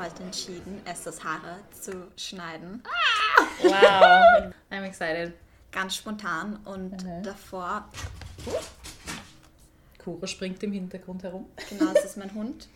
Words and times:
heute 0.00 0.22
entschieden, 0.22 0.80
Esthers 0.86 1.22
Haare 1.22 1.58
zu 1.78 2.08
schneiden. 2.16 2.82
Wow. 3.62 4.52
I'm 4.70 4.84
excited. 4.84 5.34
Ganz 5.70 5.96
spontan 5.96 6.56
und 6.64 7.04
davor, 7.22 7.88
Kura 9.98 10.26
springt 10.26 10.62
im 10.62 10.72
Hintergrund 10.72 11.22
herum. 11.22 11.46
genau, 11.68 11.92
das 11.92 12.06
ist 12.06 12.16
mein 12.16 12.32
Hund. 12.34 12.68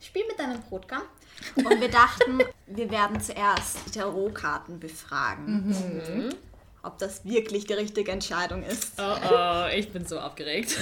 Spiel 0.00 0.24
mit 0.26 0.38
deinem 0.38 0.60
Brotkamm. 0.62 1.02
Und 1.56 1.80
wir 1.80 1.90
dachten, 1.90 2.40
wir 2.66 2.90
werden 2.90 3.20
zuerst 3.20 3.78
die 3.86 3.90
Tarotkarten 3.92 4.78
befragen. 4.78 6.34
Ob 6.82 6.98
das 6.98 7.24
wirklich 7.24 7.66
die 7.66 7.72
richtige 7.72 8.10
Entscheidung 8.10 8.62
ist. 8.64 8.92
Oh 8.98 9.16
oh, 9.32 9.66
ich 9.72 9.90
bin 9.92 10.04
so 10.04 10.18
aufgeregt. 10.20 10.76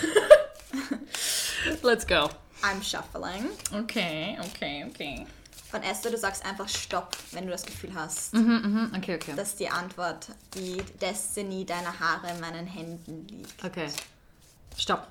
Let's 1.83 2.07
go. 2.07 2.31
I'm 2.63 2.83
shuffling. 2.83 3.51
Okay, 3.73 4.39
okay, 4.41 4.87
okay. 4.89 5.27
Von 5.71 5.83
Esther, 5.83 6.11
du 6.11 6.19
sagst 6.19 6.45
einfach 6.45 6.69
Stopp, 6.69 7.17
wenn 7.31 7.45
du 7.47 7.53
das 7.53 7.65
Gefühl 7.65 7.95
hast, 7.95 8.35
Mhm, 8.35 8.93
okay, 8.97 9.15
okay. 9.17 9.35
dass 9.37 9.55
die 9.57 9.69
Antwort, 9.69 10.29
die 10.55 10.83
Destiny 11.01 11.65
deiner 11.65 11.99
Haare 12.01 12.31
in 12.33 12.41
meinen 12.41 12.67
Händen 12.67 13.27
liegt. 13.29 13.65
Okay. 13.65 13.89
Stopp. 14.77 15.07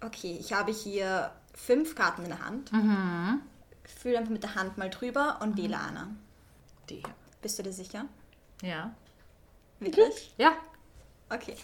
Okay, 0.00 0.38
ich 0.40 0.52
habe 0.54 0.72
hier 0.72 1.30
fünf 1.54 1.94
Karten 1.94 2.22
in 2.22 2.28
der 2.30 2.42
Hand. 2.44 2.70
Fühl 4.00 4.16
einfach 4.16 4.30
mit 4.30 4.42
der 4.42 4.54
Hand 4.54 4.78
mal 4.78 4.88
drüber 4.88 5.40
und 5.42 5.58
wähle 5.58 5.78
eine. 5.78 6.08
Die. 6.88 7.02
Bist 7.42 7.58
du 7.58 7.62
dir 7.62 7.72
sicher? 7.72 8.06
Ja. 8.62 8.94
Wirklich? 9.78 10.32
Ja. 10.38 10.52
Okay. 11.28 11.54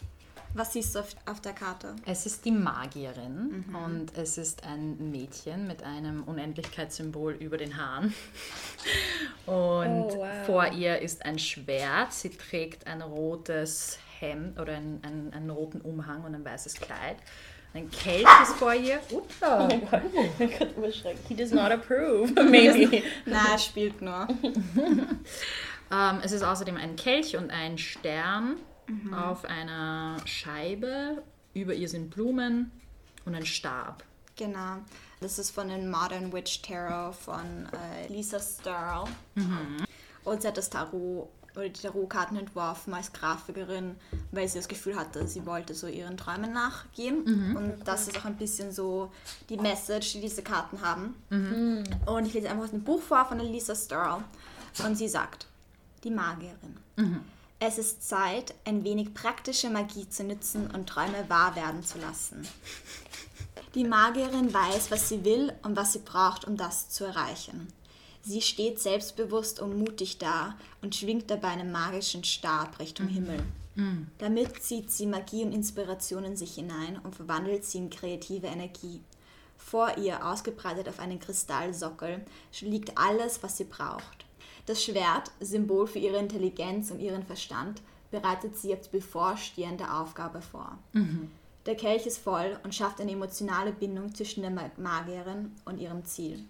Was 0.56 0.72
siehst 0.72 0.94
du 0.94 1.00
auf, 1.00 1.14
auf 1.26 1.40
der 1.42 1.52
Karte? 1.52 1.94
Es 2.06 2.24
ist 2.24 2.46
die 2.46 2.50
Magierin 2.50 3.66
und 3.84 4.16
es 4.16 4.38
ist 4.38 4.64
ein 4.64 5.10
Mädchen 5.10 5.66
mit 5.66 5.82
einem 5.82 6.22
Unendlichkeitssymbol 6.24 7.34
über 7.34 7.58
den 7.58 7.76
Haaren. 7.76 8.14
Und 9.46 9.54
Oh, 9.54 10.16
wow. 10.16 10.46
vor 10.46 10.66
ihr 10.72 10.98
ist 11.00 11.24
ein 11.26 11.38
Schwert. 11.38 12.12
Sie 12.12 12.30
trägt 12.30 12.86
ein 12.86 13.02
rotes 13.02 13.98
Hemd 14.18 14.58
oder 14.58 14.74
einen, 14.76 15.00
einen, 15.04 15.32
einen 15.34 15.50
roten 15.50 15.80
Umhang 15.82 16.24
und 16.24 16.34
ein 16.34 16.44
weißes 16.44 16.74
Kleid. 16.74 17.16
Ein 17.74 17.90
Kelch 17.90 18.26
ist 18.42 18.54
vor 18.54 18.72
ihr. 18.74 18.98
Upsa. 19.12 19.68
He 21.28 21.34
does 21.34 21.52
not 21.52 21.70
approve. 21.70 22.32
Maybe. 22.50 23.02
Na, 23.26 23.52
er 23.52 23.58
spielt 23.58 24.00
nur. 24.00 24.26
Ähm, 25.88 26.18
es 26.24 26.32
ist 26.32 26.42
außerdem 26.42 26.76
ein 26.76 26.96
Kelch 26.96 27.36
und 27.36 27.48
ein 27.52 27.78
Stern 27.78 28.56
auf 29.14 29.44
einer 29.44 30.16
Scheibe. 30.24 31.22
Über 31.54 31.74
ihr 31.74 31.88
sind 31.88 32.10
Blumen 32.10 32.70
und 33.24 33.34
ein 33.34 33.46
Stab. 33.46 34.04
Genau. 34.36 34.76
Das 35.20 35.38
ist 35.38 35.50
von 35.50 35.68
den 35.68 35.90
Modern 35.90 36.32
Witch 36.32 36.60
Tarot 36.60 37.14
von 37.14 37.68
äh, 37.72 38.12
Lisa 38.12 38.38
Sterl. 38.38 39.04
Und 40.24 40.42
sie 40.42 40.48
hat 40.48 40.56
das 40.58 40.68
Tarot 40.68 41.28
oder 41.54 41.70
die 41.70 41.80
Tarotkarten 41.80 42.36
entworfen 42.36 42.92
als 42.92 43.10
Grafikerin, 43.14 43.96
weil 44.30 44.46
sie 44.46 44.58
das 44.58 44.68
Gefühl 44.68 44.94
hatte, 44.94 45.26
sie 45.26 45.46
wollte 45.46 45.74
so 45.74 45.86
ihren 45.86 46.18
Träumen 46.18 46.52
nachgehen. 46.52 47.24
Und 47.56 47.88
das 47.88 48.08
ist 48.08 48.18
auch 48.18 48.26
ein 48.26 48.36
bisschen 48.36 48.72
so 48.72 49.10
die 49.48 49.56
Message, 49.56 50.12
die 50.12 50.20
diese 50.20 50.42
Karten 50.42 50.82
haben. 50.82 51.14
Und 52.04 52.26
ich 52.26 52.34
lese 52.34 52.50
einfach 52.50 52.64
aus 52.64 52.70
dem 52.72 52.82
Buch 52.84 53.00
vor 53.00 53.24
von 53.24 53.38
Lisa 53.38 53.74
Sterl. 53.74 54.22
Und 54.84 54.96
sie 54.96 55.08
sagt, 55.08 55.46
die 56.04 56.10
Magierin. 56.10 56.76
Es 57.58 57.78
ist 57.78 58.06
Zeit, 58.06 58.54
ein 58.64 58.84
wenig 58.84 59.14
praktische 59.14 59.70
Magie 59.70 60.08
zu 60.08 60.24
nützen 60.24 60.70
und 60.70 60.88
Träume 60.88 61.28
wahr 61.28 61.56
werden 61.56 61.82
zu 61.82 61.98
lassen. 61.98 62.46
Die 63.74 63.84
Magierin 63.84 64.52
weiß, 64.52 64.90
was 64.90 65.08
sie 65.08 65.24
will 65.24 65.52
und 65.62 65.74
was 65.74 65.94
sie 65.94 66.00
braucht, 66.00 66.44
um 66.46 66.56
das 66.56 66.90
zu 66.90 67.04
erreichen. 67.04 67.68
Sie 68.22 68.42
steht 68.42 68.78
selbstbewusst 68.80 69.60
und 69.60 69.78
mutig 69.78 70.18
da 70.18 70.56
und 70.82 70.94
schwingt 70.94 71.30
dabei 71.30 71.48
einen 71.48 71.72
magischen 71.72 72.24
Stab 72.24 72.78
Richtung 72.78 73.08
Himmel. 73.08 73.42
Damit 74.18 74.62
zieht 74.62 74.90
sie 74.90 75.06
Magie 75.06 75.44
und 75.44 75.52
Inspiration 75.52 76.24
in 76.24 76.36
sich 76.36 76.56
hinein 76.56 76.98
und 77.02 77.14
verwandelt 77.14 77.64
sie 77.64 77.78
in 77.78 77.90
kreative 77.90 78.48
Energie. 78.48 79.00
Vor 79.56 79.96
ihr, 79.96 80.26
ausgebreitet 80.26 80.88
auf 80.88 80.98
einem 80.98 81.18
Kristallsockel, 81.20 82.24
liegt 82.60 82.98
alles, 82.98 83.42
was 83.42 83.56
sie 83.56 83.64
braucht. 83.64 84.25
Das 84.66 84.82
Schwert, 84.82 85.30
Symbol 85.40 85.86
für 85.86 86.00
ihre 86.00 86.18
Intelligenz 86.18 86.90
und 86.90 86.98
ihren 86.98 87.22
Verstand, 87.22 87.80
bereitet 88.10 88.56
sie 88.56 88.68
die 88.74 88.88
bevorstehende 88.90 89.92
Aufgabe 89.92 90.42
vor. 90.42 90.76
Der 91.66 91.76
Kelch 91.76 92.06
ist 92.06 92.18
voll 92.18 92.58
und 92.64 92.74
schafft 92.74 93.00
eine 93.00 93.12
emotionale 93.12 93.72
Bindung 93.72 94.14
zwischen 94.14 94.42
der 94.42 94.50
Ma- 94.50 94.70
Magierin 94.76 95.52
und 95.64 95.78
ihrem 95.78 96.04
Ziel. 96.04 96.44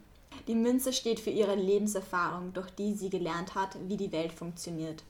Die 0.46 0.54
Münze 0.54 0.92
steht 0.92 1.20
für 1.20 1.30
ihre 1.30 1.54
Lebenserfahrung, 1.54 2.52
durch 2.52 2.70
die 2.70 2.94
sie 2.94 3.10
gelernt 3.10 3.54
hat, 3.54 3.76
wie 3.86 3.96
die 3.96 4.12
Welt 4.12 4.32
funktioniert. 4.32 5.02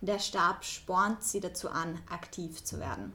Der 0.00 0.18
Stab 0.18 0.64
spornt 0.64 1.22
sie 1.22 1.40
dazu 1.40 1.70
an, 1.70 1.98
aktiv 2.10 2.62
zu 2.62 2.78
werden. 2.78 3.12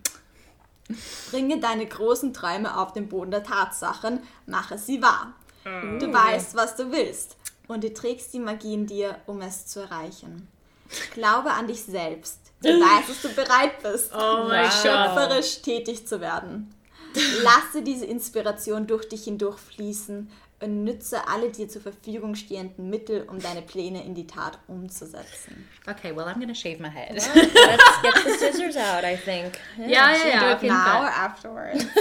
Bringe 1.29 1.59
deine 1.59 1.85
großen 1.85 2.33
Träume 2.33 2.77
auf 2.77 2.93
den 2.93 3.07
Boden 3.07 3.31
der 3.31 3.43
Tatsachen, 3.43 4.19
mache 4.47 4.77
sie 4.77 5.01
wahr. 5.01 5.33
Du 5.63 6.11
weißt, 6.11 6.55
was 6.55 6.75
du 6.75 6.91
willst 6.91 7.37
und 7.67 7.83
du 7.83 7.93
trägst 7.93 8.33
die 8.33 8.39
Magie 8.39 8.73
in 8.73 8.87
dir, 8.87 9.17
um 9.25 9.41
es 9.41 9.65
zu 9.67 9.79
erreichen. 9.81 10.47
Glaube 11.13 11.51
an 11.51 11.67
dich 11.67 11.83
selbst. 11.83 12.39
Du 12.63 12.69
weißt, 12.69 13.09
dass 13.09 13.21
du 13.23 13.29
bereit 13.29 13.81
bist, 13.81 14.11
Oh 14.13 14.43
Gott. 14.47 14.71
schöpferisch 14.83 15.63
tätig 15.63 16.05
zu 16.07 16.21
werden. 16.21 16.71
Lasse 17.43 17.81
diese 17.81 18.05
Inspiration 18.05 18.85
durch 18.85 19.09
dich 19.09 19.23
hindurch 19.23 19.57
fließen 19.57 20.29
und 20.61 20.83
nütze 20.83 21.27
alle 21.27 21.49
dir 21.49 21.67
zur 21.67 21.81
Verfügung 21.81 22.35
stehenden 22.35 22.89
Mittel, 22.89 23.23
um 23.23 23.39
deine 23.39 23.61
Pläne 23.61 24.03
in 24.05 24.15
die 24.15 24.27
Tat 24.27 24.59
umzusetzen. 24.67 25.67
Okay, 25.87 26.15
well, 26.15 26.25
I'm 26.25 26.39
gonna 26.39 26.55
shave 26.55 26.79
my 26.79 26.89
head. 26.89 27.13
Let's 27.13 27.33
get 27.33 28.13
the 28.23 28.31
scissors 28.37 28.77
out, 28.77 29.03
I 29.03 29.17
think. 29.17 29.57
Ja, 29.77 30.11
ja, 30.11 30.27
ja, 30.29 30.55
auf 30.55 30.61
jeden 30.61 30.75
Now 30.75 30.83
Fall. 30.83 31.03
or 31.03 31.09
afterwards? 31.09 31.85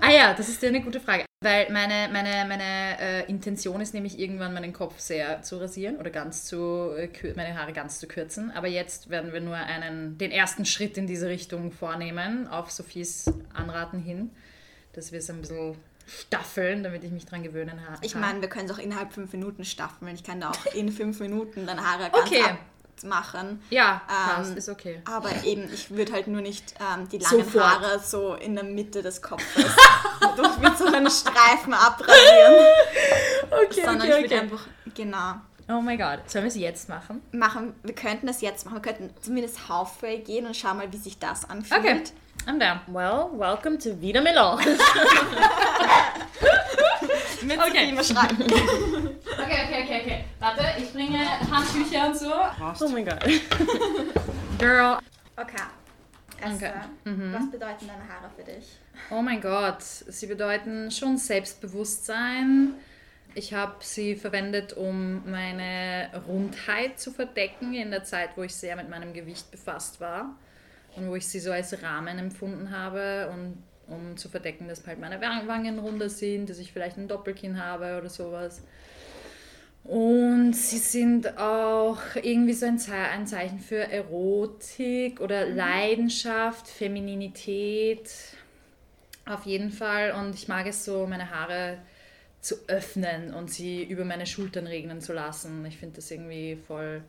Ah 0.00 0.10
ja, 0.10 0.34
das 0.34 0.50
ist 0.50 0.62
ja 0.62 0.68
eine 0.68 0.82
gute 0.82 1.00
Frage. 1.00 1.24
Weil 1.40 1.70
meine, 1.72 2.12
meine, 2.12 2.46
meine 2.46 3.00
äh, 3.00 3.30
Intention 3.30 3.80
ist 3.80 3.94
nämlich 3.94 4.18
irgendwann 4.18 4.52
meinen 4.52 4.74
Kopf 4.74 4.98
sehr 4.98 5.40
zu 5.40 5.56
rasieren 5.56 5.96
oder 5.96 6.10
ganz 6.10 6.44
zu, 6.44 6.90
äh, 6.94 7.08
meine 7.34 7.58
Haare 7.58 7.72
ganz 7.72 8.00
zu 8.00 8.06
kürzen. 8.06 8.50
Aber 8.50 8.68
jetzt 8.68 9.08
werden 9.08 9.32
wir 9.32 9.40
nur 9.40 9.56
einen, 9.56 10.18
den 10.18 10.30
ersten 10.30 10.66
Schritt 10.66 10.98
in 10.98 11.06
diese 11.06 11.28
Richtung 11.28 11.72
vornehmen, 11.72 12.48
auf 12.48 12.70
Sophies 12.70 13.32
Anraten 13.54 13.98
hin, 13.98 14.30
dass 14.92 15.10
wir 15.10 15.20
es 15.20 15.30
ein 15.30 15.40
bisschen 15.40 15.76
staffeln, 16.06 16.82
damit 16.82 17.04
ich 17.04 17.10
mich 17.10 17.26
dran 17.26 17.42
gewöhnen 17.42 17.80
ha- 17.80 17.98
Ich 18.02 18.14
meine, 18.14 18.40
wir 18.40 18.48
können 18.48 18.66
es 18.68 18.72
auch 18.74 18.78
innerhalb 18.78 19.12
fünf 19.12 19.32
Minuten 19.32 19.64
staffeln. 19.64 20.14
Ich 20.14 20.22
kann 20.24 20.40
da 20.40 20.50
auch 20.50 20.74
in 20.74 20.90
fünf 20.92 21.20
Minuten 21.20 21.66
deine 21.66 21.82
Haare 21.88 22.10
ganz 22.10 22.26
Okay. 22.26 22.42
abmachen. 22.96 23.62
Ja, 23.70 24.02
passt, 24.06 24.50
Ähm, 24.52 24.56
ist 24.56 24.68
okay. 24.68 25.00
Aber 25.04 25.30
eben, 25.44 25.72
ich 25.72 25.90
würde 25.90 26.12
halt 26.12 26.26
nur 26.28 26.40
nicht 26.40 26.74
ähm, 26.80 27.08
die 27.08 27.18
langen 27.18 27.44
Sofort. 27.44 27.64
Haare 27.64 27.98
so 28.00 28.34
in 28.34 28.54
der 28.54 28.64
Mitte 28.64 29.02
des 29.02 29.20
Kopfes 29.22 29.64
durch 30.36 30.58
mit 30.58 30.76
so 30.78 30.86
einem 30.86 31.10
Streifen 31.10 31.74
abrasieren. 31.74 32.54
Okay, 33.50 33.82
sondern 33.84 34.08
ich 34.08 34.20
würde 34.22 34.40
einfach, 34.40 34.66
genau, 34.94 35.34
Oh 35.66 35.80
mein 35.80 35.96
Gott, 35.96 36.30
sollen 36.30 36.44
wir 36.44 36.48
es 36.50 36.56
jetzt 36.56 36.90
machen? 36.90 37.22
machen. 37.32 37.74
Wir 37.82 37.94
könnten 37.94 38.26
das 38.26 38.42
jetzt 38.42 38.66
machen. 38.66 38.74
Wir 38.84 38.92
könnten 38.92 39.14
zumindest 39.22 39.66
halfway 39.66 40.18
gehen 40.18 40.44
und 40.46 40.54
schauen 40.54 40.76
mal, 40.76 40.92
wie 40.92 40.98
sich 40.98 41.18
das 41.18 41.48
anfühlt. 41.48 41.80
Okay, 41.80 42.02
I'm 42.46 42.58
down. 42.58 42.80
Well, 42.88 43.30
welcome 43.32 43.78
to 43.78 43.94
Vida 43.94 44.20
Melange. 44.20 44.66
Mit 47.42 47.58
Okay. 47.58 47.96
Okay, 49.44 49.64
okay, 49.64 49.82
okay, 49.84 50.00
okay. 50.00 50.24
Warte, 50.38 50.64
ich 50.78 50.92
bringe 50.92 51.18
Handtücher 51.50 52.06
und 52.06 52.16
so. 52.16 52.32
oh 52.32 52.88
my 52.88 53.02
god. 53.02 53.22
Girl, 54.58 54.98
Okay. 55.36 55.62
Okay. 56.42 56.52
Esther, 56.52 57.32
was 57.32 57.50
bedeuten 57.50 57.86
deine 57.88 58.08
Haare 58.08 58.30
für 58.36 58.44
dich? 58.44 58.76
Oh 59.10 59.22
mein 59.22 59.40
Gott, 59.40 59.82
sie 59.82 60.26
bedeuten 60.26 60.90
schon 60.90 61.16
Selbstbewusstsein. 61.16 62.74
Ich 63.34 63.52
habe 63.54 63.76
sie 63.80 64.16
verwendet, 64.16 64.74
um 64.74 65.22
meine 65.30 66.10
Rundheit 66.28 67.00
zu 67.00 67.10
verdecken 67.10 67.74
in 67.74 67.90
der 67.90 68.04
Zeit, 68.04 68.30
wo 68.36 68.42
ich 68.42 68.54
sehr 68.54 68.76
mit 68.76 68.88
meinem 68.88 69.12
Gewicht 69.12 69.50
befasst 69.50 70.00
war 70.00 70.36
und 70.96 71.08
wo 71.08 71.16
ich 71.16 71.26
sie 71.26 71.40
so 71.40 71.50
als 71.52 71.82
Rahmen 71.82 72.18
empfunden 72.18 72.70
habe 72.70 73.30
und 73.32 73.62
um 73.86 74.16
zu 74.16 74.28
verdecken, 74.28 74.68
dass 74.68 74.86
halt 74.86 74.98
meine 74.98 75.20
Wang- 75.20 75.46
Wangen 75.46 75.78
runder 75.78 76.08
sind, 76.08 76.48
dass 76.48 76.58
ich 76.58 76.72
vielleicht 76.72 76.96
ein 76.96 77.08
Doppelkinn 77.08 77.62
habe 77.62 77.98
oder 77.98 78.08
sowas. 78.08 78.62
Und 79.84 80.54
sie 80.54 80.78
sind 80.78 81.36
auch 81.36 81.98
irgendwie 82.22 82.54
so 82.54 82.64
ein, 82.64 82.78
Ze 82.78 82.94
ein 82.94 83.26
Zeichen 83.26 83.60
für 83.60 83.76
Erotik 83.92 85.20
oder 85.20 85.46
Leidenschaft, 85.46 86.66
Femininität. 86.68 88.10
Auf 89.26 89.44
jeden 89.44 89.70
Fall. 89.70 90.12
Und 90.12 90.34
ich 90.34 90.48
mag 90.48 90.66
es 90.66 90.86
so, 90.86 91.06
meine 91.06 91.30
Haare 91.30 91.78
zu 92.40 92.56
öffnen 92.66 93.34
und 93.34 93.50
sie 93.50 93.82
über 93.84 94.04
meine 94.06 94.26
Schultern 94.26 94.66
regnen 94.66 95.02
zu 95.02 95.12
lassen. 95.12 95.64
Ich 95.66 95.76
finde 95.76 95.96
das 95.96 96.10
irgendwie 96.10 96.56
voll 96.66 97.02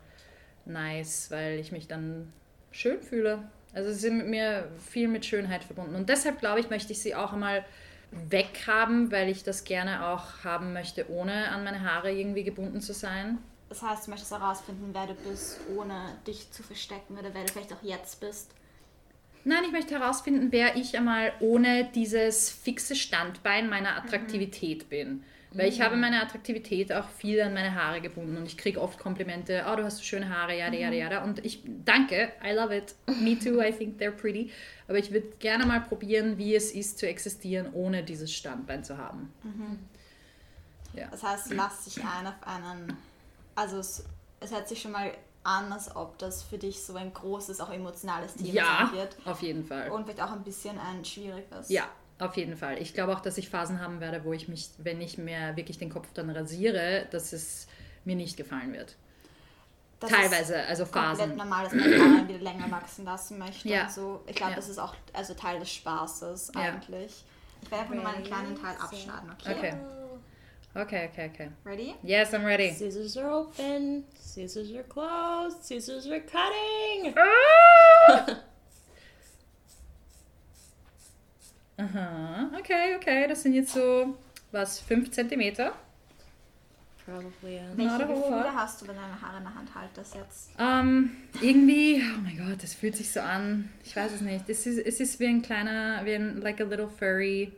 nice, 0.65 1.31
weil 1.31 1.59
ich 1.59 1.71
mich 1.71 1.87
dann 1.87 2.31
schön 2.71 3.01
fühle. 3.01 3.39
Also 3.75 3.91
sie 3.91 3.99
sind 3.99 4.17
mit 4.17 4.27
mir 4.27 4.71
viel 4.89 5.07
mit 5.07 5.25
Schönheit 5.25 5.63
verbunden. 5.63 5.95
Und 5.95 6.09
deshalb 6.09 6.39
glaube 6.39 6.61
ich, 6.61 6.69
möchte 6.69 6.93
ich 6.93 7.01
sie 7.01 7.13
auch 7.13 7.33
einmal 7.33 7.65
weghaben, 8.11 9.11
weil 9.11 9.29
ich 9.29 9.43
das 9.43 9.65
gerne 9.65 10.07
auch 10.07 10.43
haben 10.43 10.71
möchte, 10.73 11.09
ohne 11.11 11.49
an 11.49 11.63
meine 11.65 11.83
Haare 11.83 12.11
irgendwie 12.11 12.43
gebunden 12.43 12.79
zu 12.79 12.93
sein. 12.93 13.37
Das 13.67 13.81
heißt, 13.81 14.07
du 14.07 14.11
möchtest 14.11 14.31
herausfinden, 14.31 14.91
wer 14.93 15.07
du 15.07 15.13
bist, 15.15 15.59
ohne 15.75 16.17
dich 16.25 16.49
zu 16.51 16.63
verstecken 16.63 17.17
oder 17.17 17.33
wer 17.33 17.43
du 17.43 17.51
vielleicht 17.51 17.73
auch 17.73 17.83
jetzt 17.83 18.21
bist. 18.21 18.51
Nein, 19.43 19.63
ich 19.65 19.71
möchte 19.71 19.99
herausfinden, 19.99 20.51
wer 20.51 20.75
ich 20.75 20.97
einmal 20.97 21.33
ohne 21.39 21.89
dieses 21.93 22.49
fixe 22.49 22.95
Standbein 22.95 23.69
meiner 23.69 23.97
Attraktivität 23.97 24.89
bin. 24.89 25.23
Weil 25.57 25.69
ich 25.69 25.79
habe 25.81 25.95
meine 25.95 26.21
Attraktivität 26.21 26.91
auch 26.91 27.07
viel 27.07 27.41
an 27.41 27.53
meine 27.53 27.73
Haare 27.73 28.01
gebunden 28.01 28.35
und 28.35 28.45
ich 28.45 28.57
kriege 28.57 28.81
oft 28.81 28.99
Komplimente, 28.99 29.65
oh, 29.71 29.75
du 29.75 29.83
hast 29.85 29.97
so 29.97 30.03
schöne 30.03 30.29
Haare, 30.29 30.57
yada, 30.57 30.75
yada, 30.75 30.95
yada. 30.95 31.23
Und 31.23 31.45
ich 31.45 31.61
danke, 31.85 32.33
I 32.43 32.51
love 32.51 32.75
it. 32.75 32.93
Me 33.21 33.39
too, 33.39 33.61
I 33.61 33.71
think 33.71 33.99
they're 34.01 34.11
pretty. 34.11 34.51
Aber 34.87 34.97
ich 34.97 35.11
würde 35.11 35.27
gerne 35.39 35.65
mal 35.65 35.79
probieren, 35.81 36.37
wie 36.37 36.53
es 36.55 36.71
ist 36.73 36.99
zu 36.99 37.07
existieren, 37.07 37.69
ohne 37.73 38.03
dieses 38.03 38.33
Standbein 38.33 38.83
zu 38.83 38.97
haben. 38.97 39.33
Ja. 40.93 41.07
Das 41.09 41.23
heißt, 41.23 41.53
lass 41.53 41.85
dich 41.85 42.03
ein 42.03 42.27
auf 42.27 42.35
einen. 42.45 42.97
Also, 43.55 43.79
es, 43.79 44.03
es 44.41 44.51
hört 44.51 44.67
sich 44.67 44.81
schon 44.81 44.91
mal 44.91 45.11
an, 45.43 45.71
als 45.71 45.95
ob 45.95 46.17
das 46.17 46.43
für 46.43 46.57
dich 46.57 46.83
so 46.83 46.95
ein 46.95 47.13
großes, 47.13 47.61
auch 47.61 47.71
emotionales 47.71 48.35
Thema 48.35 48.49
Ja, 48.53 48.89
wird. 48.93 49.15
auf 49.25 49.41
jeden 49.41 49.63
Fall. 49.65 49.89
Und 49.91 50.03
vielleicht 50.03 50.21
auch 50.21 50.31
ein 50.31 50.43
bisschen 50.43 50.77
ein 50.79 51.05
schwieriges. 51.05 51.69
Ja, 51.69 51.87
auf 52.19 52.37
jeden 52.37 52.55
Fall. 52.55 52.81
Ich 52.81 52.93
glaube 52.93 53.13
auch, 53.15 53.19
dass 53.19 53.37
ich 53.37 53.49
Phasen 53.49 53.81
haben 53.81 53.99
werde, 53.99 54.23
wo 54.23 54.33
ich 54.33 54.47
mich, 54.47 54.69
wenn 54.77 55.01
ich 55.01 55.17
mir 55.17 55.55
wirklich 55.55 55.77
den 55.77 55.89
Kopf 55.89 56.07
dann 56.13 56.29
rasiere, 56.29 57.07
dass 57.11 57.33
es 57.33 57.67
mir 58.05 58.15
nicht 58.15 58.37
gefallen 58.37 58.73
wird. 58.73 58.95
Das 59.99 60.09
Teilweise, 60.11 60.55
ist 60.55 60.69
also 60.69 60.83
komplett 60.85 61.17
Phasen. 61.17 61.35
normal, 61.37 61.63
dass 61.63 61.73
man 61.73 61.83
Haare 61.83 62.27
wieder 62.27 62.39
länger 62.39 62.69
wachsen 62.71 63.05
lassen 63.05 63.37
möchte. 63.39 63.67
Ja. 63.67 63.83
Und 63.83 63.91
so. 63.91 64.23
Ich 64.27 64.35
glaube, 64.35 64.51
Ja. 64.51 64.55
das 64.57 64.69
ist 64.69 64.77
auch 64.77 64.93
also 65.13 65.33
Teil 65.33 65.59
des 65.59 65.71
Spaßes 65.71 66.51
Ja. 66.53 66.61
eigentlich. 66.61 67.23
Ich 67.61 67.71
werde 67.71 67.83
einfach 67.83 67.95
nur 67.95 68.03
mal 68.03 68.15
einen 68.15 68.23
kleinen 68.25 68.55
Teil 68.55 68.75
abschneiden, 68.77 69.31
okay? 69.31 69.55
Okay. 69.57 69.73
Okay, 70.77 71.09
okay, 71.09 71.31
okay. 71.33 71.49
Ready? 71.65 71.95
Yes, 72.03 72.33
I'm 72.33 72.45
ready. 72.45 72.69
Scissors 72.73 73.15
are 73.17 73.31
open, 73.33 74.03
scissors 74.19 74.69
are 74.75 74.83
closed, 74.83 75.63
scissors 75.63 76.05
are 76.07 76.19
cutting. 76.19 77.15
Aha, 81.77 82.51
okay, 82.57 82.95
okay. 82.95 83.27
Das 83.27 83.43
sind 83.43 83.53
jetzt 83.53 83.73
so, 83.73 84.15
was, 84.51 84.79
5 84.79 85.11
Zentimeter? 85.11 85.73
Probably, 87.05 87.55
yeah. 87.55 87.63
Welche 87.75 87.97
Not 87.99 88.07
Gefühle 88.07 88.55
hast 88.55 88.81
du, 88.81 88.87
wenn 88.87 88.95
deine 88.95 89.21
Haare 89.21 89.37
in 89.37 89.43
der 89.43 89.53
Hand 89.53 89.75
haltest 89.75 90.15
jetzt? 90.15 90.49
Ähm, 90.57 91.11
irgendwie, 91.39 92.01
oh 92.01 92.21
mein 92.21 92.37
Gott, 92.37 92.63
das 92.63 92.73
fühlt 92.73 92.95
sich 92.95 93.11
so 93.11 93.19
an. 93.19 93.69
Ich 93.83 93.95
weiß 93.95 94.13
es 94.13 94.21
nicht. 94.21 94.49
Es 94.49 94.65
ist, 94.65 94.79
es 94.79 94.99
ist 94.99 95.19
wie 95.19 95.27
ein 95.27 95.43
kleiner, 95.43 96.03
wie 96.03 96.15
ein, 96.15 96.41
like 96.41 96.59
a 96.61 96.63
little 96.63 96.89
furry. 96.89 97.51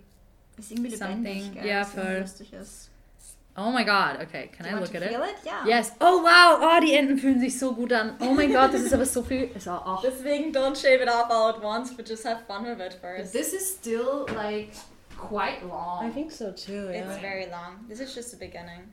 Ist 0.58 0.72
irgendwie 0.72 0.90
lebendig, 0.90 1.44
Something. 1.44 1.54
gell? 1.54 1.66
Ja, 1.66 1.86
voll. 1.86 2.18
lustig 2.20 2.52
ist. 2.52 2.90
Oh 3.60 3.72
my 3.72 3.84
God, 3.84 4.22
okay, 4.22 4.52
can 4.56 4.66
Do 4.70 4.78
I 4.78 4.80
look 4.80 4.94
at 4.94 5.02
it? 5.02 5.10
feel 5.10 5.24
it? 5.24 5.36
Ja. 5.44 5.66
Yes. 5.66 5.92
Oh 6.00 6.22
wow, 6.22 6.60
oh, 6.62 6.80
die 6.80 6.94
Enden 6.94 7.18
fühlen 7.18 7.40
sich 7.40 7.58
so 7.58 7.74
gut 7.74 7.92
an. 7.92 8.16
Oh 8.20 8.34
mein 8.34 8.54
Gott, 8.54 8.72
das 8.72 8.82
ist 8.82 8.94
aber 8.94 9.06
so 9.06 9.24
viel. 9.24 9.50
So, 9.60 9.72
oh. 9.72 9.98
Deswegen 10.04 10.52
don't 10.52 10.76
shave 10.76 11.02
it 11.02 11.10
off 11.10 11.32
all 11.32 11.50
at 11.50 11.64
once, 11.64 11.92
but 11.92 12.08
just 12.08 12.24
have 12.24 12.42
fun 12.48 12.66
with 12.66 12.80
it 12.80 12.94
first. 13.02 13.34
This 13.34 13.54
is 13.54 13.68
still 13.68 14.28
like 14.36 14.70
quite 15.18 15.66
long. 15.68 16.06
I 16.06 16.12
think 16.12 16.32
so 16.32 16.52
too, 16.52 16.88
It's 16.90 17.08
yeah. 17.08 17.20
very 17.22 17.48
long. 17.50 17.86
This 17.90 18.00
is 18.00 18.14
just 18.14 18.32
the 18.32 18.38
beginning. 18.38 18.92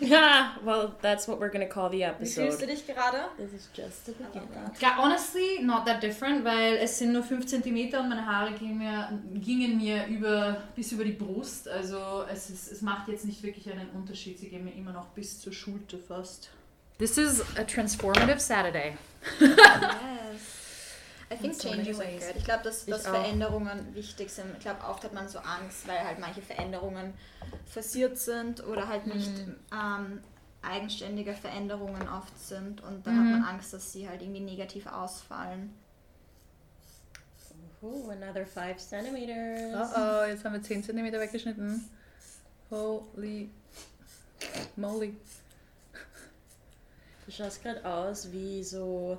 Yeah, 0.00 0.52
well, 0.64 0.94
that's 1.00 1.26
what 1.28 1.38
we're 1.40 1.50
gonna 1.50 1.66
call 1.68 1.88
the 1.88 2.04
Wie 2.18 2.26
fühlst 2.26 2.36
du 2.36 2.42
episode. 2.42 2.66
dich 2.66 2.86
gerade? 2.86 3.18
This 3.36 3.52
is 3.52 3.68
just 3.74 4.06
the 4.06 4.12
beginning. 4.12 4.48
Honestly, 4.98 5.58
not 5.62 5.86
that 5.86 6.00
different, 6.00 6.44
weil 6.44 6.76
es 6.78 6.98
sind 6.98 7.12
nur 7.12 7.22
5 7.22 7.46
cm 7.46 7.94
und 7.98 8.08
meine 8.08 8.26
Haare 8.26 8.52
gingen 8.52 8.78
mir, 8.78 9.08
gingen 9.34 9.76
mir 9.78 10.06
über, 10.06 10.62
bis 10.74 10.92
über 10.92 11.04
die 11.04 11.12
Brust. 11.12 11.68
Also 11.68 12.24
es, 12.30 12.50
ist, 12.50 12.70
es 12.72 12.82
macht 12.82 13.08
jetzt 13.08 13.24
nicht 13.24 13.42
wirklich 13.42 13.70
einen 13.70 13.90
Unterschied. 13.90 14.38
Sie 14.38 14.48
gehen 14.48 14.64
mir 14.64 14.74
immer 14.74 14.92
noch 14.92 15.06
bis 15.08 15.40
zur 15.40 15.52
Schulter 15.52 15.98
fast. 15.98 16.50
This 16.98 17.18
is 17.18 17.40
a 17.56 17.64
transformative 17.64 18.40
Saturday. 18.40 18.96
Yes. 19.40 20.55
I 21.30 21.36
think 21.36 21.58
changes 21.58 21.98
are 21.98 22.08
good. 22.08 22.36
Ich 22.36 22.44
glaube, 22.44 22.62
dass, 22.62 22.86
dass 22.86 23.02
Ich 23.02 23.08
auch. 23.08 23.14
Veränderungen 23.14 23.94
wichtig 23.94 24.30
sind. 24.30 24.46
Ich 24.54 24.60
glaube, 24.60 24.84
oft 24.84 25.02
hat 25.02 25.12
man 25.12 25.28
so 25.28 25.38
Angst, 25.40 25.86
weil 25.88 25.98
halt 25.98 26.18
manche 26.18 26.40
Veränderungen 26.40 27.14
forciert 27.66 28.18
sind 28.18 28.64
oder 28.64 28.86
halt 28.86 29.06
nicht 29.06 29.32
ähm, 29.72 30.20
eigenständige 30.62 31.34
Veränderungen 31.34 32.08
oft 32.08 32.38
sind. 32.38 32.80
Und 32.82 33.06
dann 33.06 33.18
hat 33.18 33.40
man 33.40 33.44
Angst, 33.44 33.72
dass 33.72 33.92
sie 33.92 34.08
halt 34.08 34.22
irgendwie 34.22 34.40
negativ 34.40 34.86
ausfallen. 34.86 35.74
Ooh, 37.82 38.10
another 38.10 38.46
five 38.46 38.78
centimeters. 38.78 39.90
Oh 39.94 40.00
oh, 40.00 40.24
jetzt 40.26 40.44
haben 40.44 40.54
wir 40.54 40.62
10 40.62 40.82
cm 40.82 41.12
weggeschnitten. 41.12 41.84
Holy 42.70 43.50
moly. 44.76 45.16
Du 47.24 47.32
schaust 47.32 47.62
gerade 47.62 47.84
aus 47.84 48.30
wie 48.30 48.62
so. 48.62 49.18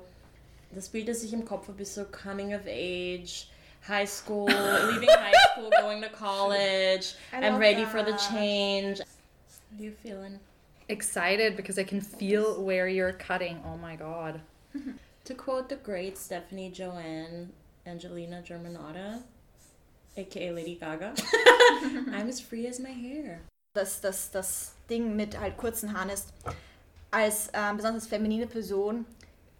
Das 0.72 0.88
Bild, 0.88 1.08
das 1.08 1.22
ich 1.22 1.32
im 1.32 1.44
Kopf 1.44 1.68
habe, 1.68 1.82
ist 1.82 1.94
so 1.94 2.04
Coming 2.04 2.54
of 2.54 2.62
Age, 2.66 3.48
High 3.88 4.08
School, 4.08 4.46
leaving 4.46 5.08
High 5.08 5.34
School, 5.52 5.70
going 5.80 6.02
to 6.02 6.08
college. 6.10 7.14
I 7.32 7.36
I'm 7.36 7.52
love 7.52 7.60
ready 7.60 7.84
for 7.86 8.02
the 8.04 8.12
change. 8.30 9.00
How 9.00 9.82
you 9.82 9.92
feeling? 10.02 10.38
Excited 10.88 11.56
because 11.56 11.78
I 11.78 11.84
can 11.84 12.00
feel 12.00 12.62
where 12.62 12.86
you're 12.88 13.12
cutting. 13.12 13.60
Oh 13.64 13.76
my 13.76 13.96
god. 13.96 14.40
To 15.24 15.34
quote 15.34 15.68
the 15.68 15.76
great 15.76 16.16
Stephanie 16.16 16.70
Joanne 16.70 17.50
Angelina 17.86 18.40
Germanotta, 18.42 19.20
aka 20.16 20.50
Lady 20.52 20.74
Gaga, 20.76 21.12
I'm 22.14 22.28
as 22.30 22.40
free 22.40 22.66
as 22.66 22.80
my 22.80 22.88
hair. 22.88 23.40
dass 23.74 24.00
das, 24.00 24.30
das 24.30 24.72
Ding 24.88 25.16
mit 25.16 25.38
halt 25.38 25.58
kurzen 25.58 25.92
Haaren 25.92 26.08
ist, 26.08 26.32
als 27.10 27.50
ähm, 27.52 27.76
besonders 27.76 28.06
feminine 28.06 28.46
Person 28.46 29.04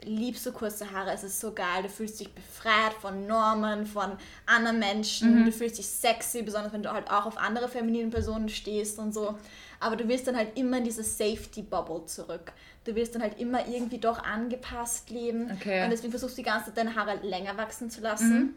liebst 0.05 0.47
du 0.47 0.53
kurze 0.53 0.91
Haare. 0.93 1.12
Es 1.12 1.25
ist 1.25 1.41
so 1.41 1.53
geil. 1.53 1.83
Du 1.83 1.89
fühlst 1.89 2.21
dich 2.21 2.33
befreit 2.33 2.93
von 3.00 3.27
Normen, 3.27 3.87
von 3.87 4.12
anderen 4.47 4.79
Menschen. 4.79 5.45
Du 5.45 5.53
fühlst 5.53 5.79
dich 5.79 5.87
sexy, 5.87 6.43
besonders 6.43 6.73
wenn 6.73 6.83
du 6.83 6.93
halt 6.93 7.11
auch 7.11 7.27
auf 7.27 7.39
andere 7.39 7.69
feminine 7.69 8.11
Personen 8.11 8.49
stehst 8.49 8.99
und 8.99 9.12
so. 9.12 9.37
Aber 9.81 9.97
du 9.97 10.09
willst 10.09 10.26
dann 10.26 10.37
halt 10.37 10.57
immer 10.59 10.78
in 10.78 10.85
diese 10.85 11.02
Safety-Bubble 11.02 12.07
zurück. 12.07 12.52
Du 12.85 12.95
willst 12.95 13.14
dann 13.14 13.23
halt 13.23 13.38
immer 13.38 13.67
irgendwie 13.69 13.99
doch 13.99 14.23
angepasst 14.23 15.11
leben. 15.11 15.50
Okay. 15.52 15.85
Und 15.85 15.90
deswegen 15.90 16.11
versuchst 16.11 16.38
du 16.38 16.43
die 16.43 16.49
ganze 16.49 16.67
Zeit 16.67 16.78
deine 16.78 16.95
Haare 16.95 17.17
länger 17.23 17.57
wachsen 17.57 17.90
zu 17.90 18.00
lassen 18.00 18.55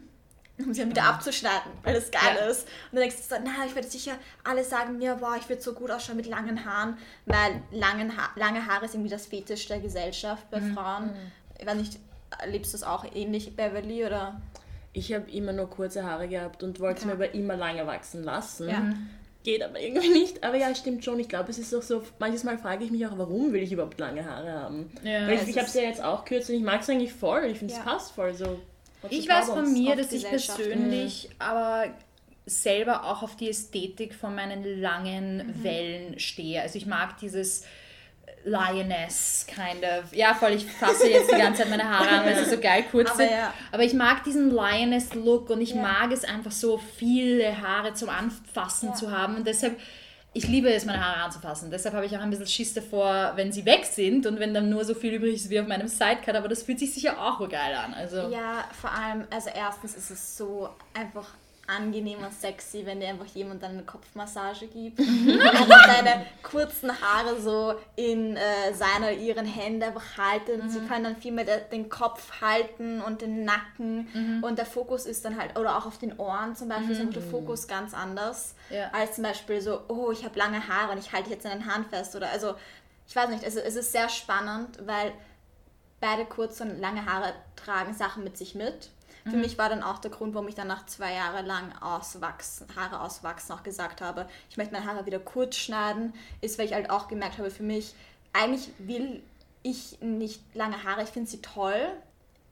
um 0.58 0.72
sie 0.74 0.80
dann 0.80 0.90
wieder 0.90 1.04
abzuschneiden, 1.04 1.72
weil 1.82 1.94
das 1.94 2.10
geil 2.10 2.36
Ja. 2.38 2.46
ist. 2.46 2.62
Und 2.64 2.68
dann 2.92 3.00
denkst 3.00 3.16
du 3.16 3.22
so, 3.34 3.40
na, 3.44 3.66
ich 3.66 3.74
werde 3.74 3.88
sicher, 3.88 4.12
alle 4.44 4.62
sagen 4.64 4.98
mir, 4.98 5.16
wow, 5.20 5.34
ich 5.38 5.48
würde 5.48 5.62
so 5.62 5.72
gut 5.72 5.90
ausschauen 5.90 6.16
mit 6.16 6.26
langen 6.26 6.64
Haaren, 6.64 6.96
weil 7.26 7.62
langen 7.70 8.16
ha 8.16 8.30
lange 8.36 8.66
Haare 8.66 8.84
ist 8.84 8.94
irgendwie 8.94 9.10
das 9.10 9.26
Fetisch 9.26 9.66
der 9.68 9.80
Gesellschaft 9.80 10.50
bei 10.50 10.60
Mhm. 10.60 10.74
Frauen. 10.74 11.10
Ich 11.58 11.66
weiß 11.66 11.76
nicht, 11.76 11.98
erlebst 12.40 12.72
du 12.72 12.78
das 12.78 12.86
auch 12.86 13.04
ähnlich, 13.14 13.56
Beverly, 13.56 14.04
oder? 14.04 14.40
Ich 14.92 15.12
habe 15.12 15.30
immer 15.30 15.52
nur 15.52 15.70
kurze 15.70 16.04
Haare 16.04 16.28
gehabt 16.28 16.62
und 16.62 16.78
wollte 16.80 17.00
es 17.00 17.06
mir 17.06 17.12
aber 17.12 17.32
immer 17.34 17.56
lange 17.56 17.86
wachsen 17.86 18.22
lassen. 18.22 18.68
Ja. 18.68 18.82
Geht 19.44 19.62
aber 19.62 19.80
irgendwie 19.80 20.10
nicht. 20.10 20.44
Aber 20.44 20.56
ja, 20.56 20.72
stimmt 20.74 21.04
schon. 21.04 21.18
Ich 21.18 21.28
glaube, 21.28 21.50
es 21.50 21.58
ist 21.58 21.74
auch 21.74 21.82
so, 21.82 22.02
manches 22.18 22.44
Mal 22.44 22.58
frage 22.58 22.84
ich 22.84 22.90
mich 22.90 23.04
auch, 23.06 23.16
warum 23.18 23.52
will 23.52 23.62
ich 23.62 23.72
überhaupt 23.72 23.98
lange 23.98 24.24
Haare 24.24 24.52
haben? 24.52 24.92
Ja, 25.02 25.26
Weil 25.26 25.36
es 25.36 25.42
ich, 25.44 25.48
ich 25.50 25.56
habe 25.58 25.66
es 25.66 25.74
ja 25.74 25.82
jetzt 25.82 26.02
auch 26.04 26.24
kürzer 26.24 26.52
und 26.52 26.58
ich 26.58 26.64
mag 26.64 26.82
es 26.82 26.90
eigentlich 26.90 27.12
voll. 27.12 27.44
Ich 27.46 27.58
finde, 27.58 27.74
es 27.74 27.80
passt 27.80 28.12
voll 28.12 28.34
so. 28.34 28.60
Ich 29.10 29.22
the 29.22 29.28
weiß 29.28 29.46
von 29.46 29.72
mir, 29.72 29.96
dass 29.96 30.12
ich 30.12 30.24
persönlich 30.24 31.28
aber 31.38 31.86
selber 32.46 33.04
auch 33.04 33.22
auf 33.22 33.36
die 33.36 33.48
Ästhetik 33.50 34.14
von 34.14 34.34
meinen 34.34 34.80
langen 34.80 35.36
Mhm. 35.58 35.64
Wellen 35.64 36.18
stehe. 36.18 36.60
Also 36.62 36.76
ich 36.78 36.86
mag 36.86 37.18
dieses 37.18 37.64
Lioness 38.44 39.46
kind 39.48 39.84
of. 39.84 40.12
Ja, 40.14 40.34
voll, 40.34 40.50
ich 40.52 40.64
fasse 40.66 41.08
jetzt 41.08 41.30
die 41.32 41.36
ganze 41.38 41.62
Zeit 41.62 41.70
meine 41.70 41.88
Haare 41.88 42.08
an, 42.08 42.24
weil 42.26 42.44
sie 42.44 42.50
so 42.50 42.58
geil 42.58 42.84
kurz 42.90 43.10
Aber 43.10 43.18
sind. 43.18 43.30
ja. 43.30 43.54
Aber 43.70 43.84
ich 43.84 43.94
mag 43.94 44.24
diesen 44.24 44.50
Lioness-Look 44.50 45.50
und 45.50 45.60
ich 45.60 45.70
Ja. 45.74 45.82
mag 45.82 46.10
es 46.12 46.24
einfach 46.24 46.50
so, 46.50 46.78
viele 46.96 47.60
Haare 47.62 47.94
zum 47.94 48.08
Anfassen 48.08 48.88
Ja. 48.90 48.94
zu 48.94 49.10
haben. 49.12 49.36
Und 49.36 49.46
deshalb, 49.46 49.78
ich 50.34 50.48
liebe 50.48 50.72
es, 50.72 50.84
meine 50.86 51.04
Haare 51.04 51.22
anzufassen. 51.24 51.70
Deshalb 51.70 51.94
habe 51.94 52.06
ich 52.06 52.16
auch 52.16 52.20
ein 52.22 52.30
bisschen 52.30 52.46
Schiss 52.46 52.72
davor, 52.72 53.32
wenn 53.36 53.52
sie 53.52 53.66
weg 53.66 53.84
sind 53.84 54.26
und 54.26 54.38
wenn 54.40 54.54
dann 54.54 54.70
nur 54.70 54.84
so 54.84 54.94
viel 54.94 55.12
übrig 55.12 55.34
ist 55.34 55.50
wie 55.50 55.60
auf 55.60 55.66
meinem 55.66 55.88
Sidecut. 55.88 56.34
Aber 56.34 56.48
das 56.48 56.62
fühlt 56.62 56.78
sich 56.78 56.94
sicher 56.94 57.20
auch 57.20 57.38
geil 57.48 57.74
an. 57.74 57.92
Also, 57.92 58.28
Ja, 58.30 58.64
vor 58.80 58.90
allem, 58.90 59.26
also 59.30 59.50
erstens 59.54 59.94
ist 59.94 60.10
es 60.10 60.36
so 60.36 60.70
einfach 60.94 61.28
angenehm 61.68 62.18
und 62.24 62.32
sexy, 62.32 62.84
wenn 62.84 62.98
dir 63.00 63.08
einfach 63.08 63.26
jemand 63.26 63.62
dann 63.62 63.70
eine 63.72 63.84
Kopfmassage 63.84 64.66
gibt 64.66 64.98
und 64.98 65.38
deine 65.38 66.26
kurzen 66.42 66.90
Haare 67.00 67.40
so 67.40 67.74
in 67.94 68.36
äh, 68.36 68.74
seine 68.74 69.06
oder 69.06 69.12
ihren 69.12 69.46
Händen 69.46 69.82
einfach 69.84 70.18
halten. 70.18 70.60
Und 70.60 70.70
Sie 70.70 70.80
können 70.80 71.04
dann 71.04 71.16
viel 71.16 71.30
mehr 71.32 71.44
de- 71.44 71.68
den 71.70 71.88
Kopf 71.88 72.40
halten 72.40 73.00
und 73.00 73.22
den 73.22 73.44
Nacken 73.44 74.40
und 74.42 74.58
der 74.58 74.66
Fokus 74.66 75.06
ist 75.06 75.24
dann 75.24 75.38
halt, 75.38 75.56
oder 75.58 75.78
auch 75.78 75.86
auf 75.86 75.98
den 75.98 76.18
Ohren 76.18 76.56
zum 76.56 76.68
Beispiel, 76.68 76.90
ist 76.90 77.00
einfach 77.00 77.14
der 77.14 77.22
Fokus 77.22 77.68
ganz 77.68 77.94
anders, 77.94 78.54
Ja. 78.68 78.90
als 78.92 79.14
zum 79.14 79.24
Beispiel 79.24 79.60
so, 79.60 79.80
oh, 79.88 80.10
ich 80.10 80.24
habe 80.24 80.36
lange 80.38 80.66
Haare 80.66 80.92
und 80.92 80.98
ich 80.98 81.12
halte 81.12 81.30
jetzt 81.30 81.44
in 81.44 81.52
den 81.52 81.66
Haaren 81.66 81.84
fest 81.86 82.16
oder 82.16 82.28
also, 82.30 82.54
ich 83.06 83.14
weiß 83.14 83.28
nicht, 83.30 83.44
es, 83.44 83.54
es 83.56 83.76
ist 83.76 83.92
sehr 83.92 84.08
spannend, 84.08 84.78
weil 84.84 85.12
beide 86.00 86.24
kurze 86.24 86.64
und 86.64 86.80
lange 86.80 87.06
Haare 87.06 87.32
tragen 87.54 87.94
Sachen 87.94 88.24
mit 88.24 88.36
sich 88.36 88.54
mit. 88.56 88.90
Für 89.24 89.36
mich 89.36 89.56
war 89.56 89.68
dann 89.68 89.82
auch 89.84 89.98
der 89.98 90.10
Grund, 90.10 90.34
warum 90.34 90.48
ich 90.48 90.54
dann 90.56 90.66
nach 90.66 90.84
zwei 90.86 91.14
Jahren 91.14 91.46
lang 91.46 91.72
auswachsen, 91.80 92.66
Haare 92.74 93.00
auswachsen 93.00 93.52
auch 93.54 93.62
gesagt 93.62 94.00
habe, 94.00 94.28
ich 94.50 94.56
möchte 94.56 94.72
meine 94.74 94.84
Haare 94.86 95.06
wieder 95.06 95.20
kurz 95.20 95.56
schneiden, 95.56 96.12
ist, 96.40 96.58
weil 96.58 96.66
ich 96.66 96.74
halt 96.74 96.90
auch 96.90 97.06
gemerkt 97.08 97.38
habe, 97.38 97.50
für 97.50 97.62
mich, 97.62 97.94
eigentlich 98.32 98.70
will 98.78 99.22
ich 99.62 99.98
nicht 100.00 100.40
lange 100.54 100.82
Haare, 100.82 101.04
ich 101.04 101.10
finde 101.10 101.30
sie 101.30 101.40
toll, 101.40 101.76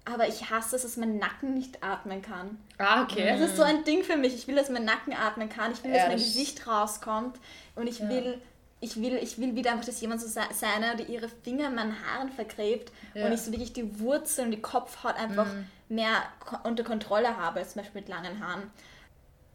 aber 0.05 0.29
ich 0.29 0.51
hasse 0.51 0.77
es, 0.77 0.83
dass 0.83 0.97
mein 0.97 1.19
Nacken 1.19 1.55
nicht 1.55 1.83
atmen 1.83 2.23
kann. 2.23 2.59
Ah, 2.79 3.03
okay. 3.03 3.27
Das 3.39 3.41
ist 3.51 3.57
so 3.57 3.63
ein 3.63 3.85
Ding 3.85 4.03
für 4.03 4.17
mich. 4.17 4.35
Ich 4.35 4.49
will, 4.49 4.55
dass 4.55 4.71
mein 4.71 4.85
Nacken 4.85 5.13
atmen 5.13 5.49
kann. 5.49 5.73
Ich 5.73 5.85
will, 5.85 5.91
dass 5.91 6.03
Ja, 6.03 6.09
mein 6.09 6.17
das- 6.19 6.27
Gesicht 6.27 6.67
rauskommt. 6.67 7.39
Und 7.75 7.87
ich 7.87 8.01
will, 8.01 8.41
ich 8.81 8.97
will, 8.97 9.15
ich 9.17 9.39
will 9.39 9.55
wieder 9.55 9.73
einfach, 9.73 9.85
dass 9.85 10.01
jemand 10.01 10.21
so 10.21 10.27
se- 10.27 10.41
seine 10.55 10.95
oder 10.95 11.07
ihre 11.07 11.29
Finger 11.29 11.69
in 11.69 11.75
meinen 11.75 11.95
Haaren 12.05 12.31
vergräbt 12.31 12.93
Ja. 13.15 13.27
und 13.27 13.33
ich 13.33 13.43
so 13.43 13.53
wirklich 13.53 13.73
die 13.73 14.01
Wurzeln 14.01 14.47
und 14.47 14.53
die 14.53 14.63
Kopfhaut 14.63 15.17
einfach 15.17 15.47
mehr 15.89 16.23
ko 16.41 16.57
unter 16.65 16.83
Kontrolle 16.85 17.37
habe, 17.37 17.59
als 17.61 17.73
zum 17.75 17.83
Beispiel 17.83 18.01
mit 18.01 18.09
langen 18.09 18.45
Haaren. 18.45 18.71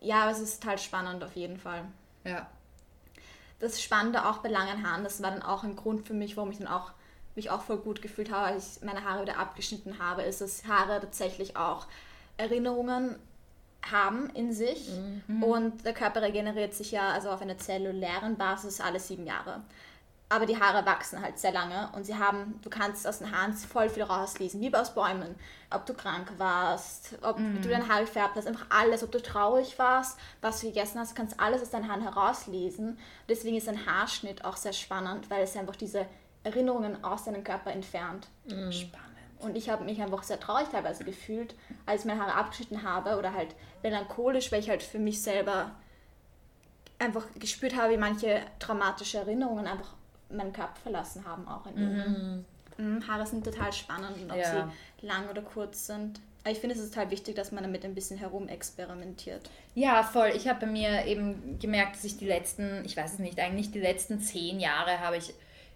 Ja, 0.02 0.24
aber 0.24 0.32
es 0.32 0.40
ist 0.40 0.62
total 0.62 0.78
spannend 0.78 1.24
auf 1.24 1.36
jeden 1.36 1.58
Fall. 1.58 1.84
Ja. 2.24 2.48
Das 3.60 3.82
Spannende 3.82 4.26
auch 4.26 4.40
bei 4.40 4.50
langen 4.50 4.88
Haaren, 4.88 5.04
das 5.04 5.24
war 5.24 5.32
dann 5.32 5.42
auch 5.42 5.64
ein 5.64 5.76
Grund 5.76 6.06
für 6.06 6.14
mich, 6.14 6.38
warum 6.38 6.52
ich 6.52 6.58
dann 6.60 6.68
auch 6.68 6.92
mich 7.36 7.50
auch 7.50 7.62
voll 7.64 7.78
gut 7.78 8.02
gefühlt 8.02 8.32
habe, 8.32 8.46
als 8.48 8.78
ich 8.78 8.84
meine 8.84 9.04
Haare 9.04 9.24
wieder 9.24 9.38
abgeschnitten 9.40 9.98
habe, 10.00 10.22
ist, 10.24 10.40
dass 10.42 10.66
Haare 10.68 11.02
tatsächlich 11.02 11.58
auch 11.58 11.88
Erinnerungen 12.38 13.16
haben 13.92 14.30
in 14.32 14.52
sich 14.54 14.90
und 15.42 15.86
der 15.86 15.94
Körper 15.94 16.22
regeneriert 16.22 16.74
sich 16.74 16.92
ja 16.92 17.10
also 17.10 17.30
auf 17.30 17.42
einer 17.42 17.58
zellulären 17.58 18.36
Basis 18.36 18.82
alle 18.82 19.00
sieben 19.00 19.26
Jahre. 19.26 19.62
Aber 20.28 20.48
die 20.48 20.60
Haare 20.60 20.86
wachsen 20.88 21.22
halt 21.22 21.38
sehr 21.38 21.52
lange 21.52 21.90
und 21.96 22.04
sie 22.04 22.16
haben, 22.16 22.60
du 22.64 22.70
kannst 22.70 23.08
aus 23.08 23.20
den 23.20 23.32
Haaren 23.32 23.54
voll 23.54 23.90
viel 23.90 24.04
rauslesen, 24.04 24.60
wie 24.60 24.74
aus 24.74 24.96
Bäumen. 24.96 25.36
Ob 25.70 25.86
du 25.86 25.94
krank 25.94 26.32
warst, 26.38 27.16
ob 27.22 27.38
du 27.38 27.70
deine 27.70 27.88
Haare 27.88 28.06
gefärbt 28.06 28.36
hast, 28.36 28.48
einfach 28.48 28.66
alles, 28.70 29.04
ob 29.04 29.12
du 29.12 29.22
traurig 29.22 29.78
warst, 29.78 30.18
was 30.42 30.62
du 30.62 30.68
gegessen 30.68 31.00
hast, 31.00 31.12
du 31.12 31.16
kannst 31.16 31.40
alles 31.40 31.62
aus 31.62 31.70
deinen 31.70 31.88
Haaren 31.88 32.02
herauslesen. 32.02 32.98
Deswegen 33.30 33.56
ist 33.58 33.70
ein 33.70 33.86
Haarschnitt 33.86 34.44
auch 34.44 34.58
sehr 34.58 34.74
spannend, 34.74 35.30
weil 35.30 35.44
es 35.44 35.56
einfach 35.56 35.76
diese 35.76 36.08
Erinnerungen 36.44 37.04
aus 37.04 37.26
deinem 37.26 37.44
Körper 37.44 37.72
entfernt. 37.72 38.28
Spannend. 38.74 39.05
Und 39.40 39.56
ich 39.58 39.70
habe 39.70 39.84
mich 39.84 40.02
einfach 40.02 40.24
sehr 40.24 40.40
traurig 40.40 40.68
teilweise 40.72 41.04
gefühlt, 41.04 41.56
als 41.86 42.02
ich 42.02 42.08
meine 42.08 42.22
Haare 42.22 42.36
abgeschnitten 42.36 42.84
habe 42.84 43.18
oder 43.18 43.34
halt 43.34 43.56
melancholisch, 43.84 44.52
weil 44.52 44.60
ich 44.62 44.70
halt 44.70 44.82
für 44.82 45.00
mich 45.00 45.22
selber 45.22 45.72
einfach 47.00 47.26
gespürt 47.38 47.76
habe, 47.76 47.94
wie 47.94 47.98
manche 47.98 48.42
traumatische 48.60 49.18
Erinnerungen 49.20 49.68
einfach 49.68 49.94
meinen 50.30 50.54
Körper 50.54 50.76
verlassen 50.82 51.26
haben 51.26 51.48
auch 51.48 51.66
in 51.68 51.76
dem. 51.76 52.46
Mhm, 52.78 53.08
Haare 53.08 53.26
sind 53.26 53.44
total 53.44 53.72
spannend 53.72 54.18
und 54.22 54.32
ob 54.32 54.38
Ja. 54.38 54.70
sie 55.00 55.06
lang 55.06 55.30
oder 55.30 55.42
kurz 55.42 55.88
sind. 55.88 56.20
Aber 56.44 56.52
ich 56.52 56.60
finde, 56.60 56.76
es 56.76 56.82
ist 56.82 56.94
total 56.94 57.10
wichtig, 57.12 57.36
dass 57.36 57.52
man 57.52 57.64
damit 57.64 57.84
ein 57.86 57.96
bisschen 57.96 58.18
herumexperimentiert. 58.18 59.50
Ja, 59.74 60.04
voll. 60.04 60.32
Ich 60.36 60.48
habe 60.48 60.62
bei 60.66 60.72
mir 60.72 61.06
eben 61.06 61.58
gemerkt, 61.60 61.96
dass 61.96 62.04
ich 62.04 62.18
die 62.18 62.28
letzten, 62.28 62.84
ich 62.86 62.96
weiß 62.96 63.14
es 63.14 63.20
nicht, 63.20 63.40
eigentlich 63.40 63.72
die 63.72 63.80
letzten 63.80 64.20
zehn 64.20 64.60
Jahre 64.60 65.00
habe 65.00 65.18
ich 65.18 65.34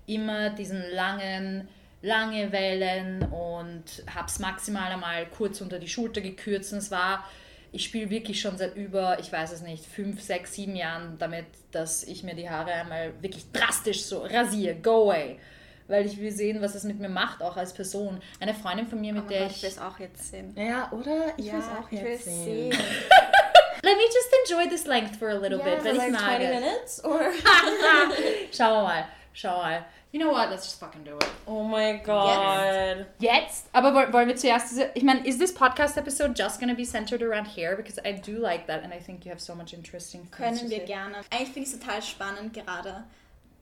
immer 0.07 0.49
diesen 0.51 0.81
langen, 0.91 1.67
lange 2.01 2.51
Wellen 2.51 3.23
und 3.23 3.83
habe 4.13 4.27
es 4.27 4.39
maximal 4.39 4.91
einmal 4.91 5.25
kurz 5.27 5.61
unter 5.61 5.79
die 5.79 5.87
Schulter 5.89 6.21
gekürzt. 6.21 6.71
Und 6.71 6.79
es 6.79 6.91
war, 6.91 7.25
ich 7.71 7.83
spiele 7.83 8.09
wirklich 8.09 8.39
schon 8.39 8.57
seit 8.57 8.75
über, 8.75 9.19
ich 9.19 9.31
weiß 9.31 9.51
es 9.51 9.61
nicht, 9.61 9.85
fünf, 9.85 10.21
sechs, 10.21 10.53
sieben 10.53 10.75
Jahren 10.75 11.17
damit, 11.19 11.45
dass 11.71 12.03
ich 12.03 12.23
mir 12.23 12.35
die 12.35 12.49
Haare 12.49 12.71
einmal 12.71 13.13
wirklich 13.21 13.51
drastisch 13.51 14.03
so 14.03 14.23
rasiere, 14.23 14.75
go 14.75 15.11
away. 15.11 15.39
Weil 15.87 16.05
ich 16.05 16.19
will 16.19 16.31
sehen, 16.31 16.61
was 16.61 16.75
es 16.75 16.83
mit 16.83 16.99
mir 16.99 17.09
macht, 17.09 17.41
auch 17.41 17.57
als 17.57 17.73
Person. 17.73 18.21
Eine 18.39 18.53
Freundin 18.53 18.85
von 18.87 19.01
mir, 19.01 19.11
mit 19.11 19.23
Oh 19.25 19.27
der 19.27 19.41
Gott, 19.41 19.49
ich... 19.51 19.57
ich 19.57 19.63
will 19.63 19.69
es 19.71 19.79
auch 19.79 19.99
jetzt 19.99 20.29
sehen. 20.31 20.53
Ja, 20.55 20.91
oder? 20.91 21.33
Ich 21.35 21.51
will 21.51 21.59
es 21.59 21.65
auch 21.65 21.91
jetzt 21.91 22.25
sehen. 22.25 22.71
sehen. 22.71 22.71
Let 23.81 23.95
me 23.97 24.03
just 24.03 24.29
enjoy 24.45 24.69
this 24.69 24.85
length 24.85 25.15
for 25.15 25.29
a 25.29 25.33
little 25.37 25.57
Ja, 25.57 25.63
bit, 25.65 25.81
For 25.81 25.91
ich 25.91 25.97
like 25.97 26.11
mag 26.11 26.21
20 26.21 26.43
es. 26.47 26.59
minutes? 26.59 27.03
Or... 27.05 27.19
Schauen 28.51 28.73
wir 28.75 28.83
mal, 28.83 29.05
schauen 29.33 29.57
wir 29.57 29.63
mal. 29.63 29.85
You 30.11 30.19
know 30.19 30.31
what, 30.31 30.49
let's 30.49 30.65
just 30.65 30.79
fucking 30.79 31.03
do 31.03 31.15
it. 31.17 31.29
Oh 31.45 31.63
my 31.63 31.97
god. 32.03 33.05
Jetzt, 33.19 33.67
aber 33.73 33.93
woll- 33.93 34.11
wollen 34.11 34.27
wir 34.27 34.35
zuerst 34.35 34.71
diese, 34.71 34.89
ich 34.95 35.03
meine, 35.03 35.23
is 35.27 35.37
this 35.37 35.53
podcast 35.53 35.97
episode 35.97 36.33
just 36.35 36.59
gonna 36.59 36.73
be 36.73 36.83
centered 36.83 37.21
around 37.21 37.45
hair? 37.45 37.75
Because 37.75 37.99
I 38.03 38.13
do 38.13 38.39
like 38.39 38.65
that 38.67 38.83
and 38.83 38.91
I 38.91 38.97
think 38.99 39.23
you 39.23 39.29
have 39.31 39.39
so 39.39 39.53
much 39.53 39.71
interesting 39.73 40.21
things 40.35 40.59
to 40.61 40.65
Können 40.65 40.69
wir 40.71 40.79
say. 40.79 40.85
gerne. 40.87 41.15
Eigentlich 41.29 41.49
finde 41.53 41.69
ich 41.69 41.73
es 41.75 41.79
total 41.79 42.01
spannend 42.01 42.53
gerade, 42.55 43.03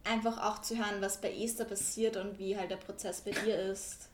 einfach 0.06 0.38
auch 0.42 0.62
zu 0.62 0.78
hören, 0.78 1.02
was 1.02 1.18
bei 1.18 1.34
Esther 1.34 1.66
passiert 1.66 2.16
und 2.16 2.40
wie 2.40 2.58
halt 2.58 2.72
der 2.72 2.78
Prozess 2.78 3.20
bei 3.22 3.32
dir 3.32 3.60
ist. 3.60 4.08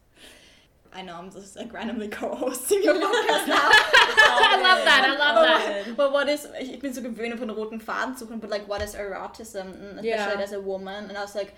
I 0.95 1.01
know 1.03 1.13
I'm 1.13 1.31
just 1.31 1.55
like 1.55 1.71
randomly 1.73 2.07
co-hosting 2.09 2.83
your 2.83 2.95
podcast 2.95 3.47
now. 3.47 3.55
I 3.69 4.55
love 4.61 4.83
that, 4.85 5.05
I 5.05 5.17
love 5.17 5.85
that. 5.85 5.97
But 5.97 6.11
what 6.11 6.27
is, 6.29 6.47
ich, 6.59 6.79
bin 6.79 6.93
so 6.93 7.01
gewöhnt 7.01 7.37
von 7.39 7.49
roten 7.51 7.79
Faden 7.79 8.15
suchen, 8.15 8.39
but 8.39 8.49
like 8.49 8.67
what 8.67 8.81
is 8.81 8.93
eroticism, 8.95 9.67
and 9.67 9.99
especially 9.99 10.07
Yeah. 10.07 10.41
as 10.43 10.53
a 10.53 10.59
woman? 10.59 11.09
And 11.09 11.17
I 11.17 11.21
was 11.21 11.33
like, 11.35 11.53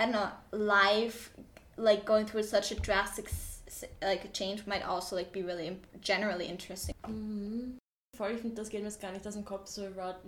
I 0.00 0.04
don't 0.06 0.12
know, 0.12 0.30
life, 0.52 1.30
like 1.76 2.06
going 2.06 2.26
through 2.26 2.44
such 2.44 2.72
a 2.72 2.74
drastic 2.76 3.28
like 4.02 4.32
change 4.32 4.66
might 4.66 4.82
also 4.82 5.14
like 5.16 5.30
be 5.30 5.42
really 5.42 5.76
generally 6.00 6.46
interesting. 6.46 6.94
Voll, 8.16 8.30
ich 8.32 8.40
finde, 8.40 8.56
das 8.56 8.70
geht 8.70 8.80
mir 8.80 8.88
jetzt 8.88 9.00
gar 9.00 9.12
nicht 9.12 9.26
aus 9.26 9.34
dem 9.34 9.44
Kopf 9.44 9.66
so, 9.68 9.82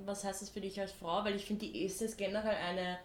was 0.06 0.24
heißt 0.24 0.42
das 0.42 0.50
für 0.50 0.60
dich 0.60 0.78
als 0.80 0.92
Frau? 0.92 1.24
Weil 1.24 1.36
ich 1.36 1.44
finde, 1.46 1.66
die 1.66 1.84
Esther 1.86 2.04
ist 2.06 2.16
generell 2.18 2.54
eine 2.56 2.98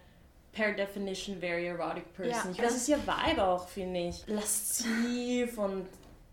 per 0.52 0.74
definition 0.74 1.40
very 1.40 1.68
erotic 1.68 2.14
person. 2.14 2.32
Ja, 2.34 2.52
ich 2.52 2.58
weiß, 2.60 2.66
das- 2.66 2.76
es 2.76 2.82
ist 2.84 2.90
ihr 2.90 3.00
Vibe 3.00 3.44
auch, 3.44 3.68
finde 3.68 4.00
ich. 4.10 4.26
Lasziv 4.28 5.58
und 5.58 5.88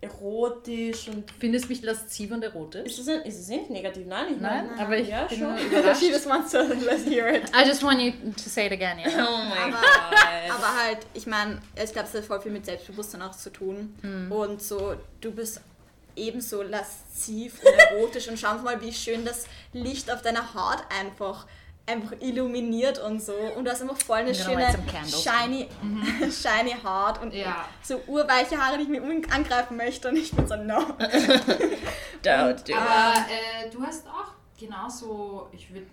erotisch 0.05 1.09
und 1.09 1.25
Findest 1.39 1.65
du 1.65 1.69
mich 1.71 1.83
lasziv 1.83 2.31
und 2.31 2.43
erotisch? 2.43 2.87
ist 2.87 2.99
es, 3.01 3.09
ein, 3.09 3.23
ist 3.23 3.39
es 3.41 3.49
nicht 3.49 3.71
negativ? 3.71 4.07
Nein, 4.07 4.35
ich 4.35 4.41
Nein, 4.41 4.67
meine, 4.69 4.81
aber 4.83 4.97
ich 4.99 5.09
ja, 5.09 5.25
bin 5.25 5.39
schon. 5.39 5.57
She 5.99 6.11
just 6.11 6.27
wants 6.29 6.53
to 6.53 6.59
let's 6.63 7.05
hear 7.05 7.29
it. 7.35 7.51
I 7.55 7.67
just 7.67 7.83
want 7.83 8.01
you 8.01 8.13
to 8.13 8.49
say 8.49 8.67
it 8.67 8.73
again, 8.73 8.99
yeah. 8.99 9.27
Oh 9.27 9.45
my 9.45 9.59
Aber- 9.59 9.81
god. 9.81 10.51
Aber 10.51 10.83
halt, 10.85 10.99
ich 11.15 11.27
meine, 11.27 11.61
ich 11.83 11.93
glaube, 11.93 12.09
es 12.09 12.15
hat 12.15 12.25
voll 12.25 12.41
viel 12.41 12.53
mit 12.53 12.65
Selbstbewusstsein 12.65 13.23
auch 13.23 13.35
zu 13.37 13.51
tun. 13.51 13.95
Und 14.31 14.63
so, 14.63 14.95
du 15.21 15.33
bist 15.33 15.61
ebenso 16.17 16.63
lasziv 16.63 17.61
und 17.65 17.73
erotisch 17.79 18.29
und 18.29 18.39
schau 18.39 18.55
mal, 18.59 18.81
wie 18.81 18.93
schön 18.93 19.25
das 19.25 19.47
Licht 19.73 20.13
auf 20.13 20.23
deiner 20.23 20.55
Haut 20.55 20.79
einfach 21.01 21.47
einfach 21.87 22.13
illuminiert 22.21 22.99
und 22.99 23.23
so 23.23 23.35
und 23.57 23.65
du 23.65 23.71
hast 23.71 23.83
einfach 23.83 23.99
voll 23.99 24.19
eine 24.19 24.35
schöne 24.35 24.71
some 24.73 24.85
candles. 24.87 25.23
shiny 25.23 25.69
shiny 26.31 26.77
Haut 26.83 27.21
und 27.21 27.35
Ja. 27.35 27.69
so 27.83 28.01
urweiche 28.07 28.59
Haare, 28.59 28.79
die 28.79 28.85
ich 28.85 28.89
mir 28.89 29.03
angreifen 29.31 29.77
möchte 29.77 30.09
und 30.09 30.17
ich 30.17 30.33
bin 30.33 30.47
so 30.47 30.57
no. 30.57 30.79
Don't 32.25 32.67
do 32.67 32.75
Aber 32.75 33.15
äh, 33.29 33.71
du 33.71 33.83
hast 33.83 34.07
auch 34.09 34.33
genauso, 34.59 35.49
ich 35.53 35.73
würde 35.73 35.87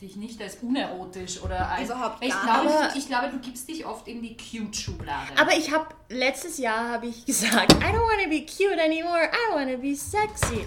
dich 0.00 0.16
nicht 0.16 0.40
als 0.40 0.56
unerotisch 0.62 1.42
oder 1.42 1.68
als... 1.68 1.88
Überhaupt 1.88 2.22
ich 2.22 2.30
gar 2.30 2.62
glaube, 2.62 2.88
ich, 2.92 2.98
ich 2.98 3.08
glaube, 3.08 3.28
du 3.30 3.38
gibst 3.38 3.68
dich 3.68 3.84
oft 3.84 4.06
in 4.06 4.22
die 4.22 4.36
Cute-Schublade. 4.36 5.32
Aber 5.40 5.52
ich 5.56 5.72
habe 5.72 5.86
letztes 6.08 6.58
Jahr 6.58 6.88
habe 6.90 7.06
ich 7.06 7.24
gesagt, 7.26 7.72
I 7.72 7.76
don't 7.76 7.94
want 8.00 8.22
to 8.22 8.28
be 8.28 8.44
cute 8.46 8.80
anymore, 8.80 9.28
I 9.32 9.54
want 9.54 9.72
to 9.72 9.78
be 9.78 9.96
sexy. 9.96 10.66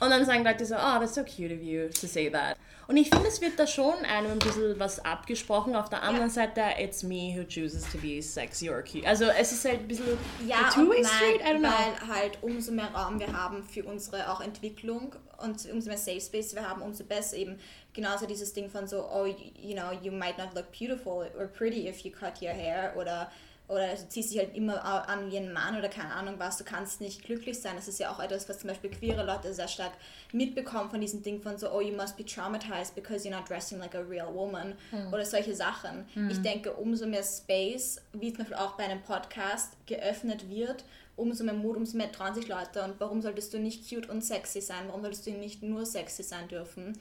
Und 0.00 0.10
dann 0.10 0.24
sagen 0.24 0.44
Leute 0.44 0.64
so, 0.64 0.74
oh, 0.74 0.98
that's 0.98 1.14
so 1.14 1.22
cute 1.22 1.52
of 1.54 1.62
you 1.62 1.88
to 1.88 2.06
say 2.06 2.30
that. 2.30 2.56
Und 2.88 2.96
ich 2.96 3.08
finde, 3.08 3.28
es 3.28 3.40
wird 3.40 3.56
da 3.56 3.68
schon 3.68 3.94
einem 4.04 4.32
ein 4.32 4.38
bisschen 4.40 4.76
was 4.80 5.04
abgesprochen. 5.04 5.76
Auf 5.76 5.88
der 5.90 6.02
anderen 6.02 6.28
Seite, 6.28 6.62
it's 6.80 7.04
me 7.04 7.36
who 7.36 7.44
chooses 7.44 7.84
to 7.92 7.98
be 7.98 8.20
sexy 8.20 8.68
or 8.68 8.82
cute. 8.82 9.06
Also 9.06 9.26
es 9.26 9.52
ist 9.52 9.64
halt 9.64 9.80
ein 9.80 9.86
bisschen 9.88 10.18
Ja, 10.44 10.70
two-way 10.74 11.04
street, 11.04 11.40
I 11.40 11.52
don't 11.54 11.58
know. 11.60 11.68
weil 11.68 12.08
halt 12.16 12.38
umso 12.42 12.72
mehr 12.72 12.90
Raum 12.92 13.20
wir 13.20 13.32
haben 13.32 13.62
für 13.62 13.84
unsere 13.84 14.28
auch 14.28 14.40
Entwicklung 14.40 15.14
und 15.38 15.64
umso 15.70 15.88
mehr 15.88 15.98
Safe 15.98 16.20
Space 16.20 16.52
wir 16.54 16.68
haben, 16.68 16.82
umso 16.82 17.04
besser 17.04 17.36
eben 17.36 17.58
genauso 17.92 18.26
dieses 18.26 18.52
Ding 18.54 18.68
von 18.68 18.88
so, 18.88 19.08
oh, 19.08 19.26
you 19.26 19.74
know, 19.74 19.92
you 20.02 20.10
might 20.10 20.36
not 20.36 20.54
look 20.56 20.72
beautiful 20.76 21.30
or 21.38 21.46
pretty 21.46 21.86
if 21.88 22.00
you 22.00 22.10
cut 22.10 22.42
your 22.42 22.50
hair 22.50 22.94
oder 22.98 23.30
oder 23.70 23.94
du 23.94 24.08
ziehst 24.08 24.32
dich 24.32 24.38
halt 24.38 24.54
immer 24.56 24.84
an 24.84 25.30
wie 25.30 25.36
ein 25.36 25.52
Mann 25.52 25.78
oder 25.78 25.88
keine 25.88 26.12
Ahnung 26.12 26.34
was, 26.38 26.58
du 26.58 26.64
kannst 26.64 27.00
nicht 27.00 27.24
glücklich 27.24 27.60
sein. 27.60 27.76
Das 27.76 27.86
ist 27.86 28.00
ja 28.00 28.10
auch 28.10 28.18
etwas, 28.18 28.48
was 28.48 28.58
zum 28.58 28.68
Beispiel 28.68 28.90
queere 28.90 29.24
Leute 29.24 29.54
sehr 29.54 29.68
stark 29.68 29.92
mitbekommen 30.32 30.90
von 30.90 31.00
diesem 31.00 31.22
Ding 31.22 31.40
von 31.40 31.56
so, 31.56 31.70
oh, 31.72 31.80
you 31.80 31.96
must 31.96 32.16
be 32.16 32.24
traumatized 32.24 32.96
because 32.96 33.26
you're 33.26 33.34
not 33.34 33.48
dressing 33.48 33.78
like 33.78 33.94
a 33.94 34.00
real 34.00 34.34
woman 34.34 34.74
oder 35.12 35.24
solche 35.24 35.54
Sachen. 35.54 36.04
Ich 36.28 36.42
denke, 36.42 36.72
umso 36.72 37.06
mehr 37.06 37.22
Space, 37.22 38.00
wie 38.12 38.32
zum 38.32 38.38
Beispiel 38.38 38.56
auch 38.56 38.76
bei 38.76 38.84
einem 38.84 39.02
Podcast, 39.02 39.74
geöffnet 39.86 40.50
wird, 40.50 40.84
umso 41.16 41.44
mehr 41.44 41.54
Mut, 41.54 41.76
umso 41.76 41.96
mehr 41.96 42.10
trauen 42.10 42.34
sich 42.34 42.48
Leute. 42.48 42.82
Und 42.82 42.98
warum 42.98 43.22
solltest 43.22 43.54
du 43.54 43.58
nicht 43.58 43.88
cute 43.88 44.08
und 44.08 44.24
sexy 44.24 44.60
sein? 44.60 44.88
Warum 44.88 45.02
solltest 45.02 45.26
du 45.26 45.30
nicht 45.30 45.62
nur 45.62 45.86
sexy 45.86 46.24
sein 46.24 46.48
dürfen? 46.48 46.98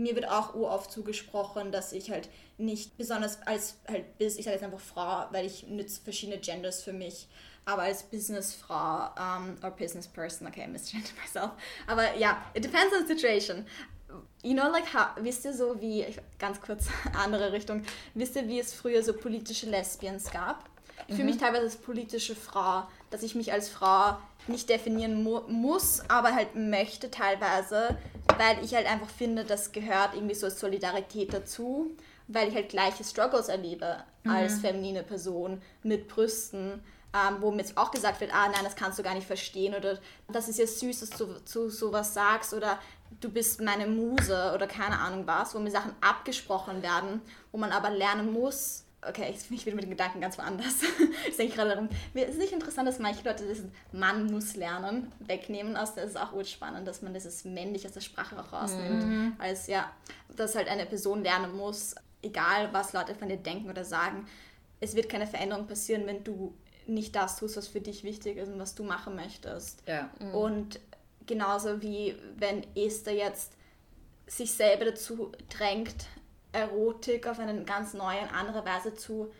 Mir 0.00 0.14
wird 0.14 0.28
auch 0.28 0.54
oft 0.54 0.90
zugesprochen, 0.90 1.72
dass 1.72 1.92
ich 1.92 2.10
halt 2.10 2.28
nicht 2.58 2.96
besonders 2.96 3.40
als 3.46 3.76
halt 3.88 4.18
bis 4.18 4.36
ich 4.36 4.44
sage 4.44 4.56
jetzt 4.56 4.64
einfach 4.64 4.80
Frau, 4.80 5.26
weil 5.30 5.46
ich 5.46 5.66
nütze 5.66 6.00
verschiedene 6.02 6.38
Genders 6.38 6.82
für 6.82 6.92
mich, 6.92 7.28
aber 7.64 7.82
als 7.82 8.02
Businessfrau 8.02 9.10
um, 9.16 9.56
or 9.62 9.70
Business 9.70 10.08
Person, 10.08 10.46
okay, 10.46 10.64
I 10.64 10.68
misgender 10.68 11.08
myself, 11.22 11.52
aber 11.86 12.16
ja, 12.16 12.44
it 12.54 12.64
depends 12.64 12.94
on 12.94 13.06
the 13.06 13.14
situation. 13.14 13.66
You 14.42 14.54
know, 14.54 14.68
like, 14.68 14.92
how, 14.92 15.10
wisst 15.22 15.44
ihr 15.44 15.52
so 15.52 15.80
wie, 15.80 16.04
ganz 16.38 16.60
kurz 16.60 16.86
andere 17.14 17.52
Richtung, 17.52 17.84
wisst 18.14 18.34
ihr, 18.34 18.48
wie 18.48 18.58
es 18.58 18.74
früher 18.74 19.04
so 19.04 19.12
politische 19.12 19.66
Lesbians 19.66 20.30
gab? 20.30 20.68
Ich 21.06 21.14
fühle 21.14 21.28
mich 21.28 21.38
teilweise 21.38 21.64
als 21.64 21.76
politische 21.76 22.36
Frau, 22.36 22.86
dass 23.10 23.22
ich 23.22 23.34
mich 23.34 23.52
als 23.52 23.68
Frau 23.68 24.16
nicht 24.46 24.68
definieren 24.68 25.22
mu 25.22 25.40
muss, 25.48 26.02
aber 26.08 26.34
halt 26.34 26.54
möchte 26.54 27.10
teilweise, 27.10 27.96
weil 28.40 28.64
ich 28.64 28.74
halt 28.74 28.86
einfach 28.86 29.10
finde, 29.10 29.44
das 29.44 29.70
gehört 29.70 30.14
irgendwie 30.14 30.34
so 30.34 30.46
als 30.46 30.58
Solidarität 30.58 31.34
dazu, 31.34 31.94
weil 32.26 32.48
ich 32.48 32.54
halt 32.54 32.70
gleiche 32.70 33.04
Struggles 33.04 33.48
erlebe 33.48 34.02
als 34.26 34.60
feminine 34.60 35.02
Person 35.02 35.60
mit 35.82 36.08
Brüsten. 36.08 36.82
Ähm, 37.12 37.38
wo 37.40 37.50
mir 37.50 37.58
jetzt 37.58 37.76
auch 37.76 37.90
gesagt 37.90 38.20
wird, 38.20 38.32
ah 38.32 38.48
nein, 38.48 38.62
das 38.62 38.76
kannst 38.76 38.96
du 38.96 39.02
gar 39.02 39.14
nicht 39.14 39.26
verstehen 39.26 39.74
oder 39.74 39.98
das 40.28 40.48
ist 40.48 40.60
ja 40.60 40.66
süß, 40.66 41.00
dass 41.00 41.10
du 41.10 41.44
zu 41.44 41.68
sowas 41.68 42.14
sagst 42.14 42.54
oder 42.54 42.78
du 43.20 43.28
bist 43.28 43.60
meine 43.60 43.88
Muse 43.88 44.52
oder 44.54 44.68
keine 44.68 44.96
Ahnung 44.96 45.26
was, 45.26 45.52
wo 45.52 45.58
mir 45.58 45.72
Sachen 45.72 45.92
abgesprochen 46.00 46.84
werden, 46.84 47.20
wo 47.50 47.58
man 47.58 47.72
aber 47.72 47.90
lernen 47.90 48.32
muss, 48.32 48.84
okay, 49.06 49.34
ich 49.34 49.48
bin 49.48 49.58
wieder 49.58 49.74
mit 49.76 49.84
den 49.84 49.90
Gedanken 49.90 50.20
ganz 50.20 50.36
woanders. 50.38 50.82
ich 51.28 51.36
denke 51.36 51.56
gerade 51.56 51.70
darum, 51.70 51.88
mir 52.14 52.26
ist 52.26 52.38
nicht 52.38 52.52
interessant, 52.52 52.88
dass 52.88 52.98
manche 52.98 53.24
Leute 53.24 53.46
dieses 53.46 53.66
Mann 53.92 54.26
muss 54.26 54.56
lernen 54.56 55.12
wegnehmen. 55.20 55.76
Aus 55.76 55.94
der 55.94 56.04
ist 56.04 56.18
auch 56.18 56.32
urspannend, 56.32 56.86
dass 56.86 57.02
man 57.02 57.14
dieses 57.14 57.44
männlich 57.44 57.86
aus 57.86 57.92
der 57.92 58.00
Sprache 58.00 58.38
auch 58.38 58.52
rausnimmt. 58.52 59.04
Mhm. 59.04 59.36
Als 59.38 59.66
ja, 59.66 59.90
dass 60.36 60.54
halt 60.54 60.68
eine 60.68 60.86
Person 60.86 61.22
lernen 61.22 61.56
muss, 61.56 61.94
egal 62.22 62.72
was 62.72 62.92
Leute 62.92 63.14
von 63.14 63.28
dir 63.28 63.38
denken 63.38 63.70
oder 63.70 63.84
sagen, 63.84 64.26
es 64.80 64.94
wird 64.94 65.08
keine 65.08 65.26
Veränderung 65.26 65.66
passieren, 65.66 66.06
wenn 66.06 66.24
du 66.24 66.54
nicht 66.86 67.14
das 67.14 67.36
tust, 67.36 67.56
was 67.56 67.68
für 67.68 67.80
dich 67.80 68.04
wichtig 68.04 68.36
ist 68.36 68.48
und 68.48 68.58
was 68.58 68.74
du 68.74 68.82
machen 68.82 69.14
möchtest. 69.14 69.82
Ja. 69.86 70.10
Mhm. 70.18 70.34
Und 70.34 70.80
genauso 71.26 71.80
wie 71.82 72.16
wenn 72.36 72.64
Esther 72.74 73.14
jetzt 73.14 73.52
sich 74.26 74.52
selber 74.52 74.86
dazu 74.86 75.32
drängt, 75.48 76.06
Erotik 76.52 77.26
auf 77.26 77.38
eine 77.38 77.64
ganz 77.64 77.94
neue 77.94 78.20
und 78.20 78.34
andere 78.34 78.64
Weise 78.64 78.94
zu 78.94 79.30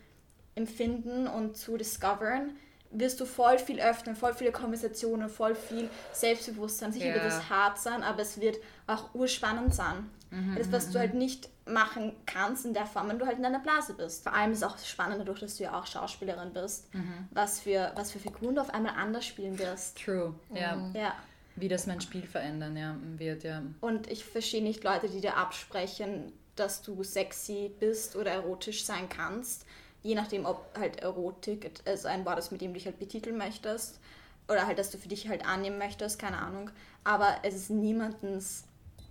empfinden 0.55 1.27
und 1.27 1.57
zu 1.57 1.77
discoveren, 1.77 2.57
wirst 2.91 3.21
du 3.21 3.25
voll 3.25 3.59
viel 3.59 3.81
öffnen, 3.81 4.17
voll 4.17 4.35
viele 4.35 4.53
Konversationen, 4.53 5.29
voll 5.29 5.55
viel 5.55 5.89
Selbstbewusstsein. 6.13 6.93
Sicher 6.93 7.07
yeah. 7.07 7.15
wird 7.15 7.27
es 7.27 7.49
hart 7.49 7.79
sein, 7.79 8.03
aber 8.03 8.23
es 8.23 8.41
wird 8.41 8.59
auch 8.87 9.15
urspannend 9.15 9.75
sein. 9.75 10.11
Mhm, 10.31 10.57
das, 10.57 10.71
was 10.71 10.87
du 10.91 10.99
mhm, 10.99 11.01
halt 11.01 11.15
nicht 11.15 11.49
machen 11.67 12.13
kannst 12.27 12.65
in 12.65 12.75
der 12.75 12.87
Form, 12.87 13.09
wenn 13.09 13.19
du 13.19 13.27
halt 13.27 13.37
in 13.37 13.43
deiner 13.43 13.61
Blase 13.61 13.95
bist. 13.95 14.23
Vor 14.23 14.33
allem 14.33 14.53
ist 14.53 14.59
es 14.59 14.65
auch 14.65 14.79
spannend 14.79 15.21
dadurch, 15.21 15.41
dass 15.41 15.57
du 15.57 15.65
ja 15.65 15.79
auch 15.79 15.87
Schauspielerin 15.87 16.53
bist, 16.53 16.93
mhm. 16.95 17.29
was, 17.31 17.61
für, 17.61 17.93
was 17.95 18.13
für 18.13 18.19
Figuren 18.19 18.55
du 18.55 18.61
auf 18.61 18.73
einmal 18.73 18.95
anders 18.97 19.27
spielen 19.27 19.59
wirst. 19.59 19.99
True, 19.99 20.35
ja. 20.55 20.77
Mhm. 20.77 20.95
ja. 20.95 21.15
Wie 21.57 21.69
das 21.69 21.87
mein 21.87 22.01
Spiel 22.01 22.23
verändern 22.23 22.77
ja, 22.77 22.97
wird, 23.19 23.43
ja. 23.43 23.63
Und 23.81 24.11
ich 24.11 24.25
verstehe 24.25 24.63
nicht 24.63 24.83
Leute, 24.85 25.09
die 25.09 25.21
dir 25.21 25.37
absprechen, 25.37 26.33
dass 26.57 26.83
du 26.83 27.03
sexy 27.03 27.71
bist 27.79 28.17
oder 28.17 28.31
erotisch 28.33 28.85
sein 28.85 29.09
kannst. 29.09 29.65
Je 30.03 30.15
nachdem, 30.15 30.47
ob 30.47 30.67
halt 30.79 31.01
Erotik 31.01 31.71
also 31.85 32.09
ein 32.09 32.25
Wort 32.25 32.39
ist, 32.39 32.53
mit 32.53 32.61
dem 32.61 32.73
du 32.73 32.75
dich 32.75 32.87
halt 32.87 32.99
betiteln 32.99 33.37
möchtest. 33.37 34.01
Oder 34.49 34.67
halt, 34.67 34.79
dass 34.79 34.91
du 34.91 34.99
für 34.99 35.09
dich 35.09 35.29
halt 35.29 35.47
annehmen 35.47 35.79
möchtest, 35.79 36.19
keine 36.19 36.39
Ahnung. 36.39 36.71
Aber 37.05 37.37
es 37.43 37.55
ist 37.55 37.71
niemandens 37.71 38.65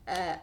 äh, 0.06 0.36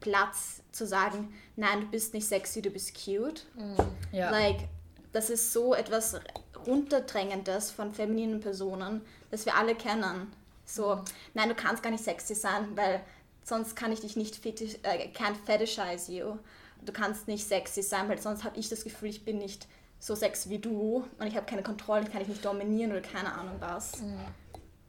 Platz 0.00 0.62
zu 0.70 0.86
sagen, 0.86 1.34
nein, 1.56 1.80
du 1.80 1.86
bist 1.86 2.14
nicht 2.14 2.26
sexy, 2.26 2.62
du 2.62 2.70
bist 2.70 2.94
cute. 2.94 3.46
Mhm. 3.56 3.76
Ja. 4.12 4.30
Like, 4.30 4.68
das 5.12 5.30
ist 5.30 5.52
so 5.52 5.74
etwas 5.74 6.20
runterdrängendes 6.66 7.70
von 7.70 7.92
femininen 7.92 8.40
Personen, 8.40 9.00
das 9.30 9.46
wir 9.46 9.56
alle 9.56 9.74
kennen. 9.74 10.32
So, 10.66 10.96
mhm. 10.96 11.02
nein, 11.34 11.48
du 11.48 11.54
kannst 11.54 11.82
gar 11.82 11.90
nicht 11.90 12.04
sexy 12.04 12.34
sein, 12.34 12.76
weil 12.76 13.00
sonst 13.44 13.76
kann 13.76 13.92
ich 13.92 14.00
dich 14.00 14.16
nicht 14.16 14.36
fetisch, 14.36 14.74
äh, 14.82 15.08
can't 15.08 15.36
fetishize 15.46 16.10
you. 16.10 16.38
Du 16.84 16.92
kannst 16.92 17.28
nicht 17.28 17.46
sexy 17.46 17.82
sein, 17.82 18.08
weil 18.08 18.20
sonst 18.20 18.44
habe 18.44 18.58
ich 18.58 18.68
das 18.68 18.84
Gefühl, 18.84 19.10
ich 19.10 19.24
bin 19.24 19.38
nicht 19.38 19.68
so 20.00 20.14
sexy 20.14 20.50
wie 20.50 20.58
du 20.58 21.04
und 21.18 21.26
ich 21.26 21.36
habe 21.36 21.46
keine 21.46 21.62
Kontrolle, 21.62 22.04
kann 22.06 22.20
ich 22.20 22.28
nicht 22.28 22.44
dominieren 22.44 22.90
oder 22.90 23.00
keine 23.00 23.32
Ahnung 23.32 23.56
was. 23.60 24.00
Mhm. 24.00 24.18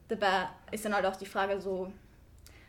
Dabei 0.08 0.50
ist 0.72 0.84
dann 0.86 0.94
halt 0.94 1.06
auch 1.06 1.16
die 1.16 1.26
Frage 1.26 1.62
so, 1.62 1.92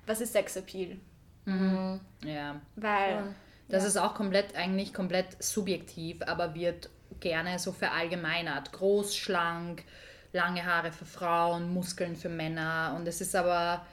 was 0.07 0.21
ist 0.21 0.33
Sexappeal? 0.33 0.99
Mhm. 1.45 2.01
Ja. 2.25 2.61
Weil. 2.77 3.11
Ja. 3.11 3.35
Das 3.69 3.83
ja. 3.83 3.89
ist 3.89 3.97
auch 3.97 4.15
komplett, 4.15 4.55
eigentlich 4.55 4.95
komplett 4.95 5.43
subjektiv, 5.43 6.23
aber 6.23 6.55
wird 6.55 6.89
gerne 7.19 7.59
so 7.59 7.73
verallgemeinert. 7.73 8.73
Groß, 8.73 9.17
schlank, 9.17 9.83
lange 10.33 10.65
Haare 10.65 10.93
für 10.93 11.05
Frauen, 11.05 11.75
Muskeln 11.75 12.15
für 12.15 12.29
Männer. 12.29 12.95
Und 12.97 13.09
es 13.09 13.21
ist 13.21 13.35
aber, 13.35 13.85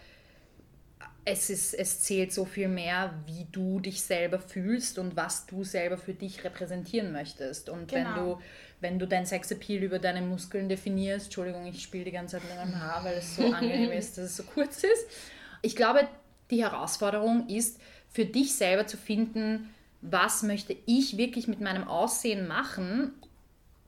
es, 1.26 1.50
ist, 1.50 1.74
es 1.74 2.02
zählt 2.02 2.34
so 2.34 2.46
viel 2.46 2.68
mehr, 2.68 3.14
wie 3.26 3.48
du 3.52 3.80
dich 3.80 4.02
selber 4.02 4.40
fühlst 4.40 5.00
und 5.00 5.16
was 5.16 5.46
du 5.46 5.64
selber 5.64 5.98
für 5.98 6.14
dich 6.14 6.44
repräsentieren 6.44 7.12
möchtest. 7.12 7.70
Und 7.70 7.90
genau. 7.90 8.10
wenn 8.10 8.16
du 8.16 8.40
wenn 8.84 9.00
du 9.00 9.08
dein 9.08 9.26
Sexappeal 9.26 9.82
über 9.82 9.98
deine 9.98 10.22
Muskeln 10.22 10.68
definierst, 10.68 11.28
Entschuldigung, 11.28 11.66
ich 11.66 11.82
spiele 11.82 12.04
die 12.04 12.12
ganze 12.12 12.38
Zeit 12.38 12.50
mit 12.50 12.58
meinem 12.58 12.80
Haar, 12.80 13.04
weil 13.06 13.16
es 13.16 13.38
so 13.38 13.44
angenehm 13.54 13.92
ist, 13.94 14.18
dass 14.18 14.26
es 14.26 14.36
so 14.36 14.44
kurz 14.44 14.84
ist. 14.84 15.08
Ich 15.62 15.78
glaube, 15.78 16.06
die 16.52 16.62
Herausforderung 16.62 17.48
ist, 17.48 17.80
für 18.12 18.26
dich 18.26 18.54
selber 18.56 18.86
zu 18.86 18.98
finden, 18.98 19.70
was 20.02 20.44
möchte 20.44 20.76
ich 20.86 21.18
wirklich 21.18 21.48
mit 21.48 21.62
meinem 21.62 21.88
Aussehen 21.88 22.46
machen, 22.46 23.14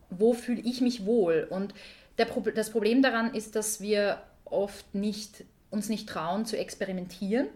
wo 0.10 0.34
fühle 0.34 0.62
ich 0.62 0.80
mich 0.80 1.06
wohl. 1.06 1.45
Und 1.50 1.74
der, 2.17 2.28
das 2.56 2.69
Problem 2.69 3.02
daran 3.02 3.34
ist, 3.34 3.56
dass 3.58 3.82
wir 3.82 4.24
oft 4.45 4.95
nicht, 4.95 5.43
uns 5.76 5.90
nicht 5.90 6.10
trauen 6.10 6.46
zu 6.46 6.58
experimentieren, 6.58 7.48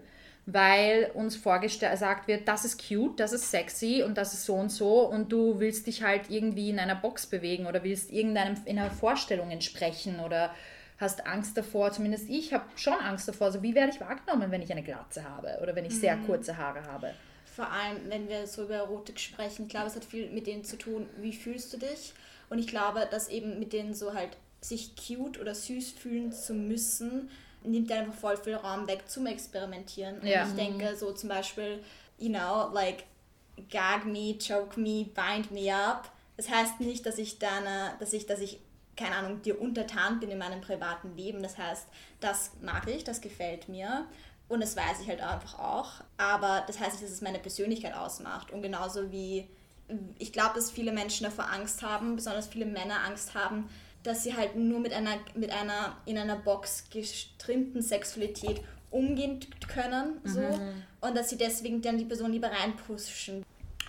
weil 0.46 1.10
uns 1.14 1.36
vorgesagt 1.36 2.28
wird, 2.28 2.46
das 2.46 2.64
ist 2.64 2.86
cute, 2.86 3.18
das 3.18 3.32
ist 3.32 3.50
sexy 3.50 4.02
und 4.04 4.16
das 4.16 4.34
ist 4.34 4.44
so 4.44 4.54
und 4.54 4.70
so 4.70 5.00
und 5.06 5.32
du 5.32 5.58
willst 5.58 5.86
dich 5.86 6.02
halt 6.02 6.30
irgendwie 6.30 6.70
in 6.70 6.78
einer 6.78 6.94
Box 6.94 7.26
bewegen 7.26 7.66
oder 7.66 7.82
willst 7.82 8.12
irgendeinem 8.12 8.56
in 8.64 8.78
einer 8.78 8.90
Vorstellung 8.90 9.50
entsprechen 9.50 10.20
oder 10.20 10.54
hast 10.98 11.26
Angst 11.26 11.56
davor, 11.56 11.90
zumindest 11.92 12.28
ich 12.28 12.52
habe 12.52 12.64
schon 12.76 12.94
Angst 12.94 13.26
davor, 13.26 13.50
so 13.50 13.62
wie 13.62 13.74
werde 13.74 13.92
ich 13.92 14.00
wahrgenommen, 14.00 14.50
wenn 14.50 14.62
ich 14.62 14.70
eine 14.70 14.82
Glatze 14.82 15.24
habe 15.24 15.58
oder 15.62 15.74
wenn 15.74 15.86
ich 15.86 15.98
sehr 15.98 16.16
mhm. 16.16 16.26
kurze 16.26 16.56
Haare 16.58 16.82
habe. 16.84 17.14
Vor 17.46 17.70
allem, 17.70 17.98
wenn 18.08 18.28
wir 18.28 18.46
so 18.46 18.64
über 18.64 18.76
Erotik 18.76 19.18
sprechen, 19.18 19.62
ich 19.62 19.68
glaube, 19.70 19.86
es 19.86 19.96
hat 19.96 20.04
viel 20.04 20.30
mit 20.30 20.46
denen 20.46 20.64
zu 20.64 20.76
tun, 20.76 21.08
wie 21.20 21.32
fühlst 21.32 21.72
du 21.72 21.78
dich? 21.78 22.12
Und 22.50 22.58
ich 22.58 22.66
glaube, 22.66 23.08
dass 23.10 23.28
eben 23.28 23.58
mit 23.58 23.72
denen 23.72 23.94
so 23.94 24.14
halt 24.14 24.36
sich 24.60 24.92
cute 24.94 25.40
oder 25.40 25.54
süß 25.54 25.92
fühlen 25.92 26.32
zu 26.32 26.52
müssen, 26.52 27.30
nimmt 27.64 27.90
einfach 27.92 28.14
voll 28.14 28.36
viel 28.36 28.54
Raum 28.54 28.86
weg 28.86 29.08
zum 29.08 29.26
Experimentieren. 29.26 30.20
Und 30.20 30.26
ja. 30.26 30.46
ich 30.46 30.54
denke 30.54 30.96
so 30.96 31.12
zum 31.12 31.28
Beispiel, 31.28 31.82
you 32.18 32.28
know, 32.28 32.70
like 32.72 33.04
gag 33.68 34.06
me, 34.06 34.36
choke 34.38 34.78
me, 34.78 35.04
bind 35.04 35.50
me 35.50 35.74
up. 35.74 36.10
Das 36.36 36.48
heißt 36.48 36.80
nicht, 36.80 37.04
dass 37.04 37.18
ich 37.18 37.38
dann, 37.38 37.64
dass 37.98 38.12
ich, 38.12 38.26
dass 38.26 38.40
ich 38.40 38.60
keine 38.96 39.16
Ahnung, 39.16 39.42
dir 39.42 39.60
untertan 39.60 40.20
bin 40.20 40.30
in 40.30 40.38
meinem 40.38 40.60
privaten 40.60 41.16
Leben. 41.16 41.42
Das 41.42 41.56
heißt, 41.56 41.86
das 42.20 42.52
mag 42.60 42.86
ich, 42.88 43.04
das 43.04 43.20
gefällt 43.20 43.68
mir 43.68 44.06
und 44.48 44.60
das 44.60 44.76
weiß 44.76 45.00
ich 45.02 45.08
halt 45.08 45.20
einfach 45.20 45.58
auch. 45.58 45.92
Aber 46.18 46.64
das 46.66 46.78
heißt 46.78 46.92
nicht, 46.92 47.04
dass 47.04 47.10
es 47.10 47.22
meine 47.22 47.38
Persönlichkeit 47.38 47.94
ausmacht. 47.94 48.50
Und 48.50 48.62
genauso 48.62 49.10
wie 49.10 49.48
ich 50.18 50.32
glaube, 50.32 50.54
dass 50.54 50.70
viele 50.70 50.92
Menschen 50.92 51.24
davor 51.24 51.50
Angst 51.50 51.82
haben, 51.82 52.16
besonders 52.16 52.46
viele 52.46 52.66
Männer 52.66 53.04
Angst 53.04 53.34
haben, 53.34 53.68
dass 54.02 54.22
sie 54.22 54.36
halt 54.36 54.56
nur 54.56 54.80
mit 54.80 54.92
einer, 54.92 55.18
mit 55.34 55.50
einer 55.50 55.96
in 56.06 56.18
einer 56.18 56.36
Box 56.36 56.84
gestrimmten 56.90 57.82
Sexualität 57.82 58.62
umgehen 58.90 59.40
können. 59.72 60.20
So, 60.24 60.40
mhm. 60.40 60.82
Und 61.00 61.16
dass 61.16 61.30
sie 61.30 61.36
deswegen 61.36 61.82
dann 61.82 61.98
die 61.98 62.04
Person 62.04 62.32
lieber 62.32 62.50
reinpushen. 62.50 63.44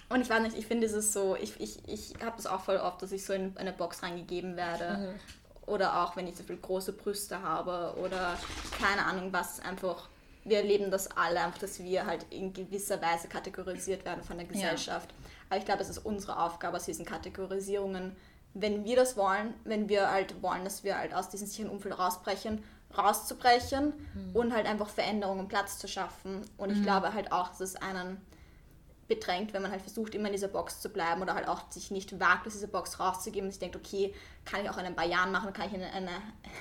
Und 0.10 0.21
ich 0.21 0.30
weiß 0.30 0.41
nicht, 0.41 0.58
ich 0.58 0.67
finde 0.67 0.88
es 0.88 1.13
so, 1.13 1.38
ich, 1.38 1.60
ich, 1.60 1.80
ich 1.88 2.13
habe 2.21 2.36
das 2.36 2.45
auch 2.45 2.62
voll 2.62 2.78
oft, 2.78 3.02
dass 3.02 3.12
ich 3.12 3.26
so 3.26 3.34
in 3.34 3.56
eine 3.58 3.71
Box 3.71 4.04
reingegeben 4.04 4.58
werde. 4.58 4.97
Mhm. 4.97 5.19
Oder 5.67 6.04
auch, 6.04 6.17
wenn 6.17 6.28
ich 6.28 6.36
so 6.36 6.43
viel 6.43 6.58
große 6.58 6.91
Brüste 6.91 7.41
habe 7.41 7.97
oder 7.97 8.38
keine 8.78 9.06
Ahnung 9.06 9.32
was, 9.32 9.62
einfach, 9.62 10.10
wir 10.43 10.58
erleben 10.58 10.91
das 10.91 11.10
alle, 11.15 11.39
einfach, 11.39 11.60
dass 11.60 11.80
wir 11.80 12.06
halt 12.06 12.26
in 12.30 12.52
gewisser 12.52 13.02
Weise 13.02 13.30
kategorisiert 13.30 14.04
werden 14.04 14.24
von 14.24 14.38
der 14.38 14.47
Gesellschaft. 14.47 15.12
Ja. 15.12 15.30
Aber 15.50 15.60
ich 15.60 15.65
glaube, 15.65 15.82
es 15.82 15.89
ist 15.89 16.00
unsere 16.00 16.39
Aufgabe 16.39 16.78
aus 16.78 16.86
diesen 16.86 17.06
Kategorisierungen, 17.06 18.15
wenn 18.53 18.83
wir 18.83 18.95
das 18.95 19.15
wollen, 19.17 19.53
wenn 19.63 19.89
wir 19.89 20.11
halt 20.11 20.41
wollen, 20.41 20.63
dass 20.63 20.83
wir 20.83 20.97
halt 20.97 21.13
aus 21.13 21.29
diesem 21.29 21.47
sicheren 21.47 21.71
Umfeld 21.71 21.97
rausbrechen, 21.97 22.63
rauszubrechen 22.97 23.93
mhm. 24.13 24.35
und 24.35 24.53
halt 24.53 24.65
einfach 24.65 24.89
Veränderungen 24.89 25.47
Platz 25.47 25.79
zu 25.79 25.87
schaffen. 25.87 26.41
Und 26.57 26.71
ich 26.71 26.79
mhm. 26.79 26.83
glaube 26.83 27.13
halt 27.13 27.31
auch, 27.31 27.49
dass 27.49 27.61
es 27.61 27.75
einen 27.77 28.17
bedrängt, 29.07 29.53
wenn 29.53 29.61
man 29.61 29.71
halt 29.71 29.81
versucht, 29.81 30.15
immer 30.15 30.27
in 30.27 30.33
dieser 30.33 30.47
Box 30.47 30.79
zu 30.79 30.89
bleiben 30.89 31.21
oder 31.21 31.35
halt 31.35 31.47
auch 31.47 31.69
sich 31.69 31.91
nicht 31.91 32.17
wagt, 32.19 32.47
aus 32.47 32.53
dieser 32.53 32.67
Box 32.67 32.97
rauszugeben 32.99 33.47
und 33.47 33.51
sich 33.51 33.59
denkt, 33.59 33.75
okay, 33.75 34.13
kann 34.45 34.63
ich 34.63 34.69
auch 34.69 34.77
in 34.77 34.85
ein 34.85 34.95
paar 34.95 35.05
Jahren 35.05 35.33
machen, 35.33 35.51
kann 35.51 35.67
ich 35.67 35.73
eine, 35.73 35.91
eine 35.91 36.11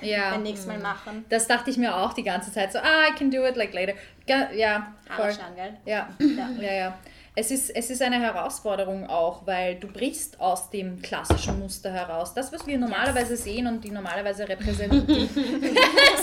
ja. 0.01 0.31
ein 0.33 0.43
nächstes 0.43 0.67
Mal 0.67 0.77
mhm. 0.77 0.83
machen. 0.83 1.25
Das 1.29 1.47
dachte 1.47 1.69
ich 1.69 1.77
mir 1.77 1.95
auch 1.95 2.11
die 2.13 2.23
ganze 2.23 2.51
Zeit, 2.51 2.73
so, 2.73 2.79
ah, 2.79 3.07
I 3.09 3.15
can 3.15 3.31
do 3.31 3.45
it 3.45 3.55
like 3.55 3.73
later. 3.73 3.93
Ja, 4.27 4.93
voll. 5.15 5.31
Schauen, 5.31 5.55
gell? 5.55 5.77
Ja. 5.85 6.09
ja, 6.19 6.49
ja, 6.59 6.73
ja 6.73 6.97
es 7.33 7.49
ist, 7.49 7.69
es 7.69 7.89
ist 7.89 8.01
eine 8.01 8.19
Herausforderung 8.19 9.07
auch, 9.07 9.47
weil 9.47 9.75
du 9.75 9.87
brichst 9.87 10.39
aus 10.41 10.69
dem 10.69 11.01
klassischen 11.01 11.59
Muster 11.59 11.91
heraus. 11.91 12.33
Das, 12.33 12.51
was 12.51 12.67
wir 12.67 12.77
normalerweise 12.77 13.37
sehen 13.37 13.67
und 13.67 13.81
die 13.83 13.91
normalerweise 13.91 14.47
repräsentieren. 14.49 15.07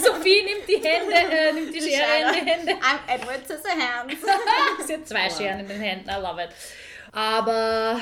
Sophie 0.05 0.43
nimmt 0.45 0.69
die 0.69 0.87
Hände, 0.87 1.15
äh, 1.15 1.53
nimmt 1.53 1.75
die, 1.75 1.81
Schere 1.81 2.39
in 2.39 2.45
die 2.45 2.51
Hände. 2.51 2.73
I'm 2.73 2.99
Edward 3.15 3.45
Scissorhands. 3.47 4.17
Sie 4.87 4.95
hat 4.95 5.09
zwei 5.09 5.29
wow. 5.29 5.37
Scheren 5.37 5.61
in 5.61 5.69
den 5.69 5.81
Händen, 5.81 6.11
I 6.11 6.21
love 6.21 6.43
it. 6.43 6.51
Aber 7.13 7.99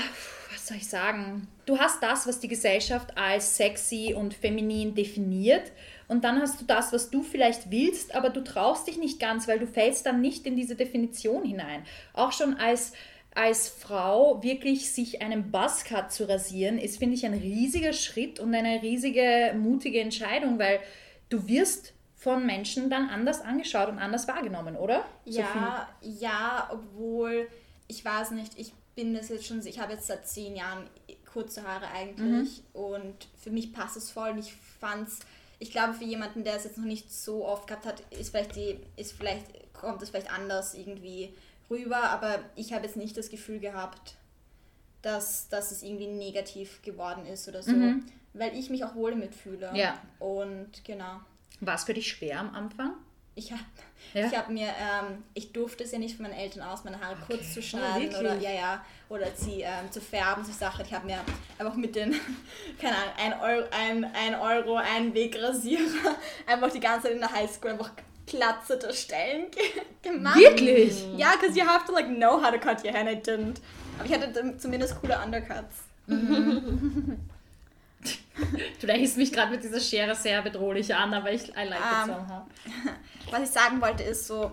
was 0.53 0.66
soll 0.66 0.77
ich 0.79 0.88
sagen? 0.88 1.47
Du 1.64 1.79
hast 1.79 2.03
das, 2.03 2.27
was 2.27 2.40
die 2.40 2.49
Gesellschaft 2.49 3.16
als 3.16 3.57
sexy 3.57 4.14
und 4.16 4.35
feminin 4.35 4.97
definiert. 4.97 5.71
Und 6.09 6.25
dann 6.25 6.40
hast 6.40 6.61
du 6.61 6.64
das, 6.64 6.92
was 6.92 7.11
du 7.11 7.23
vielleicht 7.23 7.71
willst, 7.71 8.14
aber 8.14 8.31
du 8.31 8.42
traust 8.45 8.87
dich 8.87 8.97
nicht 8.99 9.19
ganz, 9.19 9.49
weil 9.49 9.59
du 9.59 9.66
fällst 9.66 10.07
dann 10.07 10.21
nicht 10.21 10.47
in 10.47 10.57
diese 10.57 10.77
Definition 10.77 11.45
hinein. 11.45 11.85
Auch 12.12 12.33
schon 12.33 12.55
als, 12.55 12.92
als 13.35 13.69
Frau 13.69 14.42
wirklich 14.42 14.92
sich 14.92 15.21
einen 15.23 15.51
Buzzcut 15.51 16.12
zu 16.12 16.29
rasieren, 16.29 16.79
ist, 16.79 16.99
finde 16.99 17.14
ich, 17.16 17.27
ein 17.27 17.35
riesiger 17.35 17.92
Schritt 17.92 18.38
und 18.40 18.55
eine 18.55 18.83
riesige, 18.83 19.55
mutige 19.59 20.01
Entscheidung, 20.01 20.59
weil 20.59 20.81
du 21.29 21.47
wirst 21.49 21.92
von 22.14 22.47
Menschen 22.47 22.88
dann 22.88 23.09
anders 23.09 23.40
angeschaut 23.40 23.88
und 23.88 23.99
anders 23.99 24.27
wahrgenommen, 24.27 24.77
oder? 24.77 25.05
Ja, 25.25 25.88
ja, 26.01 26.69
obwohl, 26.73 27.49
ich 27.88 28.05
weiß 28.05 28.31
nicht, 28.33 28.53
ich 28.59 28.73
bin 28.95 29.12
das 29.12 29.29
jetzt 29.29 29.47
schon, 29.47 29.64
ich 29.66 29.79
habe 29.79 29.92
jetzt 29.92 30.07
seit 30.07 30.27
zehn 30.27 30.57
Jahren 30.57 30.87
kurze 31.31 31.62
Haare 31.69 31.87
eigentlich 31.95 32.62
Mhm. 32.73 32.81
und 32.81 33.29
für 33.38 33.51
mich 33.51 33.73
passt 33.73 33.97
es 33.99 34.11
voll 34.11 34.31
und 34.31 34.38
ich 34.38 34.55
fand's, 34.81 35.19
ich 35.59 35.71
glaube 35.71 35.95
für 35.95 36.05
jemanden, 36.05 36.45
der 36.45 36.57
es 36.57 36.64
jetzt 36.64 36.79
noch 36.79 36.85
nicht 36.85 37.12
so 37.12 37.47
oft 37.47 37.66
gehabt 37.66 37.87
hat, 37.87 38.01
ist 38.11 38.31
vielleicht 38.31 38.57
die, 38.57 38.79
ist 38.97 39.12
vielleicht, 39.12 39.73
kommt 39.73 40.03
es 40.03 40.11
vielleicht 40.11 40.33
anders 40.33 40.75
irgendwie 40.75 41.33
rüber, 41.71 42.11
aber 42.11 42.40
ich 42.55 42.73
habe 42.73 42.85
jetzt 42.85 42.97
nicht 42.97 43.16
das 43.16 43.31
Gefühl 43.31 43.59
gehabt, 43.59 44.16
dass, 45.03 45.49
dass 45.49 45.71
es 45.71 45.83
irgendwie 45.83 46.09
negativ 46.09 46.83
geworden 46.83 47.27
ist 47.27 47.49
oder 47.49 47.62
so, 47.62 47.73
weil 48.35 48.57
ich 48.57 48.71
mich 48.71 48.85
auch 48.85 48.95
wohl 48.95 49.12
damit 49.12 49.35
fühle. 49.35 49.71
Mhm. 49.71 49.77
Ja. 49.77 50.03
Und 50.19 50.85
genau. 50.85 51.21
War 51.61 51.75
es 51.75 51.85
für 51.85 51.95
dich 51.95 52.09
schwer 52.09 52.40
am 52.40 52.55
Anfang? 52.55 52.95
Ich 53.38 53.53
habe 53.53 53.61
Ja? 54.14 54.27
ich 54.27 54.37
hab 54.37 54.49
mir, 54.49 54.66
ähm, 54.68 55.22
ich 55.35 55.53
durfte 55.53 55.85
es 55.85 55.92
ja 55.92 55.99
nicht 55.99 56.16
von 56.16 56.25
meinen 56.25 56.38
Eltern 56.38 56.62
aus, 56.62 56.85
meine 56.85 56.99
Haare 57.01 57.16
kurz 57.27 57.53
zu 57.53 57.61
schneiden 57.62 58.11
Oh, 58.16 58.20
oder 58.20 58.35
ja, 58.38 58.51
ja, 58.51 58.85
oder 59.11 59.27
sie 59.37 59.61
ähm, 59.61 59.90
zu 59.90 60.01
färben, 60.01 60.42
so 60.42 60.53
Sachen. 60.53 60.85
Ich 60.87 60.92
habe 60.94 61.05
mir 61.07 61.18
einfach 61.59 61.75
mit 61.75 61.94
den, 61.94 62.14
keine 62.81 62.96
Ahnung, 62.96 63.14
ein 63.18 63.40
Euro, 63.40 63.66
ein, 63.70 64.05
ein 64.14 64.35
Euro, 64.35 64.77
ein 64.77 65.12
Wegrasierer 65.14 66.16
einfach 66.46 66.70
die 66.72 66.81
ganze 66.81 67.09
Zeit 67.09 67.12
in 67.12 67.20
der 67.20 67.31
Highschool 67.31 67.70
einfach 67.72 67.90
glatzete 68.27 68.92
Stellen 68.94 69.51
ge 69.51 69.62
gemacht. 70.03 70.38
Wirklich? 70.38 71.05
Ja, 71.16 71.33
because 71.38 71.57
you 71.59 71.64
have 71.66 71.85
to 71.85 71.92
like 71.92 72.07
know 72.09 72.42
how 72.42 72.51
to 72.51 72.59
cut 72.59 72.83
your 72.85 72.92
hair 72.92 73.07
and 73.07 73.11
I 73.11 73.16
didn't. 73.31 73.59
Aber 73.99 74.09
ich 74.09 74.12
hatte 74.14 74.57
zumindest 74.59 74.99
coole 75.01 75.18
Undercuts. 75.22 75.77
Du 78.81 78.87
lächelst 78.87 79.16
mich 79.16 79.33
gerade 79.33 79.51
mit 79.53 79.64
dieser 79.64 79.81
Schere 79.81 80.14
sehr 80.14 80.42
bedrohlich 80.42 80.94
an, 80.94 81.14
aber 81.14 81.33
ich 81.33 81.49
I 81.49 81.64
like 81.64 81.81
it 81.81 82.09
Ähm, 82.09 82.14
somehow. 82.14 82.46
Was 83.31 83.42
ich 83.42 83.51
sagen 83.51 83.81
wollte 83.81 84.03
ist 84.03 84.27
so, 84.27 84.51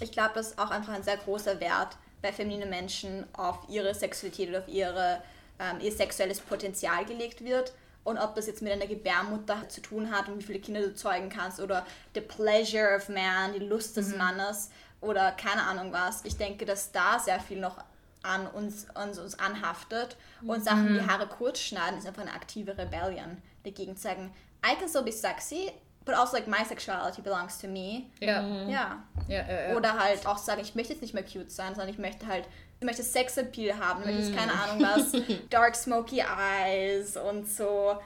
ich 0.00 0.12
glaube, 0.12 0.32
das 0.34 0.48
ist 0.48 0.58
auch 0.58 0.70
einfach 0.70 0.92
ein 0.92 1.02
sehr 1.02 1.16
großer 1.16 1.60
Wert 1.60 1.96
bei 2.22 2.32
femininen 2.32 2.70
Menschen 2.70 3.26
auf 3.34 3.58
ihre 3.68 3.94
Sexualität 3.94 4.48
oder 4.48 4.60
auf 4.60 4.68
ihre, 4.68 5.22
ähm, 5.58 5.80
ihr 5.80 5.92
sexuelles 5.92 6.40
Potenzial 6.40 7.04
gelegt 7.04 7.44
wird. 7.44 7.72
Und 8.02 8.18
ob 8.18 8.34
das 8.34 8.46
jetzt 8.46 8.60
mit 8.60 8.72
einer 8.72 8.86
Gebärmutter 8.86 9.68
zu 9.68 9.80
tun 9.80 10.10
hat 10.10 10.28
und 10.28 10.38
wie 10.38 10.42
viele 10.42 10.58
Kinder 10.58 10.82
du 10.82 10.94
zeugen 10.94 11.30
kannst 11.30 11.58
oder 11.58 11.86
the 12.14 12.20
pleasure 12.20 12.96
of 12.96 13.08
man, 13.08 13.54
die 13.54 13.60
Lust 13.60 13.96
des 13.96 14.14
Mannes 14.16 14.70
oder 15.00 15.32
keine 15.32 15.62
Ahnung 15.62 15.92
was. 15.92 16.22
Ich 16.24 16.36
denke, 16.36 16.66
dass 16.66 16.92
da 16.92 17.18
sehr 17.18 17.40
viel 17.40 17.60
noch 17.60 17.78
an 18.24 18.46
uns, 18.46 18.86
uns, 18.94 19.18
uns 19.18 19.38
anhaftet 19.38 20.16
und 20.46 20.64
Sachen 20.64 20.94
wie 20.94 21.00
Haare 21.00 21.26
kurz 21.26 21.60
schneiden 21.60 21.98
ist 21.98 22.06
einfach 22.06 22.22
eine 22.22 22.32
aktive 22.32 22.76
Rebellion 22.76 23.42
dagegen 23.64 23.96
zu 23.96 24.02
sagen, 24.02 24.34
I 24.64 24.74
can 24.76 24.88
still 24.88 25.02
be 25.02 25.12
sexy, 25.12 25.70
but 26.04 26.14
also 26.14 26.36
like 26.36 26.46
my 26.46 26.64
sexuality 26.64 27.22
belongs 27.22 27.58
to 27.58 27.68
me. 27.68 28.04
Ja. 28.20 28.42
Ja. 28.66 29.04
Ja, 29.28 29.46
ja, 29.46 29.68
ja. 29.68 29.76
Oder 29.76 29.98
halt 29.98 30.26
auch 30.26 30.38
sagen, 30.38 30.60
ich 30.62 30.74
möchte 30.74 30.92
jetzt 30.92 31.02
nicht 31.02 31.14
mehr 31.14 31.24
cute 31.24 31.50
sein, 31.50 31.74
sondern 31.74 31.88
ich 31.88 31.98
möchte 31.98 32.26
halt, 32.26 32.48
ich 32.80 32.86
möchte 32.86 33.02
Sexappeal 33.02 33.78
haben, 33.78 34.00
ich 34.00 34.06
möchte 34.06 34.22
jetzt 34.22 34.36
keine 34.36 34.52
Ahnung 34.52 34.82
was, 34.82 35.12
dark 35.50 35.76
smoky 35.76 36.20
eyes 36.20 37.16
und 37.16 37.48
so, 37.48 37.98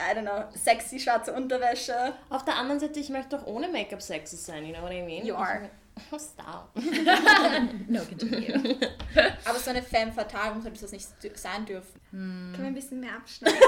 I 0.00 0.16
don't 0.16 0.22
know, 0.22 0.44
sexy 0.54 1.00
schwarze 1.00 1.32
Unterwäsche. 1.32 2.14
Auf 2.30 2.44
der 2.44 2.56
anderen 2.56 2.80
Seite, 2.80 3.00
ich 3.00 3.08
möchte 3.08 3.36
doch 3.36 3.46
ohne 3.46 3.68
Make-up 3.68 4.00
sexy 4.00 4.36
sein, 4.36 4.64
you 4.64 4.72
know 4.72 4.82
what 4.82 4.92
I 4.92 5.02
mean? 5.02 5.26
You 5.26 5.34
are. 5.34 5.68
Oh, 6.12 6.18
stop. 6.18 6.70
no, 7.88 8.00
continue. 8.04 8.76
Aber 9.44 9.58
so 9.58 9.70
eine 9.70 9.82
femme 9.82 10.12
fatale 10.12 10.54
muss 10.54 10.64
das 10.80 10.92
nicht 10.92 11.06
sein 11.34 11.64
dürfen. 11.66 12.00
Hm. 12.10 12.52
Können 12.52 12.62
wir 12.62 12.66
ein 12.68 12.74
bisschen 12.74 13.00
mehr 13.00 13.16
abschneiden? 13.16 13.58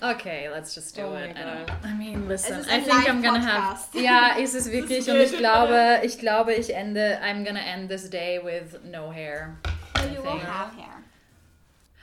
Okay, 0.00 0.48
let's 0.48 0.74
just 0.76 0.96
do 0.96 1.02
Oh 1.02 1.16
it. 1.16 1.36
I, 1.36 1.66
I 1.88 1.92
mean, 1.92 2.28
listen. 2.28 2.60
I 2.60 2.80
think 2.80 3.08
I'm 3.08 3.20
gonna 3.20 3.40
have. 3.44 3.88
Live-Podcast. 3.92 3.94
Ja, 3.94 4.36
ist 4.38 4.54
es 4.54 4.70
wirklich. 4.70 5.08
Und 5.10 5.16
ich 5.16 5.36
glaube, 5.36 6.00
ich 6.04 6.18
glaube, 6.20 6.54
ich 6.54 6.72
ende. 6.74 7.18
I'm 7.20 7.44
gonna 7.44 7.60
end 7.60 7.90
this 7.90 8.08
day 8.08 8.40
with 8.42 8.78
no 8.84 9.12
hair. 9.12 9.56
Oh, 9.96 10.02
you 10.06 10.22
will 10.22 10.30
think. 10.38 10.44
have 10.44 10.76
hair. 10.76 11.02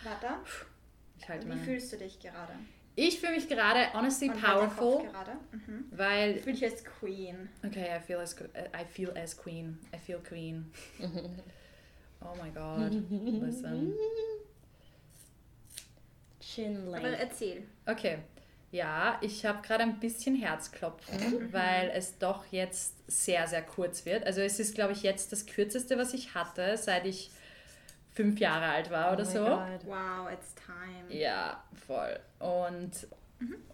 Warte, 0.03 0.27
Ich 1.19 1.29
halte 1.29 1.45
wie 1.45 1.49
meine. 1.49 1.61
fühlst 1.61 1.93
du 1.93 1.97
dich 1.97 2.19
gerade? 2.19 2.53
Ich 2.97 3.19
fühle 3.19 3.33
mich 3.33 3.47
gerade 3.49 3.91
honestly 3.93 4.29
Und 4.29 4.41
powerful, 4.41 5.03
gerade? 5.03 5.31
Mhm. 5.51 5.85
weil 5.91 6.37
Ich 6.37 6.43
fühle 6.43 6.55
dich 6.55 6.63
als 6.65 6.83
Queen. 6.85 7.49
Okay, 7.65 7.87
I 7.97 7.99
feel 7.99 8.17
as 8.17 8.35
I 8.39 8.85
feel 8.89 9.11
as 9.17 9.35
queen. 9.35 9.77
I 9.93 9.97
feel 9.97 10.19
queen. 10.19 10.71
oh 12.21 12.35
my 12.41 12.49
god. 12.51 12.93
Listen. 13.41 13.93
Chin 16.39 16.87
Aber 16.87 17.01
length. 17.01 17.19
erzähl. 17.19 17.63
Okay. 17.85 18.19
Ja, 18.71 19.19
ich 19.21 19.45
habe 19.45 19.61
gerade 19.65 19.83
ein 19.83 19.99
bisschen 19.99 20.35
Herzklopfen, 20.35 21.51
weil 21.53 21.91
es 21.93 22.17
doch 22.17 22.45
jetzt 22.51 22.93
sehr, 23.07 23.47
sehr 23.47 23.61
kurz 23.61 24.05
wird. 24.05 24.25
Also 24.25 24.41
es 24.41 24.59
ist, 24.59 24.75
glaube 24.75 24.91
ich, 24.93 25.01
jetzt 25.03 25.31
das 25.31 25.45
kürzeste, 25.45 25.97
was 25.97 26.13
ich 26.13 26.33
hatte, 26.33 26.77
seit 26.77 27.05
ich 27.05 27.31
fünf 28.15 28.39
Jahre 28.39 28.65
alt 28.65 28.89
war 28.89 29.13
oder 29.13 29.23
Oh 29.23 29.27
my 29.27 29.33
so. 29.33 29.43
God. 29.45 29.85
Wow, 29.85 30.31
it's 30.33 30.55
time. 30.55 31.13
Ja, 31.13 31.63
voll. 31.85 32.19
Und, 32.39 32.91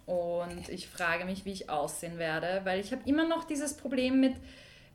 und 0.06 0.68
ich 0.68 0.88
frage 0.88 1.24
mich, 1.24 1.44
wie 1.44 1.52
ich 1.52 1.70
aussehen 1.70 2.18
werde, 2.18 2.60
weil 2.64 2.80
ich 2.80 2.92
habe 2.92 3.02
immer 3.06 3.26
noch 3.26 3.44
dieses 3.44 3.76
Problem 3.76 4.20
mit, 4.20 4.34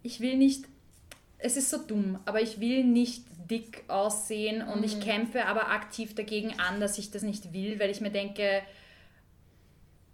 ich 0.04 0.20
will 0.20 0.36
nicht, 0.38 0.66
es 1.40 1.58
ist 1.58 1.70
so 1.70 1.78
dumm, 1.78 2.20
aber 2.26 2.42
ich 2.42 2.60
will 2.60 2.84
nicht 2.84 3.24
dick 3.50 3.86
aussehen 3.88 4.62
und 4.62 4.84
ich 4.84 5.00
kämpfe 5.00 5.46
aber 5.46 5.70
aktiv 5.70 6.14
dagegen 6.14 6.60
an, 6.60 6.82
dass 6.82 6.98
ich 6.98 7.12
das 7.12 7.22
nicht 7.22 7.54
will, 7.54 7.80
weil 7.80 7.90
ich 7.90 8.02
mir 8.02 8.12
denke, 8.12 8.62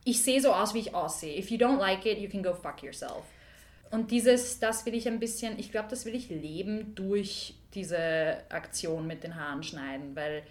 ich 0.05 0.21
sehe 0.21 0.41
so 0.41 0.53
aus, 0.53 0.73
wie 0.73 0.79
ich 0.79 0.93
aussehe. 0.93 1.37
If 1.39 1.49
you 1.49 1.57
don't 1.57 1.77
like 1.79 2.05
it, 2.05 2.19
you 2.19 2.29
can 2.29 2.43
go 2.43 2.53
fuck 2.53 2.83
yourself. 2.83 3.23
Und 3.93 4.11
dieses, 4.11 4.59
das 4.59 4.85
will 4.85 4.95
ich 4.95 5.07
ein 5.07 5.19
bisschen, 5.19 5.59
ich 5.59 5.71
glaube, 5.71 5.89
das 5.89 6.05
will 6.05 6.15
ich 6.15 6.29
leben 6.29 6.95
durch 6.95 7.55
diese 7.75 8.39
Aktion 8.49 9.07
mit 9.07 9.23
den 9.23 9.35
Haaren 9.35 9.63
schneiden, 9.63 10.15
weil, 10.15 10.43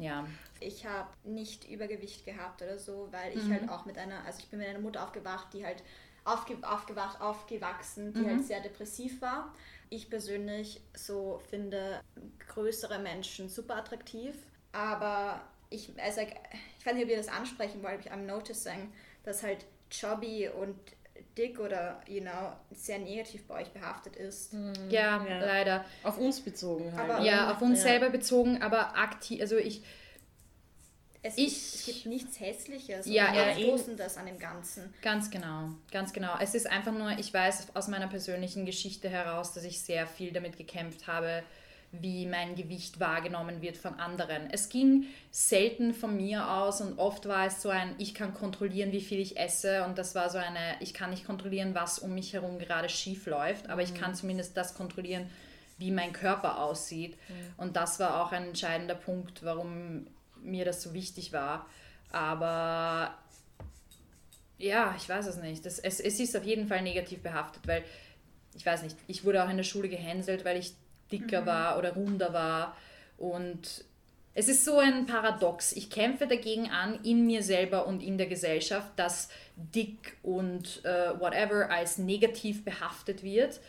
ja, 0.00 0.26
Ich 0.60 0.86
habe 0.86 1.08
nicht 1.24 1.68
Übergewicht 1.68 2.24
gehabt 2.24 2.62
oder 2.62 2.78
so, 2.78 3.08
weil 3.10 3.32
ich 3.36 3.50
Mhm. 3.50 3.50
halt 3.50 3.68
auch 3.68 3.84
mit 3.84 3.98
einer, 3.98 4.24
also 4.24 4.38
ich 4.40 4.48
bin 4.48 4.60
mit 4.60 4.68
einer 4.68 4.78
Mutter 4.78 5.02
aufgewacht, 5.02 5.52
die 5.52 5.64
halt 5.66 5.82
aufge, 6.24 6.56
aufgewacht, 6.62 7.20
aufgewachsen, 7.20 8.14
die 8.14 8.26
Mhm. 8.26 8.28
halt 8.28 8.44
sehr 8.44 8.60
depressiv 8.60 9.20
war. 9.20 9.52
Ich 9.90 10.08
persönlich 10.08 10.80
so 10.94 11.40
finde 11.50 12.00
größere 12.48 13.00
Menschen 13.00 13.48
super 13.48 13.76
attraktiv, 13.76 14.36
aber 14.70 15.42
ich, 15.70 15.90
also 16.00 16.20
ich 16.20 16.86
weiß 16.86 16.94
nicht, 16.94 17.04
ob 17.04 17.10
ihr 17.10 17.16
das 17.16 17.28
ansprechen 17.28 17.82
wollt, 17.82 17.94
aber 17.94 18.02
ich 18.02 18.12
am 18.12 18.26
noticing, 18.26 18.92
dass 19.24 19.42
halt 19.42 19.66
chubby 19.90 20.48
und 20.48 20.76
dick 21.36 21.58
oder, 21.58 22.00
you 22.06 22.20
know, 22.20 22.52
sehr 22.70 22.98
negativ 22.98 23.46
bei 23.46 23.62
euch 23.62 23.68
behaftet 23.70 24.16
ist. 24.16 24.52
Ja, 24.90 25.24
Ja. 25.26 25.38
leider. 25.40 25.84
Auf 26.02 26.18
uns 26.18 26.40
bezogen 26.40 26.92
halt. 26.96 27.10
Aber-? 27.10 27.24
Ja, 27.24 27.52
auf 27.52 27.62
uns 27.62 27.78
Ja. 27.78 27.84
selber 27.90 28.10
bezogen, 28.10 28.62
aber 28.62 28.96
aktiv, 28.96 29.40
also 29.40 29.56
ich, 29.56 29.82
Es, 31.24 31.38
Ich- 31.38 31.74
es 31.74 31.84
gibt 31.86 32.06
nichts 32.06 32.40
Hässliches 32.40 33.06
Ja, 33.06 33.28
und 33.28 33.36
ja, 33.36 33.42
Abstoßendes 33.52 34.16
an 34.16 34.26
dem 34.26 34.40
Ganzen. 34.40 34.92
ganz 35.02 35.30
genau, 35.30 35.68
ganz 35.92 36.12
genau. 36.12 36.34
Es 36.40 36.52
ist 36.56 36.66
einfach 36.66 36.90
nur, 36.90 37.12
ich 37.16 37.32
weiß 37.32 37.76
aus 37.76 37.86
meiner 37.86 38.08
persönlichen 38.08 38.66
Geschichte 38.66 39.08
heraus, 39.08 39.52
dass 39.52 39.62
ich 39.62 39.80
sehr 39.80 40.08
viel 40.08 40.32
damit 40.32 40.56
gekämpft 40.56 41.06
habe, 41.06 41.44
wie 41.92 42.24
mein 42.24 42.54
Gewicht 42.54 43.00
wahrgenommen 43.00 43.60
wird 43.60 43.76
von 43.76 44.00
anderen. 44.00 44.48
Es 44.50 44.70
ging 44.70 45.04
selten 45.30 45.92
von 45.92 46.16
mir 46.16 46.50
aus 46.50 46.80
und 46.80 46.98
oft 46.98 47.28
war 47.28 47.46
es 47.46 47.60
so 47.60 47.68
ein, 47.68 47.94
ich 47.98 48.14
kann 48.14 48.32
kontrollieren, 48.32 48.92
wie 48.92 49.02
viel 49.02 49.20
ich 49.20 49.36
esse 49.36 49.84
und 49.84 49.98
das 49.98 50.14
war 50.14 50.30
so 50.30 50.38
eine, 50.38 50.76
ich 50.80 50.94
kann 50.94 51.10
nicht 51.10 51.26
kontrollieren, 51.26 51.74
was 51.74 51.98
um 51.98 52.14
mich 52.14 52.32
herum 52.32 52.58
gerade 52.58 52.88
schief 52.88 53.26
läuft, 53.26 53.68
aber 53.68 53.82
ich 53.82 53.94
kann 53.94 54.14
zumindest 54.14 54.56
das 54.56 54.74
kontrollieren, 54.74 55.28
wie 55.76 55.90
mein 55.90 56.12
Körper 56.12 56.62
aussieht. 56.62 57.18
Und 57.56 57.76
das 57.76 58.00
war 58.00 58.22
auch 58.22 58.32
ein 58.32 58.48
entscheidender 58.48 58.94
Punkt, 58.94 59.44
warum 59.44 60.06
mir 60.42 60.64
das 60.64 60.82
so 60.82 60.94
wichtig 60.94 61.32
war. 61.32 61.66
Aber 62.10 63.14
ja, 64.58 64.94
ich 64.96 65.08
weiß 65.08 65.26
es 65.26 65.36
nicht. 65.36 65.66
Das, 65.66 65.78
es, 65.78 66.00
es 66.00 66.20
ist 66.20 66.36
auf 66.36 66.44
jeden 66.44 66.68
Fall 66.68 66.82
negativ 66.82 67.20
behaftet, 67.20 67.66
weil 67.66 67.84
ich 68.54 68.64
weiß 68.64 68.82
nicht, 68.82 68.96
ich 69.08 69.24
wurde 69.24 69.44
auch 69.44 69.48
in 69.48 69.56
der 69.56 69.64
Schule 69.64 69.88
gehänselt, 69.88 70.44
weil 70.44 70.58
ich 70.58 70.74
dicker 71.12 71.46
war 71.46 71.78
oder 71.78 71.92
runder 71.94 72.32
war. 72.32 72.76
Und 73.18 73.84
es 74.34 74.48
ist 74.48 74.64
so 74.64 74.78
ein 74.78 75.06
Paradox. 75.06 75.72
Ich 75.72 75.90
kämpfe 75.90 76.26
dagegen 76.26 76.70
an, 76.70 76.98
in 77.04 77.26
mir 77.26 77.42
selber 77.42 77.86
und 77.86 78.02
in 78.02 78.16
der 78.16 78.26
Gesellschaft, 78.26 78.90
dass 78.96 79.28
dick 79.56 80.16
und 80.22 80.84
äh, 80.84 81.20
whatever 81.20 81.70
als 81.70 81.98
negativ 81.98 82.64
behaftet 82.64 83.22
wird. 83.22 83.60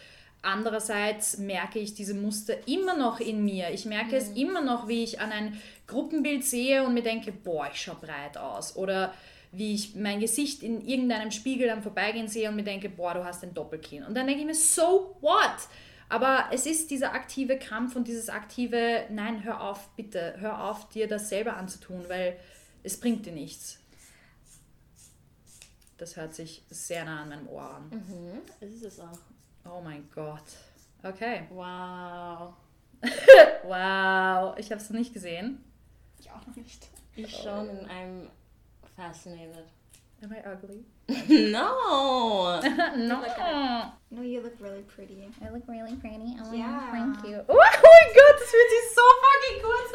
andererseits 0.41 1.37
merke 1.37 1.79
ich 1.79 1.93
diese 1.93 2.13
Muster 2.13 2.67
immer 2.67 2.97
noch 2.97 3.19
in 3.19 3.45
mir. 3.45 3.71
Ich 3.71 3.85
merke 3.85 4.15
es 4.17 4.29
immer 4.29 4.61
noch, 4.61 4.87
wie 4.87 5.03
ich 5.03 5.21
an 5.21 5.31
ein 5.31 5.61
Gruppenbild 5.87 6.43
sehe 6.43 6.83
und 6.85 6.93
mir 6.93 7.03
denke, 7.03 7.31
boah, 7.31 7.69
ich 7.71 7.81
schaue 7.81 7.95
breit 7.95 8.37
aus. 8.37 8.75
Oder 8.75 9.13
wie 9.53 9.75
ich 9.75 9.95
mein 9.95 10.19
Gesicht 10.19 10.63
in 10.63 10.85
irgendeinem 10.85 11.31
Spiegel 11.31 11.69
am 11.69 11.83
Vorbeigehen 11.83 12.27
sehe 12.27 12.49
und 12.49 12.55
mir 12.55 12.63
denke, 12.63 12.89
boah, 12.89 13.13
du 13.13 13.23
hast 13.23 13.43
ein 13.43 13.53
Doppelkinn. 13.53 14.03
Und 14.03 14.15
dann 14.15 14.27
denke 14.27 14.41
ich 14.41 14.47
mir, 14.47 14.55
so 14.55 15.15
what? 15.21 15.67
Aber 16.09 16.49
es 16.51 16.65
ist 16.65 16.91
dieser 16.91 17.13
aktive 17.13 17.57
Kampf 17.57 17.95
und 17.95 18.07
dieses 18.07 18.29
aktive, 18.29 19.05
nein, 19.09 19.43
hör 19.43 19.61
auf, 19.61 19.89
bitte, 19.95 20.35
hör 20.39 20.63
auf, 20.69 20.89
dir 20.89 21.07
das 21.07 21.29
selber 21.29 21.57
anzutun, 21.57 22.05
weil 22.07 22.37
es 22.83 22.99
bringt 22.99 23.25
dir 23.25 23.33
nichts. 23.33 23.79
Das 25.97 26.15
hört 26.15 26.33
sich 26.33 26.63
sehr 26.69 27.05
nah 27.05 27.21
an 27.21 27.29
meinem 27.29 27.47
Ohr 27.47 27.75
an. 27.75 27.89
Mhm, 27.89 28.41
ist 28.59 28.83
es 28.83 28.99
auch. 28.99 29.19
Oh 29.65 29.81
mein 29.81 30.09
Gott. 30.13 30.43
Okay. 31.03 31.43
Wow. 31.49 32.53
Wow. 33.65 34.57
Ich 34.57 34.71
habe 34.71 34.81
es 34.81 34.89
nicht 34.89 35.13
gesehen. 35.13 35.63
Ich 36.19 36.29
auch 36.29 36.45
noch 36.45 36.55
nicht. 36.55 36.89
Ich 37.15 37.35
schon 37.35 37.69
und 37.69 37.89
I'm 37.89 38.27
fascinated. 38.95 39.65
Am 40.21 40.31
I 40.31 40.39
ugly? 40.45 40.85
no! 41.29 42.59
no. 42.95 43.23
No, 44.11 44.21
you 44.21 44.41
look 44.41 44.53
really 44.59 44.83
pretty. 44.83 45.27
I 45.43 45.49
look 45.49 45.63
really 45.67 45.95
pretty. 45.95 46.37
Oh, 46.41 46.53
Yeah. 46.53 46.91
thank 46.91 47.23
you. 47.27 47.43
Oh 47.49 47.55
mein 47.55 48.13
Gott, 48.13 48.39
das 48.39 48.49
fühlt 48.49 48.69
sich 48.69 48.93
so 48.95 49.01
fucking 49.23 49.61
gut. 49.63 49.89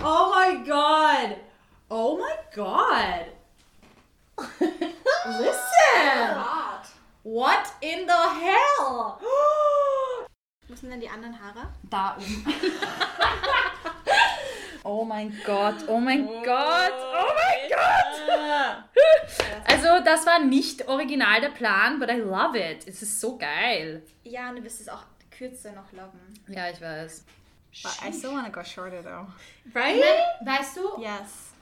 Oh 0.06 0.30
my 0.34 0.56
God. 0.66 1.36
Oh 1.90 2.18
my 2.18 2.34
God. 2.54 3.26
Listen. 5.40 6.34
Hot. 6.36 6.86
What 7.22 7.72
in 7.80 8.06
the 8.06 8.12
hell? 8.12 9.16
Wo 10.68 10.74
sind 10.74 10.90
denn 10.90 11.00
die 11.00 11.08
anderen 11.08 11.34
Haare? 11.40 11.68
Da 11.88 12.16
oben. 12.18 12.46
oh 14.84 15.04
mein 15.04 15.32
Gott, 15.46 15.76
oh 15.88 15.98
mein 15.98 16.26
Gott, 16.44 16.92
oh, 16.92 17.14
oh 17.20 17.32
mein 17.34 17.70
Gott. 17.70 18.84
Also 19.66 20.04
das 20.04 20.26
war 20.26 20.38
nicht 20.40 20.86
original 20.88 21.40
der 21.40 21.50
Plan, 21.50 21.98
but 21.98 22.10
I 22.10 22.16
love 22.16 22.58
it. 22.58 22.86
Es 22.86 23.02
ist 23.02 23.20
so 23.20 23.36
geil. 23.36 24.02
Ja, 24.22 24.50
und 24.50 24.56
du 24.56 24.64
wirst 24.64 24.80
es 24.80 24.88
auch 24.88 25.04
kürzer 25.30 25.72
noch 25.72 25.90
locken. 25.92 26.20
Ja, 26.48 26.70
ich 26.70 26.80
weiß. 26.80 27.24
But 27.82 27.92
I 28.06 28.12
still 28.12 28.32
want 28.32 28.46
to 28.46 28.52
go 28.52 28.62
shorter 28.64 29.02
though. 29.02 29.26
Right? 29.74 30.02
Weißt 30.44 30.76
du? 30.76 31.00
Yes. 31.00 31.52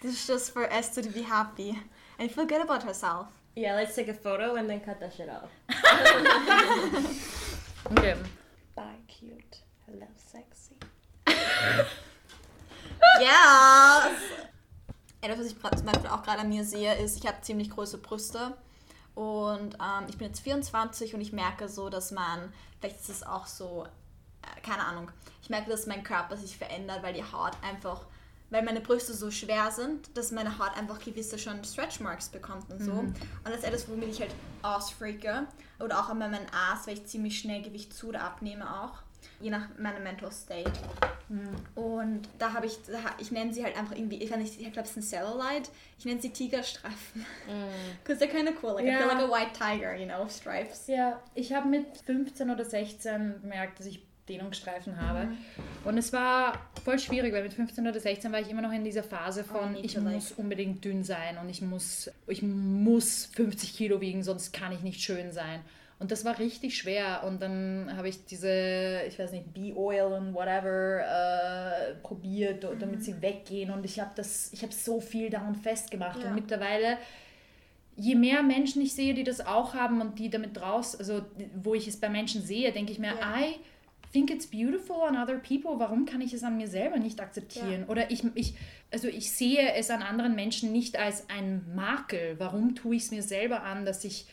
This 0.00 0.12
is 0.12 0.26
just 0.26 0.52
for 0.52 0.64
Esther 0.70 1.02
to 1.02 1.10
be 1.10 1.22
happy 1.22 1.78
and 2.18 2.30
feel 2.30 2.46
good 2.46 2.60
about 2.60 2.82
herself. 2.84 3.26
Yeah, 3.56 3.74
let's 3.74 3.94
take 3.94 4.08
a 4.08 4.14
photo 4.14 4.54
and 4.56 4.68
then 4.68 4.80
cut 4.80 5.00
that 5.00 5.12
shit 5.14 5.28
off. 5.28 5.50
Okay. 7.90 8.14
Bye, 8.74 8.98
cute. 9.06 9.62
Hello, 9.86 10.06
sexy. 10.16 10.76
Yes! 13.20 14.20
Etwas, 15.20 15.38
was 15.38 15.46
ich 15.46 15.58
zum 15.60 15.86
Beispiel 15.86 16.10
auch 16.10 16.22
gerade 16.22 16.40
an 16.40 16.48
mir 16.48 16.64
sehe, 16.64 16.94
ist, 16.96 17.16
ich 17.16 17.26
habe 17.26 17.40
ziemlich 17.42 17.70
große 17.70 17.98
Brüste. 17.98 18.56
Und 19.14 19.74
ähm, 19.74 20.06
ich 20.08 20.16
bin 20.16 20.28
jetzt 20.28 20.40
24 20.40 21.14
und 21.14 21.20
ich 21.20 21.32
merke 21.32 21.68
so, 21.68 21.90
dass 21.90 22.12
man, 22.12 22.52
vielleicht 22.78 23.00
ist 23.00 23.08
es 23.08 23.22
auch 23.24 23.46
so, 23.46 23.84
äh, 24.42 24.60
keine 24.60 24.84
Ahnung, 24.84 25.10
ich 25.42 25.50
merke, 25.50 25.70
dass 25.70 25.86
mein 25.86 26.04
Körper 26.04 26.36
sich 26.36 26.56
verändert, 26.56 27.02
weil 27.02 27.14
die 27.14 27.24
Haut 27.24 27.52
einfach, 27.62 28.06
weil 28.50 28.62
meine 28.62 28.80
Brüste 28.80 29.12
so 29.14 29.32
schwer 29.32 29.72
sind, 29.72 30.16
dass 30.16 30.30
meine 30.30 30.56
Haut 30.60 30.76
einfach 30.76 31.00
gewisse 31.00 31.36
schon 31.36 31.64
Stretch 31.64 31.98
Marks 31.98 32.28
bekommt 32.28 32.70
und 32.70 32.80
so. 32.80 32.92
Und 32.92 33.16
das 33.44 33.56
ist 33.56 33.64
etwas, 33.64 33.88
womit 33.88 34.10
ich 34.10 34.20
halt 34.20 34.30
ausfreake. 34.62 35.48
Oder 35.80 35.98
auch 35.98 36.10
an 36.10 36.18
meinem 36.18 36.46
Ass, 36.52 36.86
weil 36.86 36.94
ich 36.94 37.06
ziemlich 37.06 37.40
schnell 37.40 37.62
Gewicht 37.62 37.92
zu 37.92 38.08
oder 38.10 38.22
abnehme 38.22 38.82
auch. 38.82 38.98
Je 39.40 39.50
nach 39.50 39.68
meinem 39.78 40.02
Mental 40.02 40.32
State. 40.32 40.72
Und 41.74 42.22
da 42.38 42.54
habe 42.54 42.66
ich, 42.66 42.78
da, 42.86 42.98
ich 43.18 43.30
nenne 43.30 43.52
sie 43.52 43.62
halt 43.62 43.76
einfach 43.76 43.94
irgendwie, 43.94 44.16
ich, 44.16 44.30
ich 44.32 44.72
glaube, 44.72 44.88
es 44.88 44.96
ist 44.96 44.96
ein 44.96 45.02
Cellulite. 45.02 45.70
Ich 45.98 46.04
nenne 46.04 46.20
sie 46.20 46.30
Tigerstreifen. 46.30 47.26
Because 48.02 48.24
they're 48.24 48.30
kind 48.30 48.48
of 48.48 48.62
cool. 48.62 48.74
Like, 48.74 48.86
I 48.86 48.96
feel 48.96 49.06
like 49.06 49.18
a 49.18 49.28
white 49.30 49.52
tiger, 49.52 49.94
you 49.94 50.06
know, 50.06 50.26
stripes. 50.28 50.86
Ja, 50.86 51.20
ich 51.34 51.52
habe 51.52 51.68
mit 51.68 51.86
15 52.06 52.50
oder 52.50 52.64
16 52.64 53.42
bemerkt, 53.42 53.78
dass 53.78 53.86
ich 53.86 54.02
Dehnungsstreifen 54.28 55.00
habe. 55.00 55.28
Und 55.84 55.98
es 55.98 56.12
war 56.12 56.52
voll 56.84 56.98
schwierig, 56.98 57.32
weil 57.32 57.42
mit 57.42 57.54
15 57.54 57.86
oder 57.86 57.98
16 57.98 58.30
war 58.32 58.40
ich 58.40 58.50
immer 58.50 58.62
noch 58.62 58.72
in 58.72 58.84
dieser 58.84 59.02
Phase 59.02 59.44
von, 59.44 59.72
need 59.72 59.84
ich 59.84 59.94
like- 59.94 60.04
muss 60.04 60.32
unbedingt 60.32 60.84
dünn 60.84 61.02
sein 61.02 61.38
und 61.38 61.48
ich 61.48 61.62
muss, 61.62 62.10
ich 62.26 62.42
muss 62.42 63.26
50 63.34 63.74
Kilo 63.76 64.00
wiegen, 64.00 64.22
sonst 64.22 64.52
kann 64.52 64.72
ich 64.72 64.80
nicht 64.80 65.00
schön 65.00 65.32
sein. 65.32 65.60
Und 65.98 66.12
das 66.12 66.24
war 66.24 66.38
richtig 66.38 66.78
schwer. 66.78 67.24
Und 67.26 67.42
dann 67.42 67.96
habe 67.96 68.08
ich 68.08 68.24
diese, 68.24 69.02
ich 69.08 69.18
weiß 69.18 69.32
nicht, 69.32 69.52
Bee-Oil 69.52 70.12
und 70.12 70.32
whatever 70.32 71.00
äh, 71.00 71.94
probiert, 72.02 72.64
damit 72.78 73.02
sie 73.02 73.20
weggehen. 73.20 73.70
Und 73.70 73.84
ich 73.84 73.98
habe 73.98 74.12
das, 74.14 74.52
ich 74.52 74.62
habe 74.62 74.72
so 74.72 75.00
viel 75.00 75.28
daran 75.28 75.56
festgemacht. 75.56 76.22
Ja. 76.22 76.28
Und 76.28 76.36
mittlerweile 76.36 76.98
je 77.96 78.14
mehr 78.14 78.44
Menschen 78.44 78.80
ich 78.80 78.94
sehe, 78.94 79.12
die 79.12 79.24
das 79.24 79.44
auch 79.44 79.74
haben 79.74 80.00
und 80.00 80.18
die 80.20 80.30
damit 80.30 80.56
draus, 80.56 80.94
also 80.94 81.22
wo 81.56 81.74
ich 81.74 81.88
es 81.88 81.96
bei 81.96 82.08
Menschen 82.08 82.42
sehe, 82.42 82.70
denke 82.72 82.92
ich 82.92 83.00
mir, 83.00 83.08
Ja. 83.08 83.40
I 83.40 83.56
think 84.12 84.30
it's 84.30 84.46
beautiful 84.46 84.96
on 84.96 85.16
other 85.16 85.38
people. 85.38 85.78
Warum 85.78 86.06
kann 86.06 86.20
ich 86.20 86.32
es 86.32 86.44
an 86.44 86.56
mir 86.56 86.68
selber 86.68 86.98
nicht 86.98 87.20
akzeptieren? 87.20 87.84
Oder 87.88 88.10
ich, 88.10 88.24
ich, 88.34 88.54
also 88.92 89.08
ich 89.08 89.32
sehe 89.32 89.74
es 89.74 89.90
an 89.90 90.02
anderen 90.02 90.34
Menschen 90.34 90.72
nicht 90.72 90.98
als 90.98 91.28
ein 91.28 91.64
Makel. 91.74 92.36
Warum 92.38 92.74
tue 92.74 92.96
ich 92.96 93.02
es 93.02 93.10
mir 93.10 93.22
selber 93.22 93.64
an, 93.64 93.84
dass 93.84 94.04
ich 94.04 94.26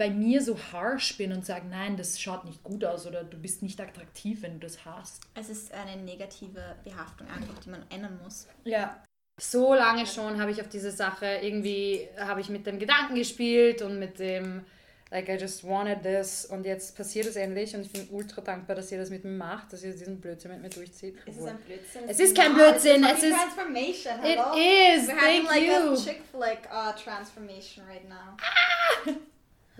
bei 0.00 0.08
mir 0.08 0.40
so 0.40 0.56
harsh 0.72 1.18
bin 1.18 1.30
und 1.30 1.44
sage, 1.44 1.66
nein, 1.68 1.94
das 1.98 2.18
schaut 2.18 2.46
nicht 2.46 2.62
gut 2.64 2.82
aus 2.86 3.06
oder 3.06 3.22
du 3.22 3.36
bist 3.36 3.62
nicht 3.62 3.78
attraktiv, 3.78 4.40
wenn 4.40 4.54
du 4.58 4.66
das 4.66 4.82
hast. 4.86 5.20
Es 5.34 5.50
ist 5.50 5.74
eine 5.74 6.00
negative 6.02 6.74
Behaftung 6.84 7.26
einfach, 7.28 7.58
die 7.58 7.68
man 7.68 7.84
ändern 7.90 8.18
muss. 8.24 8.48
Ja. 8.64 9.04
So 9.38 9.74
lange 9.74 10.06
schon 10.06 10.40
habe 10.40 10.52
ich 10.52 10.60
auf 10.62 10.70
diese 10.70 10.90
Sache 10.90 11.26
irgendwie, 11.42 12.08
habe 12.18 12.40
ich 12.40 12.48
mit 12.48 12.66
dem 12.66 12.78
Gedanken 12.78 13.14
gespielt 13.14 13.82
und 13.82 13.98
mit 13.98 14.18
dem, 14.18 14.64
like, 15.10 15.28
I 15.28 15.32
just 15.34 15.64
wanted 15.64 16.02
this 16.02 16.46
und 16.46 16.64
jetzt 16.64 16.96
passiert 16.96 17.26
es 17.26 17.36
endlich 17.36 17.74
und 17.76 17.82
ich 17.82 17.92
bin 17.92 18.08
ultra 18.10 18.40
dankbar, 18.40 18.76
dass 18.76 18.90
ihr 18.90 18.96
das 18.98 19.10
mit 19.10 19.22
mir 19.24 19.32
macht, 19.32 19.70
dass 19.74 19.82
ihr 19.82 19.92
diesen 19.92 20.18
Blödsinn 20.18 20.50
mit 20.52 20.62
mir 20.62 20.70
durchzieht. 20.70 21.16
Es 21.26 21.36
ist 21.36 21.46
ein 21.46 21.58
Blödsinn. 21.58 22.02
Es 22.08 22.20
ist 22.20 22.34
kein 22.34 22.54
Blödsinn, 22.54 23.04
es 23.04 23.22
ist- 23.22 23.36
Transformation. 23.36 24.14
It 24.24 24.38
hello? 24.38 24.54
is, 24.54 25.08
We're 25.08 25.14
having 25.20 25.44
thank 25.46 25.50
like 25.50 25.62
you. 25.66 25.92
a 25.92 25.96
chick 25.96 26.22
flick 26.30 26.60
uh, 26.72 26.92
transformation 26.94 27.84
right 27.86 28.08
now. 28.08 29.14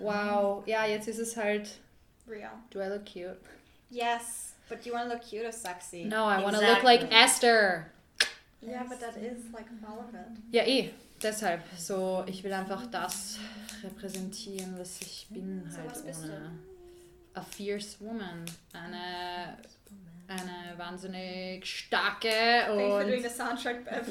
Wow, 0.03 0.63
ja, 0.67 0.87
jetzt 0.87 1.09
ist 1.09 1.19
es 1.19 1.37
halt, 1.37 1.69
Real. 2.29 2.51
do 2.71 2.81
I 2.81 2.89
look 2.89 3.05
cute? 3.07 3.37
Yes, 3.91 4.55
but 4.69 4.85
you 4.87 4.93
want 4.93 5.09
to 5.09 5.15
look 5.15 5.23
cute 5.23 5.45
or 5.47 5.53
sexy? 5.53 6.05
No, 6.05 6.25
I 6.27 6.43
want 6.43 6.57
to 6.57 6.63
look 6.63 6.83
like 6.83 7.03
Exactly. 7.03 7.19
Esther. 7.25 7.87
Yeah, 8.63 8.85
but 8.89 9.01
that 9.01 9.17
is 9.17 9.51
like 9.53 9.67
all 9.87 9.99
of 10.01 10.15
it. 10.15 10.27
Ja, 10.53 10.63
eh, 10.65 10.91
deshalb. 11.23 11.61
So, 11.79 12.25
ich 12.27 12.45
will 12.45 12.53
einfach 12.53 12.87
das 12.91 13.39
repräsentieren, 13.83 14.79
was 14.79 15.01
ich 15.01 15.27
bin 15.31 15.67
So, 15.71 15.79
halt 15.79 16.05
bist 16.05 16.25
ohne. 16.25 16.53
A 17.35 17.43
fierce 17.43 17.97
woman. 18.01 18.45
Eine, 18.73 19.57
eine 20.31 20.79
wahnsinnig 20.79 21.65
starke 21.67 22.29
Thanks 22.29 22.75
for 22.93 23.05
doing 23.05 23.23
the 23.23 23.29
soundtrack, 23.29 23.85
Bev. 23.85 24.07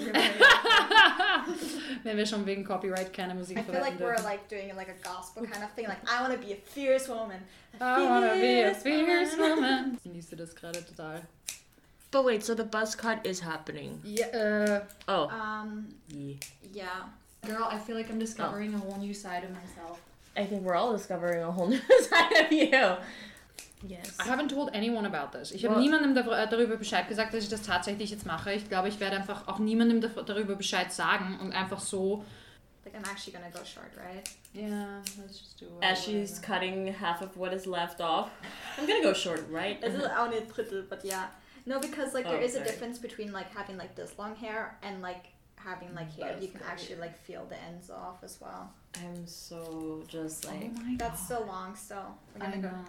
wenn 2.03 2.17
wir 2.17 2.25
schon 2.25 2.45
wegen 2.45 2.63
Copyright 2.63 3.13
keine 3.13 3.33
Musik 3.35 3.57
I 3.57 3.63
feel 3.63 3.73
like 3.81 3.97
verwenden 3.97 4.05
we're 4.05 4.23
like 4.23 4.47
doing 4.49 4.75
like 4.75 4.89
a 4.89 5.07
gospel 5.07 5.43
kind 5.45 5.63
of 5.63 5.71
thing. 5.75 5.87
Like 5.87 5.99
I 6.07 6.21
want 6.21 6.33
to 6.33 6.39
be 6.45 6.53
a 6.53 6.57
fierce 6.57 7.07
woman. 7.07 7.41
I 7.79 8.01
wanna 8.09 8.33
be 8.35 8.63
a 8.63 8.73
fierce 8.73 9.37
woman. 9.37 9.55
woman. 9.55 9.97
Genießt 10.03 10.31
du 10.31 10.35
das 10.35 10.53
gerade 10.55 10.83
total? 10.85 11.21
But 12.11 12.25
wait, 12.25 12.43
so 12.43 12.55
the 12.55 12.63
buzz 12.63 12.95
cut 12.95 13.25
is 13.25 13.39
happening. 13.41 14.01
Ja, 14.03 14.25
äh, 14.27 14.81
Oh. 15.07 15.29
Um, 15.29 15.87
Yeah. 16.07 16.35
yeah. 16.73 16.87
girl, 17.45 17.67
I 17.71 17.77
feel 17.77 17.95
like 17.95 18.09
I'm 18.09 18.19
discovering 18.19 18.73
a 18.73 18.79
whole 18.79 18.97
new 18.97 19.13
side 19.13 19.43
of 19.43 19.51
myself. 19.51 19.99
I 20.35 20.45
think 20.45 20.63
we're 20.63 20.75
all 20.75 20.91
discovering 20.93 21.43
a 21.43 21.51
whole 21.51 21.67
new 21.73 21.79
side 22.09 22.45
of 22.45 22.51
you. 22.51 22.97
Yes. 23.87 24.17
I 24.19 24.23
haven't 24.27 24.49
told 24.49 24.73
anyone 24.73 25.05
about 25.05 25.37
this. 25.37 25.51
Ich 25.51 25.63
habe 25.65 25.75
What? 25.75 25.81
niemandem 25.83 26.15
äh, 26.17 26.47
darüber 26.49 26.75
Bescheid 26.77 27.07
gesagt, 27.07 27.33
dass 27.33 27.43
ich 27.43 27.49
das 27.49 27.61
tatsächlich 27.63 28.11
jetzt 28.11 28.25
mache. 28.25 28.51
Ich 28.53 28.67
glaube, 28.67 28.89
ich 28.89 28.99
werde 28.99 29.15
einfach 29.17 29.47
auch 29.47 29.59
niemandem 29.59 30.01
darüber 30.01 30.55
Bescheid 30.55 30.91
sagen 30.91 31.39
und 31.41 31.53
einfach 31.53 31.79
so. 31.79 32.23
Like 32.85 32.95
I'm 32.95 33.09
actually 33.09 33.33
gonna 33.33 33.49
go 33.51 33.63
short, 33.63 33.91
right? 33.97 34.29
Yeah, 34.53 35.01
let's 35.21 35.39
just 35.39 35.59
do 35.61 35.65
it. 35.65 35.83
As 35.83 36.03
she's 36.03 36.41
cutting 36.41 36.87
half 36.93 37.21
of 37.21 37.37
what 37.37 37.53
is 37.53 37.65
left 37.65 38.01
off, 38.01 38.29
I'm 38.77 38.87
gonna 38.87 39.01
go 39.03 39.13
short, 39.13 39.45
right? 39.49 39.79
This 39.81 39.93
is 39.93 40.03
only 40.17 40.37
a 40.39 40.41
drittel, 40.41 40.83
but 40.89 41.03
yeah. 41.05 41.27
No, 41.65 41.79
because 41.79 42.13
like 42.13 42.25
there 42.25 42.39
Oh, 42.39 42.43
is 42.43 42.55
a 42.55 42.63
difference 42.63 42.97
between 42.97 43.31
like 43.31 43.49
having 43.53 43.77
like 43.77 43.95
this 43.95 44.17
long 44.17 44.35
hair 44.35 44.77
and 44.81 45.01
like 45.01 45.25
having 45.55 45.93
like 45.93 46.11
hair. 46.17 46.31
That's 46.33 46.41
You 46.41 46.47
can 46.49 46.59
good. 46.61 46.67
actually 46.69 46.95
like 46.99 47.17
feel 47.17 47.45
the 47.45 47.57
ends 47.61 47.89
off 47.91 48.23
as 48.23 48.39
well. 48.41 48.71
I'm 49.03 49.27
so 49.27 50.03
just 50.07 50.45
Oh 50.47 50.49
like. 50.49 50.73
my 50.73 50.95
That's 50.97 51.27
God. 51.29 51.39
so 51.39 51.45
long 51.45 51.75
still. 51.75 52.15
We're 52.33 52.41
gonna 52.45 52.57
go. 52.57 52.69
know. 52.69 52.85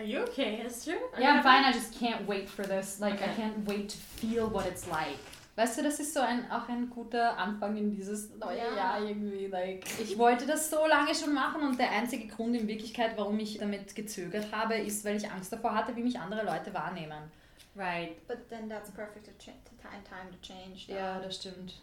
Are 0.00 0.06
you 0.06 0.20
okay, 0.20 0.62
Esther? 0.64 0.96
Are 1.12 1.20
Yeah, 1.20 1.34
I'm 1.34 1.42
fine. 1.42 1.62
I 1.62 1.72
just 1.72 1.92
can't 2.00 2.26
wait 2.26 2.48
for 2.48 2.62
this. 2.64 3.00
Like, 3.00 3.20
I 3.20 3.24
Okay. 3.24 3.34
can't 3.42 3.66
wait 3.68 3.90
to 3.90 3.98
feel 3.98 4.48
what 4.48 4.64
it's 4.66 4.86
like. 4.88 5.18
Weißt 5.56 5.76
du, 5.76 5.82
das 5.82 6.00
ist 6.00 6.14
so 6.14 6.20
ein, 6.20 6.50
auch 6.50 6.66
ein 6.70 6.88
guter 6.88 7.36
Anfang 7.36 7.76
in 7.76 7.90
dieses 7.90 8.30
neue 8.36 8.56
Ja. 8.56 8.74
Jahr 8.76 9.00
irgendwie. 9.02 9.46
Like, 9.48 9.84
ich 10.00 10.16
wollte 10.16 10.46
das 10.46 10.70
so 10.70 10.86
lange 10.86 11.14
schon 11.14 11.34
machen 11.34 11.60
und 11.62 11.78
der 11.78 11.90
einzige 11.90 12.28
Grund 12.28 12.56
in 12.56 12.66
Wirklichkeit, 12.66 13.12
warum 13.18 13.38
ich 13.40 13.58
damit 13.58 13.94
gezögert 13.94 14.46
habe, 14.52 14.76
ist, 14.76 15.04
weil 15.04 15.16
ich 15.16 15.30
Angst 15.30 15.52
davor 15.52 15.74
hatte, 15.74 15.94
wie 15.96 16.02
mich 16.02 16.18
andere 16.18 16.46
Leute 16.46 16.72
wahrnehmen. 16.72 17.30
Right. 17.76 18.26
But 18.26 18.48
then 18.48 18.70
that's 18.70 18.90
perfect 18.90 19.26
time 19.26 20.30
to 20.30 20.38
change. 20.40 20.86
That. 20.86 20.96
Ja, 20.96 21.20
das 21.20 21.36
stimmt. 21.36 21.74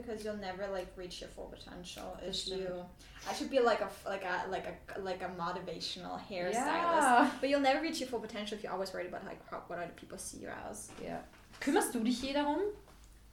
Because 0.00 0.24
you'll 0.24 0.36
never 0.36 0.66
like 0.68 0.88
reach 0.96 1.20
your 1.20 1.30
full 1.30 1.46
potential 1.46 2.16
if 2.20 2.26
Das 2.26 2.48
you. 2.48 2.84
I 3.28 3.34
should 3.34 3.50
be 3.50 3.60
like 3.60 3.80
a 3.80 3.88
like 4.08 4.24
a 4.24 4.48
like 4.50 4.66
a 4.66 5.00
like 5.00 5.22
a 5.22 5.30
motivational 5.38 6.18
hairstylist, 6.30 6.54
Ja. 6.54 7.30
but 7.40 7.48
you'll 7.50 7.60
never 7.60 7.80
reach 7.82 8.00
your 8.00 8.08
full 8.08 8.20
potential 8.20 8.56
if 8.56 8.62
you're 8.62 8.72
always 8.72 8.92
worried 8.92 9.08
about 9.08 9.24
like 9.26 9.40
how, 9.50 9.62
what 9.66 9.78
other 9.78 9.92
people 9.96 10.18
see 10.18 10.38
you 10.38 10.50
as. 10.70 10.90
Ja. 11.04 11.18
Kümmerst 11.60 11.92
du 11.92 12.00
dich 12.00 12.22
je 12.22 12.32
darum? 12.34 12.60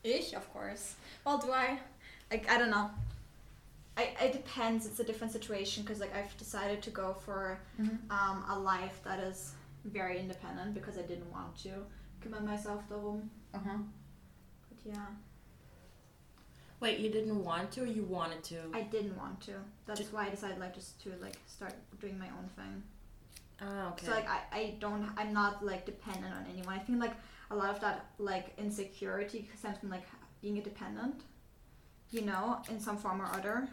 Ich, 0.03 0.33
of 0.35 0.51
course. 0.53 0.95
Well, 1.25 1.37
do 1.37 1.51
I? 1.51 1.77
Like 2.31 2.49
I 2.49 2.57
don't 2.57 2.71
know. 2.71 2.89
I, 3.97 4.09
it 4.21 4.33
depends. 4.33 4.85
It's 4.85 4.99
a 4.99 5.03
different 5.05 5.31
situation 5.31 5.83
because 5.83 5.99
like 6.01 6.13
I've 6.15 6.35
decided 6.37 6.81
to 6.81 6.89
go 6.91 7.13
for 7.25 7.57
um, 8.09 8.43
a 8.49 8.59
life 8.59 8.99
that 9.05 9.19
is 9.19 9.53
very 9.85 10.19
independent 10.19 10.73
because 10.73 10.97
I 10.97 11.03
didn't 11.03 11.31
want 11.31 11.55
to 11.63 11.69
kümmern 12.21 12.45
myself 12.45 12.81
darum. 12.89 13.29
Aha. 13.53 13.77
But 14.69 14.79
yeah, 14.93 15.05
Wait, 16.85 16.99
you 16.99 17.09
didn't 17.09 17.43
want 17.43 17.71
to 17.71 17.81
or 17.81 17.87
you 17.87 18.03
wanted 18.03 18.43
to? 18.43 18.57
I 18.71 18.81
didn't 18.81 19.17
want 19.17 19.41
to. 19.47 19.53
That's 19.87 20.13
why 20.13 20.27
I 20.27 20.29
decided 20.29 20.59
like 20.59 20.75
just 20.75 21.01
to 21.01 21.13
like 21.19 21.37
start 21.47 21.73
doing 21.99 22.19
my 22.19 22.27
own 22.27 22.47
thing. 22.55 22.83
ah, 23.59 23.91
okay. 23.91 24.05
So 24.05 24.11
like 24.11 24.29
I, 24.29 24.39
I 24.51 24.73
don't 24.79 25.09
I'm 25.17 25.33
not 25.33 25.65
like 25.65 25.87
dependent 25.87 26.31
on 26.31 26.45
anyone. 26.53 26.75
I 26.75 26.77
think 26.77 27.01
like 27.01 27.15
a 27.49 27.55
lot 27.55 27.71
of 27.71 27.81
that 27.81 28.05
like 28.19 28.53
insecurity 28.59 29.49
stems 29.57 29.79
from 29.79 29.89
like 29.89 30.05
being 30.43 30.59
a 30.59 30.61
dependent, 30.61 31.21
you 32.11 32.21
know, 32.21 32.61
in 32.69 32.79
some 32.79 32.97
form 32.97 33.19
or 33.19 33.29
other. 33.33 33.67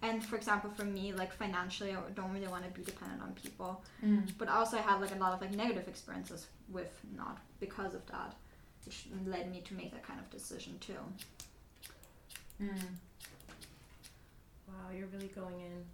And 0.00 0.24
for 0.24 0.36
example, 0.36 0.70
for 0.70 0.86
me, 0.86 1.12
like 1.12 1.34
financially, 1.34 1.92
I 1.92 1.98
don't 2.14 2.32
really 2.32 2.48
want 2.48 2.64
to 2.64 2.70
be 2.70 2.82
dependent 2.82 3.20
on 3.20 3.32
people. 3.32 3.84
Mm. 4.02 4.32
But 4.38 4.48
also, 4.48 4.78
I 4.78 4.80
had 4.80 5.02
like 5.02 5.14
a 5.14 5.18
lot 5.18 5.34
of 5.34 5.42
like 5.42 5.52
negative 5.52 5.86
experiences 5.86 6.46
with 6.70 6.98
not 7.14 7.36
because 7.60 7.92
of 7.94 8.06
that, 8.06 8.34
which 8.86 9.06
led 9.26 9.50
me 9.50 9.60
to 9.68 9.74
make 9.74 9.90
that 9.92 10.02
kind 10.02 10.18
of 10.18 10.30
decision 10.30 10.78
too. 10.80 11.02
Mm. 12.58 12.68
wow, 14.68 14.90
you're 14.94 15.08
really 15.12 15.28
going 15.28 15.60
in. 15.60 15.84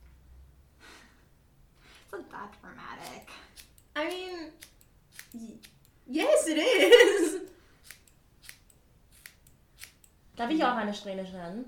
It's 2.05 2.13
not 2.13 2.31
that 2.31 2.53
dramatic. 2.61 3.29
I 3.97 4.05
mean, 4.07 4.53
y- 5.35 5.59
yes, 6.07 6.47
it 6.47 6.59
is. 6.59 7.41
Darf 10.37 10.51
ich 10.51 10.65
auch 10.65 10.77
eine 10.77 10.95
Strähne 10.95 11.27
schneiden? 11.27 11.65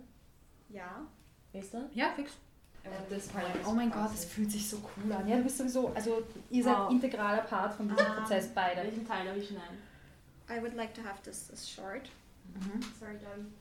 Ja. 0.69 1.07
Weißt 1.53 1.75
du? 1.75 1.89
Ja, 1.95 2.13
fix. 2.15 2.33
Das 3.09 3.29
Oh 3.67 3.73
mein 3.73 3.91
Gott, 3.91 4.13
das 4.13 4.27
fühlt 4.27 4.51
sich 4.53 4.69
so 4.69 4.79
cool 4.97 5.11
an. 5.13 5.27
Ja, 5.27 5.37
du 5.39 5.43
bist 5.45 5.57
sowieso, 5.57 5.89
also 5.95 6.23
ihr 6.51 6.63
seid 6.63 6.77
Wow. 6.77 6.91
integraler 6.91 7.43
Part 7.43 7.73
von 7.75 7.89
diesem 7.89 8.05
Ah. 8.07 8.21
Prozess 8.21 8.49
beide. 8.55 8.83
Welchen 8.83 9.07
Teil 9.07 9.25
darf 9.25 9.37
ich 9.37 9.49
schneiden? 9.49 9.79
I 10.51 10.61
would 10.61 10.75
like 10.75 10.93
to 10.95 11.03
have 11.03 11.23
this 11.23 11.51
as 11.51 11.67
short. 11.69 12.11
Mhm. 12.55 12.83
Sorry, 13.01 13.17
Dom. 13.19 13.53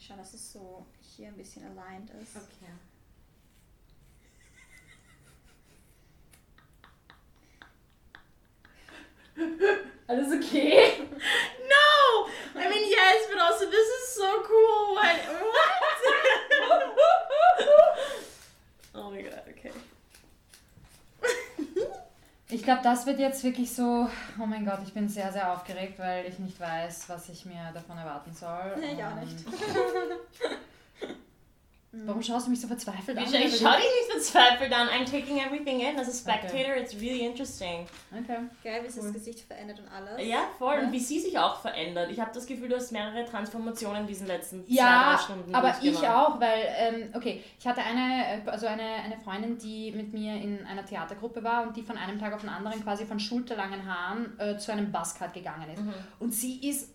Schau, 0.00 0.16
dass 0.16 0.32
es 0.32 0.52
so 0.52 0.86
hier 0.98 1.28
ein 1.28 1.36
bisschen 1.36 1.62
aligned 1.66 2.08
ist. 2.10 2.34
Okay. 2.34 2.72
Alles 10.06 10.32
okay? 10.32 11.06
No! 11.68 12.28
I 12.58 12.68
mean, 12.68 12.88
yes, 12.88 13.26
but 13.30 13.38
also 13.40 13.66
this 13.66 13.88
is 13.88 14.14
so 14.14 14.42
cool. 14.42 14.94
What? 14.94 15.16
What? 15.52 15.70
oh 18.94 19.10
my 19.10 19.20
god, 19.20 19.42
okay. 19.50 19.72
Ich 22.52 22.64
glaube, 22.64 22.80
das 22.82 23.06
wird 23.06 23.20
jetzt 23.20 23.44
wirklich 23.44 23.72
so, 23.72 24.08
oh 24.40 24.46
mein 24.46 24.64
Gott, 24.64 24.80
ich 24.84 24.92
bin 24.92 25.08
sehr, 25.08 25.32
sehr 25.32 25.52
aufgeregt, 25.52 25.98
weil 25.98 26.26
ich 26.26 26.38
nicht 26.38 26.58
weiß, 26.58 27.08
was 27.08 27.28
ich 27.28 27.44
mir 27.46 27.70
davon 27.72 27.96
erwarten 27.96 28.32
soll. 28.34 28.76
Nee, 28.80 28.94
ich 28.96 29.04
auch 29.04 29.14
nicht. 29.14 29.36
Warum 31.92 32.22
schaust 32.22 32.46
du 32.46 32.50
mich 32.50 32.60
so 32.60 32.68
verzweifelt 32.68 33.18
an? 33.18 33.24
Ich, 33.24 33.34
ich 33.34 33.58
schau 33.58 33.72
dich 33.72 33.80
nicht 33.80 34.12
verzweifelt 34.12 34.72
an. 34.72 34.86
I'm 34.88 35.04
taking 35.04 35.38
everything 35.38 35.80
in. 35.80 35.98
As 35.98 36.08
a 36.08 36.12
spectator, 36.12 36.76
it's 36.76 36.94
really 36.94 37.26
interesting. 37.26 37.84
Okay. 38.12 38.38
Geil, 38.62 38.82
wie 38.84 38.88
sich 38.88 39.02
Cool. 39.02 39.12
das 39.12 39.14
Gesicht 39.14 39.40
verändert 39.40 39.80
und 39.80 39.88
alles. 39.88 40.24
Ja, 40.24 40.42
voll. 40.56 40.76
Ja. 40.76 40.82
Und 40.82 40.92
wie 40.92 41.00
sie 41.00 41.18
sich 41.18 41.36
auch 41.36 41.60
verändert. 41.60 42.12
Ich 42.12 42.20
habe 42.20 42.30
das 42.32 42.46
Gefühl, 42.46 42.68
du 42.68 42.76
hast 42.76 42.92
mehrere 42.92 43.24
Transformationen 43.24 44.02
in 44.02 44.06
diesen 44.06 44.28
letzten 44.28 44.64
zwei, 44.64 44.72
Ja, 44.72 45.16
drei 45.16 45.22
Stunden 45.24 45.52
aber 45.52 45.74
ich 45.82 45.98
auch, 46.06 46.40
weil, 46.40 46.62
ähm, 46.76 47.10
okay, 47.12 47.42
ich 47.58 47.66
hatte 47.66 47.80
eine, 47.82 48.40
also 48.46 48.68
eine, 48.68 48.82
eine 48.82 49.16
Freundin, 49.18 49.58
die 49.58 49.90
mit 49.90 50.12
mir 50.12 50.34
in 50.34 50.64
einer 50.66 50.86
Theatergruppe 50.86 51.42
war 51.42 51.64
und 51.66 51.76
die 51.76 51.82
von 51.82 51.98
einem 51.98 52.20
Tag 52.20 52.32
auf 52.32 52.42
den 52.42 52.50
anderen 52.50 52.84
quasi 52.84 53.04
von 53.04 53.18
schulterlangen 53.18 53.84
Haaren 53.84 54.38
äh, 54.38 54.56
zu 54.58 54.70
einem 54.70 54.92
Buzzcut 54.92 55.34
gegangen 55.34 55.68
ist. 55.74 55.82
Und 56.20 56.32
sie 56.32 56.68
ist, 56.68 56.90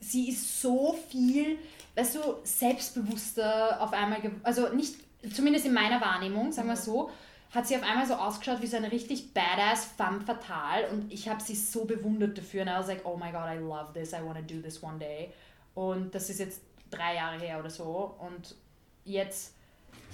sie 0.00 0.30
ist 0.30 0.62
so 0.62 0.96
viel, 1.10 1.58
weißt 1.96 2.16
du, 2.16 2.20
selbstbewusster 2.42 3.80
auf 3.80 3.92
einmal, 3.92 4.20
also 4.42 4.68
nicht, 4.68 4.96
zumindest 5.32 5.66
in 5.66 5.72
meiner 5.72 6.00
Wahrnehmung, 6.00 6.52
sagen 6.52 6.68
wir 6.68 6.76
so, 6.76 7.10
hat 7.54 7.68
sie 7.68 7.76
auf 7.76 7.82
einmal 7.84 8.06
so 8.06 8.14
ausgeschaut 8.14 8.60
wie 8.62 8.66
so 8.66 8.76
eine 8.76 8.90
richtig 8.90 9.32
badass 9.32 9.84
femme 9.84 10.20
fatale 10.20 10.88
und 10.88 11.12
ich 11.12 11.28
habe 11.28 11.40
sie 11.40 11.54
so 11.54 11.84
bewundert 11.84 12.36
dafür 12.36 12.62
und 12.62 12.68
I 12.68 12.72
was 12.72 12.88
like, 12.88 13.04
oh 13.04 13.16
my 13.16 13.30
god, 13.30 13.46
I 13.48 13.58
love 13.58 13.92
this, 13.94 14.12
I 14.12 14.24
want 14.24 14.36
to 14.36 14.54
do 14.54 14.60
this 14.60 14.82
one 14.82 14.98
day. 14.98 15.32
Und 15.74 16.14
das 16.14 16.30
ist 16.30 16.40
jetzt 16.40 16.62
drei 16.90 17.14
Jahre 17.14 17.38
her 17.38 17.60
oder 17.60 17.70
so 17.70 18.16
und 18.18 18.56
jetzt, 19.04 19.53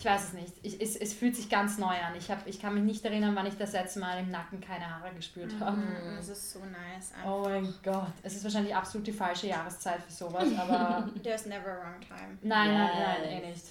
ich 0.00 0.06
weiß 0.06 0.24
es 0.28 0.32
nicht, 0.32 0.52
ich, 0.62 0.80
es, 0.80 0.96
es 0.96 1.12
fühlt 1.12 1.36
sich 1.36 1.48
ganz 1.50 1.76
neu 1.76 1.86
an. 1.94 2.14
Ich, 2.16 2.30
hab, 2.30 2.46
ich 2.46 2.58
kann 2.60 2.72
mich 2.74 2.82
nicht 2.82 3.04
erinnern, 3.04 3.36
wann 3.36 3.44
ich 3.46 3.56
das 3.58 3.72
letzte 3.72 4.00
Mal 4.00 4.18
im 4.20 4.30
Nacken 4.30 4.58
keine 4.60 4.86
Haare 4.92 5.14
gespürt 5.14 5.52
habe. 5.60 5.76
Mhm, 5.76 6.16
Das 6.16 6.28
ist 6.30 6.52
so 6.52 6.60
nice. 6.60 7.12
Oh 7.26 7.42
mein 7.44 7.72
Gott, 7.84 8.06
es 8.22 8.34
ist 8.34 8.42
wahrscheinlich 8.44 8.74
absolut 8.74 9.06
die 9.06 9.12
falsche 9.12 9.48
Jahreszeit 9.48 10.02
für 10.02 10.10
sowas, 10.12 10.48
aber 10.58 11.06
There's 11.22 11.44
never 11.46 11.68
a 11.70 11.76
wrong 11.84 12.00
time. 12.00 12.38
nein, 12.42 12.72
nein, 12.72 12.88
Yes. 12.96 13.18
nein, 13.20 13.42
eh 13.44 13.46
nicht. 13.50 13.64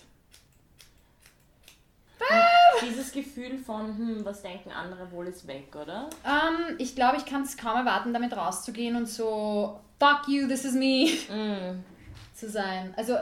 Dieses 2.81 3.11
Gefühl 3.11 3.57
von, 3.57 3.87
hm, 3.97 4.23
was 4.25 4.41
denken 4.43 4.71
andere 4.71 5.11
wohl, 5.11 5.27
ist 5.27 5.47
weg, 5.47 5.75
oder? 5.75 6.09
Ähm, 6.25 6.75
ich 6.77 6.93
glaube, 6.95 7.17
ich 7.17 7.25
kann 7.25 7.41
es 7.41 7.57
kaum 7.57 7.75
erwarten, 7.77 8.13
damit 8.13 8.35
rauszugehen 8.37 8.95
und 8.95 9.07
so, 9.07 9.79
fuck 9.99 10.27
you, 10.27 10.47
this 10.47 10.63
is 10.63 10.73
me 10.75 11.09
Mm. 11.33 11.83
zu 12.35 12.49
sein. 12.49 12.93
Also, 12.95 13.15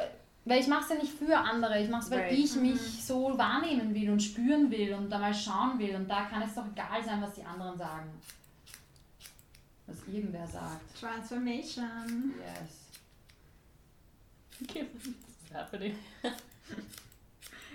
weil 0.47 0.59
ich 0.61 0.67
mache 0.67 0.83
es 0.83 0.89
ja 0.89 0.95
nicht 0.95 1.11
für 1.13 1.37
andere, 1.37 1.79
ich 1.81 1.89
mache 1.89 2.03
es, 2.03 2.11
weil 2.11 2.19
Right. 2.21 2.31
ich 2.39 2.55
mich 2.55 2.79
so 3.05 3.37
wahrnehmen 3.37 3.93
will 3.93 4.09
und 4.09 4.21
spüren 4.21 4.69
will 4.71 4.93
und 4.93 5.09
da 5.09 5.17
mal 5.19 5.33
schauen 5.33 5.77
will 5.79 5.95
und 5.95 6.07
da 6.09 6.25
kann 6.25 6.41
es 6.41 6.55
doch 6.55 6.65
egal 6.71 7.03
sein, 7.03 7.21
was 7.21 7.33
die 7.33 7.43
anderen 7.43 7.77
sagen. 7.77 8.09
Was 9.85 9.97
irgendwer 10.11 10.45
sagt. 10.47 10.99
Transformation. 10.99 12.33
Yes. 12.39 12.87
Okay, 14.69 14.87
what 14.93 15.05
is 15.05 15.53
happening? 15.53 15.95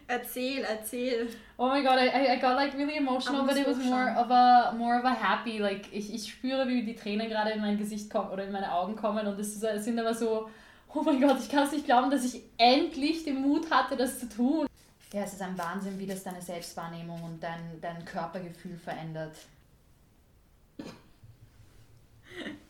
Erzähl, 0.08 0.62
erzähl. 0.64 1.28
Oh 1.56 1.68
my 1.70 1.80
god, 1.82 1.96
I, 1.98 2.34
I- 2.34 2.40
got 2.40 2.56
like 2.56 2.74
really 2.76 2.96
emotional, 2.96 3.40
Aber 3.42 3.48
but 3.52 3.56
it 3.56 3.66
was 3.66 3.78
more 3.78 4.10
of 4.18 4.30
a 4.30 4.72
more 4.76 4.98
of 4.98 5.04
a 5.04 5.14
happy. 5.14 5.58
Like 5.58 5.86
ich, 5.92 6.12
ich 6.12 6.30
spüre, 6.30 6.66
wie 6.68 6.82
die 6.84 6.94
Tränen 6.94 7.28
gerade 7.28 7.52
in 7.52 7.60
mein 7.60 7.78
Gesicht 7.78 8.10
kommen 8.10 8.30
oder 8.30 8.44
in 8.44 8.52
meine 8.52 8.70
Augen 8.72 8.94
kommen 8.96 9.26
und 9.26 9.38
es 9.38 9.54
ist- 9.54 9.62
es 9.62 9.84
sind 9.84 9.98
aber 9.98 10.12
so, 10.12 10.50
oh 10.94 11.02
mein 11.02 11.20
Gott, 11.20 11.38
ich 11.40 11.48
kann 11.48 11.66
es 11.66 11.72
nicht 11.72 11.84
glauben, 11.84 12.10
dass 12.10 12.24
ich 12.24 12.42
endlich 12.58 13.24
den 13.24 13.40
Mut 13.42 13.70
hatte, 13.70 13.96
das 13.96 14.20
zu 14.20 14.28
tun. 14.28 14.66
Ja, 15.12 15.22
es 15.22 15.34
ist 15.34 15.42
ein 15.42 15.56
Wahnsinn, 15.58 15.98
wie 15.98 16.06
das 16.06 16.22
deine 16.22 16.40
Selbstwahrnehmung 16.40 17.22
und 17.22 17.42
dein, 17.42 17.80
dein 17.80 18.04
Körpergefühl 18.04 18.78
verändert. 18.78 19.36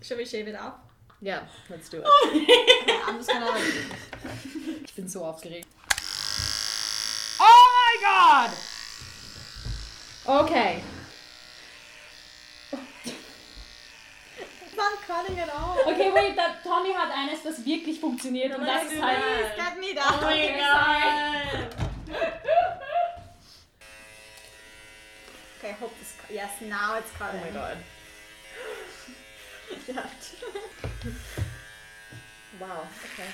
Shall 0.01 0.19
we 0.19 0.27
shave 0.27 0.49
it 0.49 0.57
up? 0.57 0.83
Ja, 1.21 1.47
let's 1.69 1.89
do 1.89 1.99
it. 1.99 2.05
Like. 2.05 2.49
Ich 4.85 4.95
bin 4.95 5.09
so 5.09 5.25
aufgeregt. 5.25 5.69
Oh 7.39 7.69
my 7.79 7.95
god! 8.03 8.51
Okay. 10.45 10.83
Not 15.13 15.27
cutting 15.27 15.39
it 15.39 15.55
off. 15.55 15.79
Okay, 15.87 16.11
wait, 16.11 16.37
da, 16.37 16.55
Tommy 16.63 16.93
hat 16.95 17.11
eines, 17.15 17.43
das 17.43 17.65
wirklich 17.65 18.01
funktioniert 18.01 18.57
und 18.57 18.65
das 18.65 18.85
Let's 18.85 18.93
ist 18.95 19.03
halt. 19.03 19.19
Please 19.19 19.55
get 19.57 19.79
me 19.79 19.87
Oh 20.01 20.21
my 20.25 20.49
god! 20.59 21.69
Okay, 25.59 25.71
I 25.71 25.73
hope 25.81 25.93
this. 25.99 26.15
Yes, 26.31 26.51
now 26.63 26.97
it's 26.97 27.11
Oh 27.15 27.19
cutting. 27.19 27.41
my 27.41 27.51
god. 27.51 27.77
Yeah. 29.87 30.07
Wow, 32.61 32.87
okay. 33.05 33.29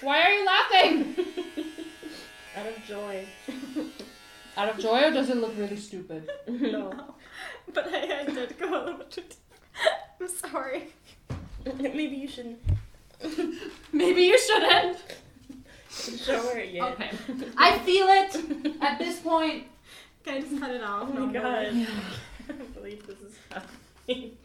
Why 0.00 0.20
are 0.22 0.32
you 0.32 0.44
laughing? 0.44 1.16
Out 2.56 2.66
of 2.66 2.86
joy. 2.86 3.26
Out 4.56 4.68
of 4.70 4.78
joy 4.78 5.04
or 5.04 5.10
does 5.10 5.28
it 5.30 5.36
look 5.36 5.56
really 5.58 5.76
stupid? 5.76 6.28
no. 6.48 7.14
But 7.72 7.88
I, 7.92 8.20
I 8.20 8.24
did 8.24 8.58
go 8.58 8.68
a 8.68 8.80
little 8.84 9.04
too 9.10 9.22
deep. 9.22 9.45
I'm 10.20 10.28
sorry. 10.28 10.88
Maybe 11.78 12.16
you 12.16 12.28
shouldn't. 12.28 12.58
Maybe 13.92 14.22
you 14.22 14.38
shouldn't. 14.38 14.98
Show 15.90 16.40
her 16.50 16.58
it 16.58 16.72
yet. 16.72 16.92
Okay. 16.92 17.10
I 17.56 17.78
feel 17.78 18.06
it 18.08 18.76
at 18.82 18.98
this 18.98 19.20
point. 19.20 19.64
Can 20.24 20.34
I 20.34 20.40
just 20.40 20.60
cut 20.60 20.70
it 20.70 20.82
off. 20.82 21.08
Oh 21.08 21.12
my 21.12 21.32
god. 21.32 21.66
I 21.66 21.86
can't 22.46 22.74
believe 22.74 23.06
this 23.06 23.20
is 23.20 23.38
happening. 23.50 24.36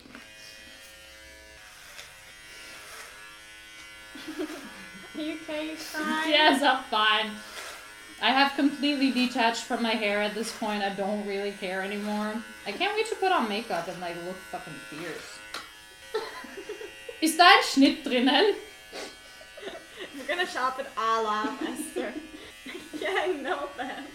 Are 5.13 5.21
you 5.21 5.33
okay? 5.43 5.75
Fine. 5.75 6.29
Yes, 6.29 6.63
I'm 6.63 6.83
fine. 6.85 7.31
I 8.21 8.29
have 8.31 8.53
completely 8.55 9.11
detached 9.11 9.63
from 9.63 9.81
my 9.81 9.91
hair 9.95 10.21
at 10.21 10.35
this 10.35 10.51
point. 10.57 10.83
I 10.83 10.89
don't 10.89 11.25
really 11.25 11.51
care 11.53 11.81
anymore. 11.81 12.33
I 12.67 12.71
can't 12.71 12.95
wait 12.95 13.07
to 13.07 13.15
put 13.15 13.31
on 13.31 13.49
makeup 13.49 13.87
and 13.87 13.99
like 13.99 14.15
look 14.25 14.35
fucking 14.51 14.73
fierce. 14.89 15.39
Is 17.21 17.37
da 17.37 17.45
ein 17.45 17.63
Schnitt 17.63 18.03
drinnen? 18.03 18.55
We're 20.17 20.27
gonna 20.27 20.47
shop 20.47 20.79
it 20.79 20.87
all 20.97 21.25
off, 21.25 21.61
Esther. 21.61 22.13
yeah, 22.99 23.09
I 23.21 23.27
know 23.41 23.69
that. 23.77 24.03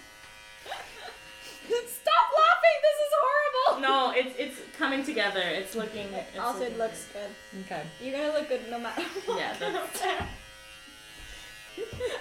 Stop 1.66 2.26
laughing! 2.38 2.78
This 2.86 2.98
is 3.06 3.12
horrible! 3.22 3.80
No, 3.80 4.12
it's 4.14 4.34
it's 4.38 4.76
coming 4.78 5.04
together. 5.04 5.40
It's 5.42 5.74
looking. 5.74 6.06
It's 6.12 6.38
also, 6.38 6.60
looking 6.60 6.74
it 6.74 6.78
looks 6.78 7.06
good. 7.12 7.64
Okay. 7.64 7.82
You're 8.00 8.16
gonna 8.18 8.32
look 8.38 8.48
good 8.48 8.70
no 8.70 8.78
matter 8.78 9.02
what. 9.26 9.38
Yeah, 9.38 9.54
that's- 9.58 10.22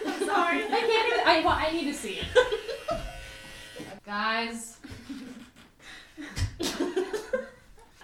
I'm 0.06 0.26
sorry. 0.26 0.64
I 0.64 0.68
can't 0.68 1.08
even. 1.08 1.20
I, 1.28 1.42
well, 1.44 1.58
I 1.58 1.72
need 1.72 1.92
to 1.92 1.94
see 1.98 2.20
it. 2.20 2.28
Guys. 4.06 4.78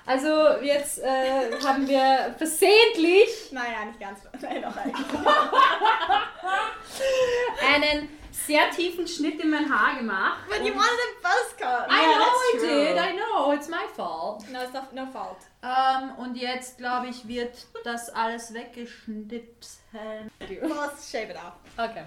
Also 0.06 0.58
jetzt 0.62 0.99
äh, 0.99 1.52
haben 1.64 1.88
wir 1.88 2.34
versehentlich 2.38 3.52
Naja, 3.52 3.86
nicht 3.86 3.99
ganz. 3.99 4.20
Nein, 4.41 4.64
eigentlich. 4.66 5.06
einen 7.74 8.10
sehr 8.32 8.70
tiefen 8.72 9.08
Schnitt 9.08 9.39
in 9.41 9.52
mein 9.52 9.70
Haar 9.72 9.97
gemacht. 9.99 10.39
But 10.49 10.66
you 10.66 10.74
wanted 10.74 10.99
a 10.99 11.22
buzz 11.22 11.56
cut. 11.58 11.88
I 11.89 12.02
Yeah, 12.02 12.18
know 12.18 12.26
that's 12.26 12.41
I 12.56 12.58
true. 12.58 12.68
did, 12.68 12.97
I 12.97 13.12
know, 13.16 13.52
it's 13.54 13.70
my 13.70 13.86
fault. 13.95 14.43
No, 14.52 14.62
it's 14.64 14.74
not, 14.74 14.91
no 14.93 15.06
fault. 15.06 15.38
Ähm, 15.64 16.12
und 16.18 16.36
jetzt, 16.36 16.78
glaube 16.80 17.08
ich, 17.08 17.28
wird 17.28 17.68
das 17.84 18.10
alles 18.10 18.49
weggeschnipseln. 19.94 20.62
Well, 20.70 20.82
let's 20.82 21.10
shave 21.10 21.30
it 21.30 21.38
off. 21.38 21.54
Okay. 21.78 22.04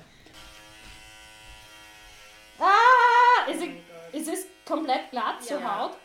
Ah, 2.61 3.49
is, 3.51 3.63
it, 3.63 3.71
is 4.13 4.27
this 4.27 4.47
komplett 4.65 5.11
glatt 5.11 5.43
zur 5.43 5.59
Ja. 5.61 5.67
Haut? 5.67 5.97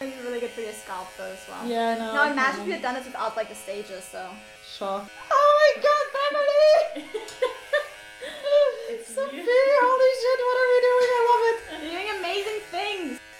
It's 0.00 0.16
really 0.24 0.40
good 0.40 0.50
for 0.50 0.62
your 0.62 0.72
scalp 0.72 1.08
though 1.18 1.24
as 1.24 1.44
well. 1.46 1.66
Yeah, 1.68 1.98
no. 1.98 2.14
Now 2.14 2.32
imagine 2.32 2.62
if 2.62 2.66
you 2.68 2.72
had 2.72 2.82
done 2.82 2.96
it 2.96 3.04
without 3.04 3.36
like 3.36 3.50
the 3.50 3.54
stages, 3.54 4.02
so. 4.04 4.30
Sure. 4.64 5.02
Oh 5.30 5.50
my 5.60 5.82
god, 5.82 6.06
Beverly! 6.16 7.04
It's 8.90 9.14
Sophie, 9.14 9.36
holy 9.36 10.12
shit, 10.20 10.40
what 10.46 10.56
are 10.62 10.70
we 10.72 10.80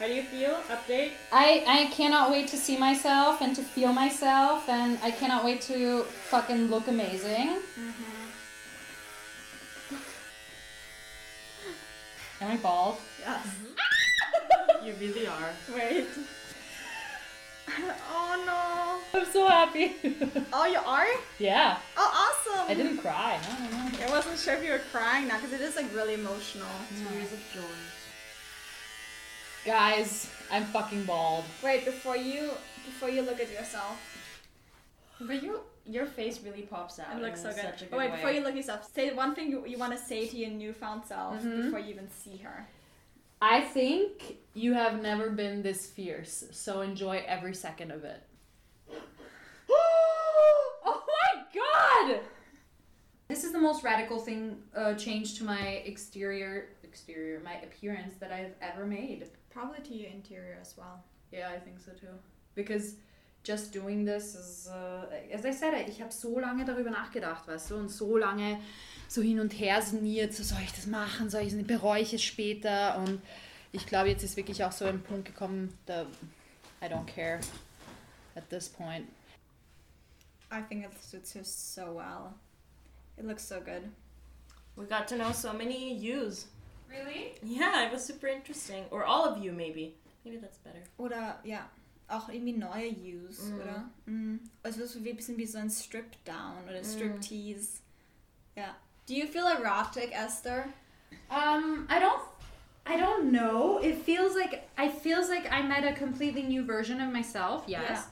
How 0.01 0.07
do 0.07 0.15
you 0.15 0.23
feel? 0.23 0.55
Update. 0.71 1.11
I, 1.31 1.63
I 1.69 1.85
cannot 1.93 2.31
wait 2.31 2.49
to 2.49 2.57
see 2.57 2.79
myself 2.79 3.43
and 3.43 3.55
to 3.55 3.63
feel 3.63 3.93
myself, 3.93 4.67
and 4.67 4.99
I 5.03 5.11
cannot 5.11 5.45
wait 5.45 5.61
to 5.63 6.05
fucking 6.05 6.69
look 6.69 6.89
amazing. 6.89 7.59
Mm-hmm. 7.79 8.27
Am 12.41 12.51
I 12.53 12.57
bald? 12.57 12.97
Yes. 13.21 13.47
Mm-hmm. 13.47 13.67
You 14.87 14.95
really 14.99 15.27
are. 15.27 15.51
Wait. 15.75 16.07
oh 18.11 18.43
no. 18.47 19.21
I'm 19.21 19.27
so 19.31 19.47
happy. 19.47 19.95
Oh, 20.51 20.65
you 20.65 20.79
are? 20.79 21.07
yeah, 21.39 21.77
Oh, 21.99 22.33
awesome! 22.49 22.71
I 22.71 22.75
didn't 22.75 22.97
cry. 22.99 23.39
No, 23.47 23.69
no, 23.69 23.89
no. 23.89 24.07
I 24.07 24.11
wasn't 24.11 24.39
sure 24.39 24.55
if 24.55 24.65
you 24.65 24.71
were 24.73 24.81
crying 24.91 25.29
now 25.29 25.37
because 25.37 25.53
it 25.53 25.61
is 25.61 25.77
like 25.77 25.95
really 25.95 26.15
emotional. 26.15 26.67
Tears 26.97 27.31
of 27.35 27.41
joy. 27.53 27.61
Guys, 29.65 30.31
I'm 30.51 30.65
fucking 30.65 31.05
bald. 31.05 31.45
Wait, 31.63 31.85
before 31.85 32.17
you 32.17 32.51
before 32.87 33.11
you 33.11 33.23
look 33.23 33.41
at 33.41 33.51
yourself, 33.53 33.99
But 35.21 35.43
you, 35.43 35.61
your 35.87 36.07
face 36.07 36.41
really 36.43 36.63
pops 36.63 36.99
out. 36.99 37.15
it 37.17 37.23
looks 37.23 37.43
so 37.43 37.51
good. 37.51 37.61
Such 37.61 37.83
a 37.83 37.85
good 37.87 37.95
oh, 37.95 37.99
wait, 37.99 38.11
way. 38.11 38.17
before 38.17 38.31
you 38.31 38.41
look 38.41 38.51
at 38.53 38.57
yourself, 38.57 38.91
say 38.93 39.13
one 39.13 39.35
thing 39.35 39.51
you, 39.51 39.67
you 39.67 39.77
want 39.79 39.93
to 39.93 39.99
say 39.99 40.27
to 40.27 40.37
your 40.37 40.51
newfound 40.51 41.05
self 41.05 41.43
Mhm. 41.43 41.65
before 41.65 41.79
you 41.79 41.91
even 41.91 42.11
see 42.11 42.39
her. 42.39 42.67
I 43.43 43.61
think 43.61 44.37
you 44.55 44.75
have 44.75 45.01
never 45.01 45.31
been 45.31 45.63
this 45.63 45.87
fierce, 45.87 46.45
so 46.53 46.81
enjoy 46.83 47.23
every 47.27 47.55
second 47.55 47.91
of 47.91 48.05
it. 48.05 48.23
oh 49.71 51.05
my 51.07 51.43
god! 51.55 52.21
This 53.29 53.45
is 53.45 53.53
the 53.53 53.59
most 53.61 53.85
radical 53.85 54.19
thing 54.19 54.63
uh, 54.75 54.95
change 54.95 55.39
to 55.39 55.45
my 55.45 55.61
exterior 55.85 56.71
exterior 56.83 57.41
my 57.45 57.55
appearance 57.61 58.15
that 58.21 58.33
I've 58.33 58.55
ever 58.61 58.85
made. 58.87 59.29
Probably 59.51 59.83
to 59.83 59.95
your 59.95 60.11
interior 60.11 60.59
as 60.61 60.77
well. 60.77 61.03
Yeah, 61.33 61.51
I 61.55 61.59
think 61.59 61.81
so 61.81 61.93
too. 61.93 62.15
Because 62.55 62.97
just 63.43 63.73
doing 63.73 64.05
this 64.05 64.35
is, 64.35 64.69
uh, 64.69 65.07
as 65.33 65.45
I 65.45 65.53
said, 65.53 65.89
ich 65.89 66.01
habe 66.01 66.13
so 66.13 66.39
lange 66.39 66.65
darüber 66.65 66.91
nachgedacht, 66.91 67.47
weißt 67.49 67.71
du, 67.71 67.77
und 67.77 67.89
so 67.89 68.17
lange 68.17 68.61
so 69.09 69.23
hin 69.23 69.41
und 69.41 69.53
her 69.53 69.81
sinniert, 69.83 70.35
so 70.35 70.43
soll 70.43 70.61
ich 70.63 70.73
das 70.73 70.87
machen, 70.87 71.31
soll 71.31 71.43
ich 71.43 71.53
es, 71.53 71.67
bereue 71.67 72.03
ich 72.03 72.13
es 72.13 72.23
später 72.23 72.99
und 72.99 73.21
ich 73.73 73.87
glaube, 73.87 74.09
jetzt 74.09 74.23
ist 74.23 74.37
wirklich 74.37 74.63
auch 74.65 74.73
so 74.73 74.85
ein 74.85 75.01
Punkt 75.01 75.27
gekommen, 75.27 75.77
da 75.87 76.07
I 76.83 76.87
don't 76.87 77.07
care 77.07 77.41
at 78.37 78.49
this 78.51 78.69
point. 78.69 79.07
I 80.51 80.63
think 80.63 80.85
it 80.85 80.93
suits 81.01 81.35
her 81.35 81.45
so 81.45 81.95
well. 81.95 82.35
It 83.17 83.25
looks 83.25 83.47
so 83.47 83.61
good. 83.61 83.91
We 84.77 84.87
got 84.87 85.07
to 85.09 85.17
know 85.17 85.33
so 85.33 85.53
many 85.53 85.95
yous. 85.95 86.47
Really? 86.91 87.35
Yeah, 87.43 87.87
it 87.87 87.93
was 87.93 88.05
super 88.05 88.27
interesting. 88.27 88.85
Or 88.91 89.05
all 89.05 89.25
of 89.25 89.39
you, 89.43 89.53
maybe. 89.53 89.95
Maybe 90.25 90.39
that's 90.39 90.59
better. 90.59 90.83
Oder 90.99 91.39
ja, 91.45 91.69
auch 92.09 92.29
irgendwie 92.29 92.53
neue 92.53 92.89
Use, 92.91 93.43
Mhm. 93.53 93.61
oder? 93.61 93.85
Mhm. 94.07 94.41
Also 94.63 94.83
es 94.83 94.95
ist 94.97 95.05
wie 95.05 95.11
ein 95.11 95.17
bisschen 95.17 95.37
wie 95.37 95.47
so 95.47 95.59
ein 95.59 95.71
Strip-Down 95.71 96.65
oder 96.69 96.83
Strip-Tease. 96.85 97.81
Ja. 98.57 98.77
Do 99.07 99.15
you 99.15 99.27
feel 99.27 99.47
erotic, 99.47 100.13
Esther? 100.13 100.65
Um, 101.31 101.87
I 101.89 101.99
don't. 102.01 102.21
I 102.87 102.97
don't 102.97 103.31
know. 103.31 103.79
It 103.79 104.03
feels 104.05 104.35
like 104.35 104.63
I 104.77 104.89
feels 104.89 105.29
like 105.29 105.47
I 105.53 105.63
met 105.63 105.85
a 105.85 105.93
completely 105.93 106.43
new 106.43 106.65
version 106.65 107.01
of 107.01 107.13
myself. 107.13 107.65
Yes, 107.69 108.09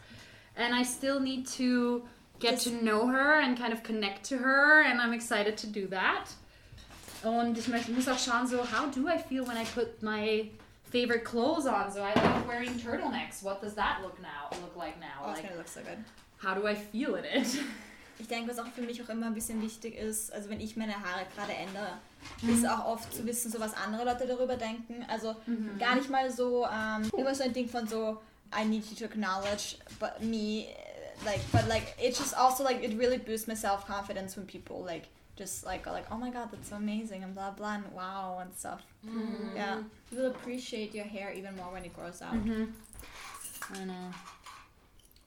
and 0.56 0.72
I 0.74 0.84
still 0.84 1.18
need 1.20 1.46
to 1.56 2.06
get 2.38 2.54
This- 2.56 2.64
to 2.64 2.70
know 2.84 3.08
her 3.08 3.40
and 3.40 3.58
kind 3.58 3.72
of 3.72 3.82
connect 3.82 4.24
to 4.28 4.38
her, 4.38 4.82
and 4.84 5.00
I'm 5.00 5.12
excited 5.12 5.56
to 5.58 5.66
do 5.66 5.88
that. 5.88 6.26
Und 7.22 7.58
ich 7.58 7.68
möchte- 7.68 7.90
muss 7.92 8.08
auch 8.08 8.18
schauen, 8.18 8.46
so 8.46 8.58
how 8.58 8.90
do 8.94 9.08
I 9.08 9.18
feel 9.18 9.46
when 9.46 9.56
I 9.56 9.64
put 9.64 10.02
my 10.02 10.50
favorite 10.90 11.24
clothes 11.24 11.66
on? 11.66 11.90
So 11.90 12.00
I 12.00 12.12
like 12.14 12.46
wearing 12.48 12.78
turtlenecks. 12.78 13.42
What 13.42 13.60
does 13.62 13.74
that 13.74 14.00
look 14.02 14.18
now? 14.20 14.48
Look 14.60 14.76
like 14.76 14.98
now? 15.00 15.06
Oh, 15.24 15.30
it's 15.30 15.40
Like 15.40 15.48
gonna 15.48 15.58
look 15.58 15.68
so 15.68 15.80
good. 15.80 15.98
how 16.42 16.54
do 16.54 16.66
I 16.68 16.74
feel 16.74 17.16
in 17.16 17.24
it? 17.24 17.46
Ich 18.20 18.26
denke, 18.26 18.50
was 18.50 18.58
auch 18.58 18.66
für 18.74 18.82
mich 18.82 19.00
auch 19.00 19.08
immer 19.10 19.26
ein 19.26 19.34
bisschen 19.34 19.62
wichtig 19.62 19.94
ist, 19.96 20.32
also 20.32 20.50
wenn 20.50 20.60
ich 20.60 20.76
meine 20.76 20.92
Haare 20.94 21.24
gerade 21.36 21.52
ändere, 21.52 21.98
ist 22.52 22.66
auch 22.68 22.84
oft 22.86 23.14
zu 23.14 23.24
wissen, 23.24 23.52
so 23.52 23.60
was 23.60 23.74
andere 23.74 24.04
Leute 24.04 24.26
darüber 24.26 24.56
denken. 24.56 25.04
Also 25.08 25.36
gar 25.78 25.94
nicht 25.94 26.10
mal 26.10 26.28
so, 26.28 26.66
ähm, 26.66 27.08
immer 27.16 27.32
so 27.34 27.44
ein 27.44 27.52
Ding 27.52 27.68
von 27.68 27.86
so, 27.86 28.20
I 28.52 28.64
need 28.64 28.84
you 28.90 28.96
to 28.96 29.04
acknowledge 29.04 29.76
but 30.00 30.20
me, 30.20 30.66
like, 31.24 31.40
but 31.52 31.68
like, 31.68 31.94
it's 32.02 32.18
just 32.18 32.36
also 32.36 32.64
like, 32.64 32.82
it 32.82 32.98
really 32.98 33.18
boosts 33.18 33.46
my 33.46 33.54
self-confidence 33.54 34.36
when 34.36 34.46
people 34.48 34.84
like, 34.84 35.04
just 35.38 35.64
like, 35.64 35.84
go 35.84 35.92
like, 35.92 36.10
oh 36.10 36.16
my 36.18 36.30
god, 36.30 36.50
that's 36.50 36.68
so 36.68 36.76
amazing, 36.76 37.22
and 37.24 37.34
blah 37.34 37.50
blah, 37.52 37.76
and 37.76 37.92
wow, 37.92 38.38
and 38.42 38.52
stuff. 38.54 38.82
Yeah. 39.54 39.78
You 40.10 40.18
will 40.18 40.30
appreciate 40.30 40.94
your 40.94 41.06
hair 41.06 41.32
even 41.32 41.56
more 41.56 41.72
when 41.72 41.84
it 41.84 41.94
grows 41.94 42.20
out. 42.20 42.34
Mhm. 42.34 42.72
I 43.74 43.84
know. 43.84 44.10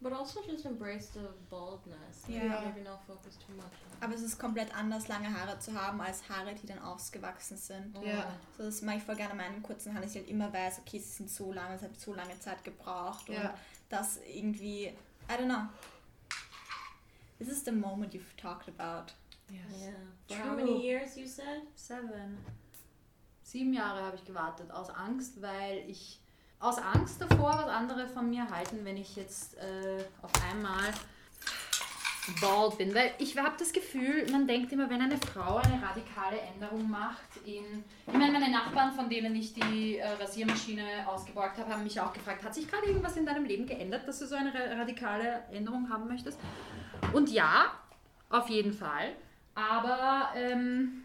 But 0.04 0.14
also 0.14 0.42
just 0.42 0.66
embrace 0.66 1.10
the 1.14 1.28
baldness. 1.52 2.24
Yeah. 2.28 2.62
Maybe 2.66 2.82
not 2.84 3.06
focus 3.06 3.38
too 3.38 3.54
much 3.56 3.72
on 3.86 4.04
Aber 4.04 4.16
es 4.16 4.24
ist 4.24 4.40
komplett 4.40 4.76
anders, 4.76 5.08
lange 5.08 5.30
Haare 5.32 5.60
zu 5.60 5.80
haben, 5.80 6.02
als 6.02 6.28
Haare, 6.28 6.56
die 6.56 6.66
dann 6.66 6.80
ausgewachsen 6.80 7.56
sind. 7.56 7.96
Ja. 8.04 8.34
So, 8.58 8.64
das 8.64 8.82
mache 8.82 8.98
ich 8.98 9.04
voll 9.04 9.16
gerne 9.16 9.32
an 9.32 9.38
meinen 9.38 9.62
kurzen 9.62 9.94
Haaren, 9.94 10.02
dass 10.02 10.16
ich 10.16 10.22
halt 10.22 10.30
immer 10.30 10.52
weiß, 10.52 10.80
okay, 10.80 10.98
sie 10.98 11.08
sind 11.18 11.30
so 11.30 11.54
lang, 11.54 11.72
es 11.74 11.84
hat 11.84 12.00
so 12.00 12.16
lange 12.16 12.38
Zeit 12.40 12.64
gebraucht. 12.64 13.30
Und 13.30 13.36
Ja. 13.36 13.54
das 13.90 14.18
irgendwie, 14.28 14.86
I 15.30 15.34
don't 15.38 15.46
know. 15.46 15.68
This 17.38 17.50
is 17.50 17.64
the 17.64 17.72
moment 17.72 18.14
you've 18.16 18.36
talked 18.38 18.68
about. 18.70 19.14
Yes. 19.52 19.82
Yeah. 20.30 20.38
For 20.38 20.50
how 20.50 20.56
many 20.56 20.82
years 20.82 21.18
you 21.18 21.28
said? 21.28 21.62
Seven. 21.76 22.38
Sieben 23.44 23.74
Jahre 23.74 24.02
habe 24.04 24.16
ich 24.16 24.24
gewartet, 24.24 24.72
aus 24.72 24.90
Angst, 24.90 25.42
weil 25.42 25.84
ich 25.90 26.20
aus 26.60 26.78
Angst 26.78 27.20
davor, 27.22 27.52
was 27.58 27.68
andere 27.68 28.08
von 28.08 28.30
mir 28.30 28.50
halten, 28.50 28.86
wenn 28.86 28.96
ich 28.96 29.16
jetzt 29.18 29.58
äh, 29.58 30.06
auf 30.22 30.32
einmal 30.50 30.94
bald 32.40 32.78
bin. 32.78 32.96
Weil 32.96 33.12
ich 33.18 33.38
habe 33.38 33.56
das 33.60 33.74
Gefühl, 33.74 34.26
man 34.32 34.48
denkt 34.48 34.72
immer, 34.72 34.90
wenn 34.90 35.02
eine 35.02 35.18
Frau 35.18 35.58
eine 35.58 35.82
radikale 35.84 36.40
Änderung 36.40 36.90
macht 36.90 37.36
in... 37.46 37.84
Ich 38.08 38.14
meine, 38.14 38.32
meine 38.32 38.52
Nachbarn, 38.52 38.94
von 38.94 39.10
denen 39.10 39.36
ich 39.36 39.54
die 39.54 39.98
äh, 39.98 40.08
Rasiermaschine 40.08 41.06
ausgeborgt 41.08 41.58
habe, 41.58 41.74
haben 41.74 41.84
mich 41.84 42.00
auch 42.00 42.14
gefragt, 42.14 42.44
hat 42.44 42.54
sich 42.56 42.70
gerade 42.70 42.86
irgendwas 42.86 43.18
in 43.18 43.26
deinem 43.26 43.44
Leben 43.44 43.66
geändert, 43.66 44.08
dass 44.08 44.20
du 44.20 44.28
so 44.28 44.36
eine 44.36 44.54
ra- 44.54 44.78
radikale 44.80 45.44
Änderung 45.52 45.90
haben 45.90 46.08
möchtest? 46.08 46.40
Und 47.12 47.30
ja, 47.30 47.72
Auf 48.30 48.50
jeden 48.50 48.72
Fall. 48.74 49.14
Aber, 49.56 50.30
ähm, 50.36 51.04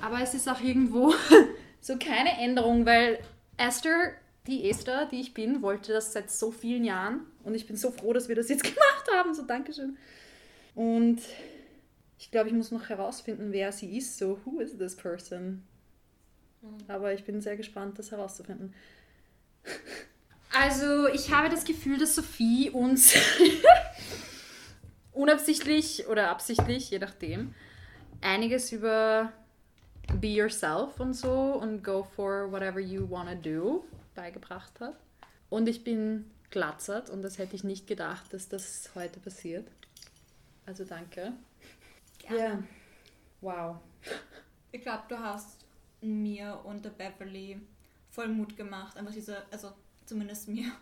aber 0.00 0.20
es 0.22 0.34
ist 0.34 0.48
auch 0.48 0.60
irgendwo 0.60 1.14
so 1.80 1.96
keine 1.96 2.38
Änderung, 2.38 2.86
weil 2.86 3.18
Esther, 3.56 4.12
die 4.46 4.68
Esther, 4.68 5.06
die 5.06 5.20
ich 5.20 5.34
bin, 5.34 5.62
wollte 5.62 5.92
das 5.92 6.12
seit 6.12 6.30
so 6.30 6.50
vielen 6.50 6.84
Jahren. 6.84 7.20
Und 7.42 7.54
ich 7.54 7.66
bin 7.66 7.76
so 7.76 7.90
froh, 7.90 8.12
dass 8.12 8.28
wir 8.28 8.36
das 8.36 8.48
jetzt 8.48 8.64
gemacht 8.64 9.06
haben. 9.12 9.34
So, 9.34 9.42
Dankeschön. 9.42 9.96
Und 10.74 11.20
ich 12.18 12.30
glaube, 12.30 12.48
ich 12.48 12.54
muss 12.54 12.70
noch 12.70 12.88
herausfinden, 12.88 13.52
wer 13.52 13.72
sie 13.72 13.96
ist. 13.96 14.18
So, 14.18 14.38
who 14.44 14.60
is 14.60 14.76
this 14.76 14.94
person? 14.94 15.62
Aber 16.88 17.12
ich 17.14 17.24
bin 17.24 17.40
sehr 17.40 17.56
gespannt, 17.56 17.98
das 17.98 18.10
herauszufinden. 18.10 18.74
Also, 20.52 21.06
ich 21.06 21.32
habe 21.32 21.48
das 21.48 21.64
Gefühl, 21.64 21.96
dass 21.96 22.16
Sophie 22.16 22.70
uns 22.70 23.14
unabsichtlich 25.20 26.06
oder 26.06 26.30
absichtlich, 26.30 26.90
je 26.90 26.98
nachdem, 26.98 27.54
einiges 28.22 28.72
über 28.72 29.32
Be 30.20 30.28
Yourself 30.28 30.98
und 30.98 31.14
so 31.14 31.30
und 31.30 31.84
Go 31.84 32.04
for 32.16 32.50
whatever 32.50 32.80
you 32.80 33.08
wanna 33.08 33.34
do 33.34 33.84
beigebracht 34.14 34.80
hat. 34.80 34.96
Und 35.50 35.68
ich 35.68 35.84
bin 35.84 36.30
glatzert 36.50 37.10
und 37.10 37.22
das 37.22 37.38
hätte 37.38 37.54
ich 37.54 37.64
nicht 37.64 37.86
gedacht, 37.86 38.32
dass 38.32 38.48
das 38.48 38.90
heute 38.94 39.20
passiert. 39.20 39.68
Also 40.66 40.84
danke. 40.84 41.32
Ja. 42.28 42.32
Yeah. 42.32 42.62
Wow. 43.40 43.76
Ich 44.72 44.82
glaube, 44.82 45.04
du 45.08 45.18
hast 45.18 45.64
mir 46.00 46.60
und 46.64 46.84
der 46.84 46.90
Beverly 46.90 47.60
voll 48.10 48.28
Mut 48.28 48.56
gemacht, 48.56 48.96
einfach 48.96 49.12
diese, 49.12 49.42
also 49.50 49.72
zumindest 50.06 50.48
mir, 50.48 50.72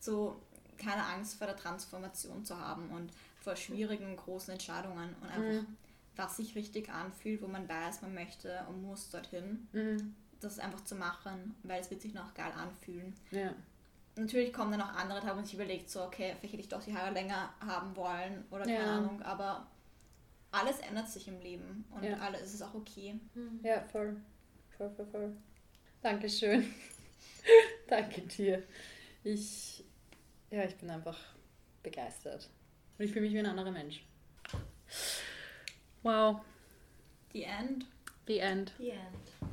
so 0.00 0.40
keine 0.76 1.04
Angst 1.04 1.38
vor 1.38 1.46
der 1.46 1.56
Transformation 1.56 2.44
zu 2.44 2.58
haben 2.58 2.90
und 2.90 3.10
vor 3.46 3.54
schwierigen, 3.54 4.16
großen 4.16 4.54
Entscheidungen 4.54 5.14
und 5.20 5.28
einfach, 5.28 5.62
mhm. 5.62 5.76
was 6.16 6.36
sich 6.36 6.56
richtig 6.56 6.90
anfühlt, 6.90 7.40
wo 7.40 7.46
man 7.46 7.68
weiß, 7.68 8.02
man 8.02 8.12
möchte 8.12 8.66
und 8.68 8.82
muss 8.82 9.08
dorthin, 9.08 9.68
mhm. 9.70 10.16
das 10.40 10.58
einfach 10.58 10.82
zu 10.82 10.96
machen, 10.96 11.54
weil 11.62 11.80
es 11.80 11.88
wird 11.88 12.02
sich 12.02 12.12
noch 12.12 12.34
geil 12.34 12.50
anfühlen. 12.50 13.14
Ja. 13.30 13.54
Natürlich 14.16 14.52
kommen 14.52 14.72
dann 14.72 14.82
auch 14.82 14.96
andere 14.96 15.20
Tage, 15.20 15.30
wo 15.30 15.36
man 15.36 15.44
sich 15.44 15.54
überlegt, 15.54 15.88
so, 15.88 16.02
okay, 16.02 16.34
vielleicht 16.40 16.54
hätte 16.54 16.62
ich 16.62 16.68
doch 16.68 16.82
die 16.82 16.96
Haare 16.96 17.14
länger 17.14 17.54
haben 17.60 17.94
wollen 17.94 18.44
oder 18.50 18.64
keine 18.64 18.78
ja. 18.78 18.96
Ahnung, 18.96 19.22
aber 19.22 19.68
alles 20.50 20.80
ändert 20.80 21.08
sich 21.08 21.28
im 21.28 21.38
Leben 21.38 21.84
und 21.94 22.02
ja. 22.02 22.16
alles 22.16 22.52
ist 22.52 22.62
auch 22.62 22.74
okay. 22.74 23.20
Ja, 23.62 23.80
voll. 23.92 24.16
Voll, 24.76 24.90
voll, 24.90 25.06
voll. 25.06 25.36
Dankeschön. 26.02 26.66
Danke 27.86 28.22
dir. 28.22 28.64
Ich, 29.22 29.84
ja, 30.50 30.64
ich 30.64 30.74
bin 30.74 30.90
einfach 30.90 31.18
begeistert. 31.84 32.50
Und 32.98 33.04
ich 33.04 33.12
fühle 33.12 33.26
mich 33.26 33.34
wie 33.34 33.38
ein 33.38 33.46
anderer 33.46 33.70
Mensch. 33.70 34.02
Wow. 36.02 36.40
The 37.32 37.44
end. 37.44 37.86
The 38.26 38.38
end. 38.38 38.72
The 38.78 38.90
end. 38.90 39.52